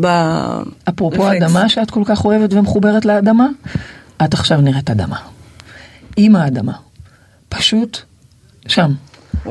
ב... 0.00 0.06
אפרופו 0.88 1.22
רפלקס. 1.22 1.42
אדמה 1.42 1.68
שאת 1.68 1.90
כל 1.90 2.02
כך 2.04 2.24
אוהבת 2.24 2.52
ומחוברת 2.52 3.04
לאדמה, 3.04 3.46
את 4.24 4.34
עכשיו 4.34 4.60
נראית 4.60 4.90
אדמה. 4.90 5.16
עם 6.16 6.36
האדמה. 6.36 6.72
פשוט 7.48 7.98
שם. 8.66 8.92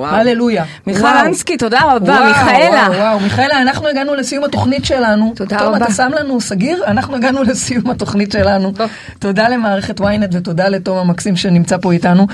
הללויה. 0.06 0.66
מיכל. 0.88 1.08
אנסקי, 1.08 1.58
תודה 1.58 1.80
רבה, 1.84 2.14
וואו, 2.14 2.26
מיכאלה. 2.28 2.88
וואו, 2.88 3.00
וואו, 3.00 3.20
מיכאלה, 3.20 3.62
אנחנו 3.62 3.88
הגענו 3.88 4.16
לסיום 4.16 4.44
התוכנית 4.44 4.86
שלנו. 4.86 5.34
תודה 5.36 5.58
טוב, 5.58 5.68
רבה. 5.68 5.78
אתה 5.78 5.94
שם 5.94 6.12
לנו 6.20 6.42
סגיר? 6.42 6.84
אנחנו 6.88 7.16
הגענו 7.16 7.44
לסיום 7.44 7.90
התוכנית 7.90 8.32
שלנו. 8.32 8.72
טוב. 8.72 8.90
תודה 9.20 9.50
למערכת 9.50 10.00
ynet 10.00 10.04
ותודה 10.38 10.70
לתום 10.70 10.98
המקסים 10.98 11.36
שנמצא 11.36 11.78
פה 11.78 11.92
איתנו. 11.92 12.28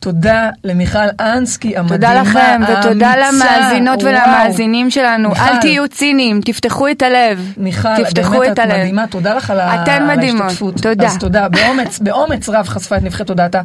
תודה 0.00 0.50
למיכל 0.64 0.98
אנסקי 1.20 1.76
המדהימה, 1.76 1.96
תודה 1.96 2.20
לכם, 2.20 2.60
ותודה 2.62 3.08
האמיצה. 3.08 3.58
למאזינות 3.60 4.02
וואו. 4.02 4.14
ולמאזינים 4.14 4.90
שלנו. 4.90 5.28
מיכל. 5.28 5.40
אל 5.40 5.60
תהיו 5.60 5.88
ציניים, 5.88 6.40
תפתחו 6.44 6.88
את 6.88 7.02
הלב. 7.02 7.52
מיכל, 7.56 8.04
תפתחו 8.04 8.32
באמת 8.32 8.46
את 8.46 8.52
את 8.52 8.58
הלב. 8.58 8.78
מדהימה, 8.78 9.06
תודה 9.06 9.34
לך 9.34 9.50
על, 9.50 9.60
על 9.60 9.68
ההשתתפות. 9.88 10.82
תודה. 10.82 11.06
אז 11.06 11.18
תודה, 11.18 11.48
באומץ, 11.48 11.98
באומץ 11.98 12.48
רב 12.48 12.68
חשפה 12.68 12.96
את 12.96 13.02
נבחרת 13.02 13.26
תודעתה. 13.26 13.60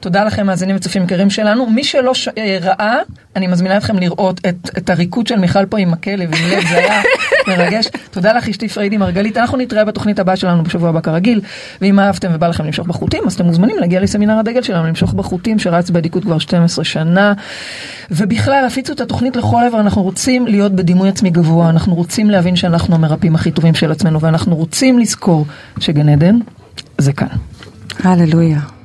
תודה 0.00 0.24
לכם 0.24 0.46
מאזינים 0.46 0.76
וצופים 0.76 1.02
יקרים 1.04 1.30
שלנו. 1.30 1.66
מי 1.66 1.84
שלא 1.84 2.14
ש... 2.14 2.28
אה, 2.38 2.97
אני 3.36 3.46
מזמינה 3.46 3.76
אתכם 3.76 3.98
לראות 3.98 4.40
את, 4.48 4.70
את 4.78 4.90
הריקוד 4.90 5.26
של 5.26 5.36
מיכל 5.36 5.66
פה 5.66 5.78
עם 5.78 5.92
הכלב, 5.92 6.34
עם 6.34 6.50
לב, 6.50 6.68
זה 6.68 6.78
היה 6.78 7.02
מרגש. 7.48 7.88
תודה 8.10 8.32
לך 8.32 8.48
אשתי 8.48 8.68
פריידי 8.68 8.96
מרגלית, 8.96 9.36
אנחנו 9.36 9.58
נתראה 9.58 9.84
בתוכנית 9.84 10.18
הבאה 10.18 10.36
שלנו 10.36 10.62
בשבוע 10.62 10.88
הבא 10.88 11.00
כרגיל. 11.00 11.40
ואם 11.80 12.00
אהבתם 12.00 12.28
ובא 12.34 12.48
לכם 12.48 12.64
למשוך 12.64 12.86
בחוטים, 12.86 13.22
אז 13.26 13.34
אתם 13.34 13.44
מוזמנים 13.44 13.76
להגיע 13.78 14.00
לסמינר 14.00 14.38
הדגל 14.38 14.62
שלנו, 14.62 14.86
למשוך 14.86 15.12
בחוטים, 15.12 15.58
שרץ 15.58 15.90
באדיקות 15.90 16.22
כבר 16.22 16.38
12 16.38 16.84
שנה. 16.84 17.32
ובכלל, 18.10 18.64
הפיצו 18.66 18.92
את 18.92 19.00
התוכנית 19.00 19.36
לכל 19.36 19.62
עבר, 19.66 19.80
אנחנו 19.80 20.02
רוצים 20.02 20.46
להיות 20.46 20.72
בדימוי 20.72 21.08
עצמי 21.08 21.30
גבוה, 21.30 21.70
אנחנו 21.70 21.94
רוצים 21.94 22.30
להבין 22.30 22.56
שאנחנו 22.56 22.94
המרפאים 22.94 23.34
הכי 23.34 23.50
טובים 23.50 23.74
של 23.74 23.92
עצמנו, 23.92 24.20
ואנחנו 24.20 24.56
רוצים 24.56 24.98
לזכור 24.98 25.46
שגן 25.80 26.08
עדן 26.08 26.38
זה 26.98 27.12
כאן. 27.12 27.28
הללויה. 28.04 28.77